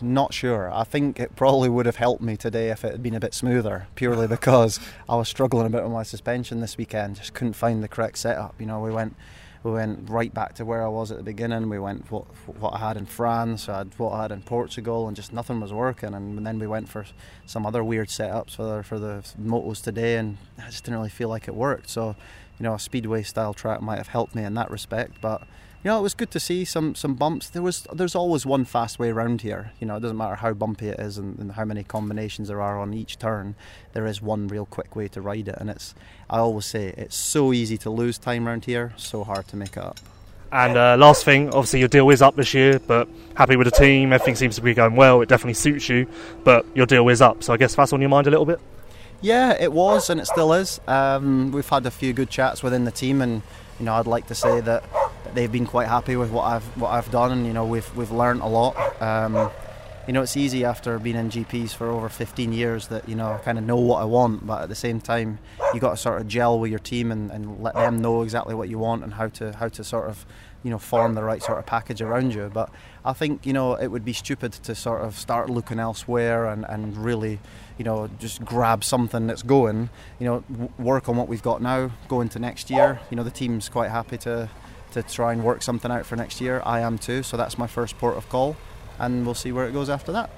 not 0.00 0.34
sure. 0.34 0.72
I 0.72 0.84
think 0.84 1.18
it 1.20 1.36
probably 1.36 1.68
would 1.68 1.86
have 1.86 1.96
helped 1.96 2.22
me 2.22 2.36
today 2.36 2.70
if 2.70 2.84
it 2.84 2.92
had 2.92 3.02
been 3.02 3.14
a 3.14 3.20
bit 3.20 3.34
smoother, 3.34 3.86
purely 3.94 4.26
because 4.26 4.80
I 5.08 5.16
was 5.16 5.28
struggling 5.28 5.66
a 5.66 5.70
bit 5.70 5.82
with 5.82 5.92
my 5.92 6.02
suspension 6.02 6.60
this 6.60 6.76
weekend. 6.76 7.16
Just 7.16 7.34
couldn't 7.34 7.54
find 7.54 7.82
the 7.82 7.88
correct 7.88 8.18
setup. 8.18 8.54
You 8.58 8.66
know, 8.66 8.80
we 8.80 8.90
went 8.90 9.16
we 9.64 9.72
went 9.72 10.10
right 10.10 10.32
back 10.32 10.54
to 10.56 10.64
where 10.64 10.84
I 10.84 10.88
was 10.88 11.10
at 11.10 11.16
the 11.16 11.22
beginning. 11.22 11.70
We 11.70 11.78
went 11.78 12.10
what 12.10 12.26
what 12.58 12.74
I 12.74 12.78
had 12.78 12.96
in 12.98 13.06
France, 13.06 13.68
I 13.68 13.78
had 13.78 13.98
what 13.98 14.12
I 14.12 14.22
had 14.22 14.30
in 14.30 14.42
Portugal, 14.42 15.08
and 15.08 15.16
just 15.16 15.32
nothing 15.32 15.58
was 15.58 15.72
working. 15.72 16.12
And 16.12 16.46
then 16.46 16.58
we 16.58 16.66
went 16.66 16.88
for 16.88 17.06
some 17.46 17.64
other 17.64 17.82
weird 17.82 18.08
setups 18.08 18.56
for 18.56 18.64
the, 18.64 18.82
for 18.82 18.98
the 18.98 19.24
motos 19.40 19.82
today, 19.82 20.18
and 20.18 20.36
I 20.58 20.66
just 20.66 20.84
didn't 20.84 20.98
really 20.98 21.08
feel 21.08 21.30
like 21.30 21.48
it 21.48 21.54
worked. 21.54 21.88
So, 21.88 22.14
you 22.58 22.64
know, 22.64 22.74
a 22.74 22.78
speedway 22.78 23.22
style 23.22 23.54
track 23.54 23.80
might 23.80 23.96
have 23.96 24.08
helped 24.08 24.34
me 24.34 24.44
in 24.44 24.52
that 24.54 24.70
respect, 24.70 25.20
but 25.22 25.42
you 25.84 25.90
know, 25.90 25.98
it 25.98 26.02
was 26.02 26.14
good 26.14 26.30
to 26.30 26.40
see 26.40 26.64
some 26.64 26.94
some 26.94 27.14
bumps. 27.14 27.50
There 27.50 27.60
was 27.60 27.86
there's 27.92 28.14
always 28.14 28.46
one 28.46 28.64
fast 28.64 28.98
way 28.98 29.10
around 29.10 29.42
here. 29.42 29.72
You 29.80 29.86
know, 29.86 29.96
it 29.96 30.00
doesn't 30.00 30.16
matter 30.16 30.36
how 30.36 30.54
bumpy 30.54 30.88
it 30.88 30.98
is 30.98 31.18
and, 31.18 31.38
and, 31.38 31.52
how 31.52 31.66
many 31.66 31.84
combinations 31.84 32.48
there 32.48 32.62
are 32.62 32.78
on 32.80 32.94
each 32.94 33.18
turn. 33.18 33.54
There 33.92 34.06
is 34.06 34.22
one 34.22 34.48
real 34.48 34.64
quick 34.64 34.96
way 34.96 35.08
to 35.08 35.20
ride 35.20 35.46
it, 35.46 35.56
and 35.60 35.68
it's 35.68 35.94
I 36.30 36.38
always 36.38 36.64
say 36.64 36.94
it's 36.96 37.14
so 37.14 37.52
easy 37.52 37.76
to 37.78 37.90
lose 37.90 38.16
time 38.16 38.48
around 38.48 38.64
here, 38.64 38.94
so 38.96 39.24
hard 39.24 39.46
to 39.48 39.56
make 39.56 39.76
it 39.76 39.82
up. 39.82 40.00
And 40.50 40.78
uh, 40.78 40.96
last 40.96 41.24
thing, 41.24 41.48
obviously 41.48 41.80
your 41.80 41.88
deal 41.88 42.08
is 42.08 42.22
up 42.22 42.34
this 42.34 42.54
year, 42.54 42.78
but 42.78 43.06
happy 43.34 43.56
with 43.56 43.66
the 43.66 43.76
team. 43.76 44.12
Everything 44.12 44.36
seems 44.36 44.54
to 44.54 44.62
be 44.62 44.72
going 44.72 44.96
well. 44.96 45.20
It 45.20 45.28
definitely 45.28 45.54
suits 45.54 45.90
you, 45.90 46.06
but 46.44 46.64
your 46.74 46.86
deal 46.86 47.06
is 47.10 47.20
up. 47.20 47.42
So 47.42 47.52
I 47.52 47.58
guess 47.58 47.74
that's 47.74 47.92
on 47.92 48.00
your 48.00 48.08
mind 48.08 48.26
a 48.26 48.30
little 48.30 48.46
bit. 48.46 48.60
Yeah, 49.20 49.54
it 49.60 49.72
was, 49.72 50.08
and 50.08 50.18
it 50.18 50.26
still 50.26 50.54
is. 50.54 50.80
Um, 50.86 51.52
we've 51.52 51.68
had 51.68 51.84
a 51.84 51.90
few 51.90 52.14
good 52.14 52.30
chats 52.30 52.62
within 52.62 52.84
the 52.84 52.90
team, 52.90 53.20
and 53.20 53.42
you 53.78 53.84
know, 53.84 53.94
I'd 53.94 54.06
like 54.06 54.28
to 54.28 54.34
say 54.34 54.60
that 54.60 54.84
they've 55.34 55.50
been 55.50 55.66
quite 55.66 55.88
happy 55.88 56.16
with 56.16 56.30
what 56.30 56.44
I've 56.44 56.64
what 56.80 56.90
I've 56.90 57.10
done, 57.10 57.32
and 57.32 57.46
you 57.46 57.52
know 57.52 57.66
we've 57.66 57.94
we've 57.96 58.10
learned 58.10 58.40
a 58.42 58.46
lot. 58.46 59.02
Um, 59.02 59.50
you 60.06 60.12
know, 60.12 60.20
it's 60.20 60.36
easy 60.36 60.64
after 60.66 60.98
being 60.98 61.16
in 61.16 61.30
GPs 61.30 61.74
for 61.74 61.88
over 61.88 62.10
15 62.10 62.52
years 62.52 62.88
that 62.88 63.08
you 63.08 63.14
know 63.14 63.32
I 63.32 63.38
kind 63.38 63.58
of 63.58 63.64
know 63.64 63.78
what 63.78 64.02
I 64.02 64.04
want, 64.04 64.46
but 64.46 64.62
at 64.62 64.68
the 64.68 64.74
same 64.74 65.00
time, 65.00 65.38
you 65.72 65.80
got 65.80 65.90
to 65.92 65.96
sort 65.96 66.20
of 66.20 66.28
gel 66.28 66.58
with 66.58 66.70
your 66.70 66.78
team 66.78 67.10
and, 67.10 67.30
and 67.30 67.62
let 67.62 67.74
them 67.74 68.02
know 68.02 68.22
exactly 68.22 68.54
what 68.54 68.68
you 68.68 68.78
want 68.78 69.02
and 69.02 69.14
how 69.14 69.28
to 69.28 69.52
how 69.52 69.68
to 69.68 69.82
sort 69.84 70.08
of 70.08 70.26
you 70.62 70.70
know 70.70 70.78
form 70.78 71.14
the 71.14 71.22
right 71.22 71.42
sort 71.42 71.58
of 71.58 71.66
package 71.66 72.02
around 72.02 72.34
you. 72.34 72.50
But 72.52 72.70
I 73.04 73.12
think 73.14 73.46
you 73.46 73.52
know 73.52 73.74
it 73.74 73.88
would 73.88 74.04
be 74.04 74.12
stupid 74.12 74.52
to 74.52 74.74
sort 74.74 75.02
of 75.02 75.16
start 75.18 75.48
looking 75.48 75.78
elsewhere 75.78 76.46
and, 76.46 76.66
and 76.68 76.96
really 76.98 77.40
you 77.78 77.84
know 77.84 78.10
just 78.18 78.44
grab 78.44 78.84
something 78.84 79.26
that's 79.26 79.42
going. 79.42 79.88
You 80.18 80.26
know, 80.26 80.44
w- 80.50 80.72
work 80.78 81.08
on 81.08 81.16
what 81.16 81.28
we've 81.28 81.42
got 81.42 81.62
now, 81.62 81.90
go 82.08 82.20
into 82.20 82.38
next 82.38 82.70
year. 82.70 83.00
You 83.10 83.16
know, 83.16 83.22
the 83.22 83.30
team's 83.30 83.70
quite 83.70 83.90
happy 83.90 84.18
to 84.18 84.50
to 84.94 85.02
try 85.02 85.32
and 85.32 85.44
work 85.44 85.62
something 85.62 85.90
out 85.90 86.06
for 86.06 86.16
next 86.16 86.40
year. 86.40 86.62
I 86.64 86.80
am 86.80 86.98
too, 86.98 87.22
so 87.22 87.36
that's 87.36 87.58
my 87.58 87.66
first 87.66 87.98
port 87.98 88.16
of 88.16 88.28
call, 88.28 88.56
and 88.98 89.24
we'll 89.24 89.34
see 89.34 89.52
where 89.52 89.68
it 89.68 89.72
goes 89.72 89.90
after 89.90 90.12
that. 90.12 90.30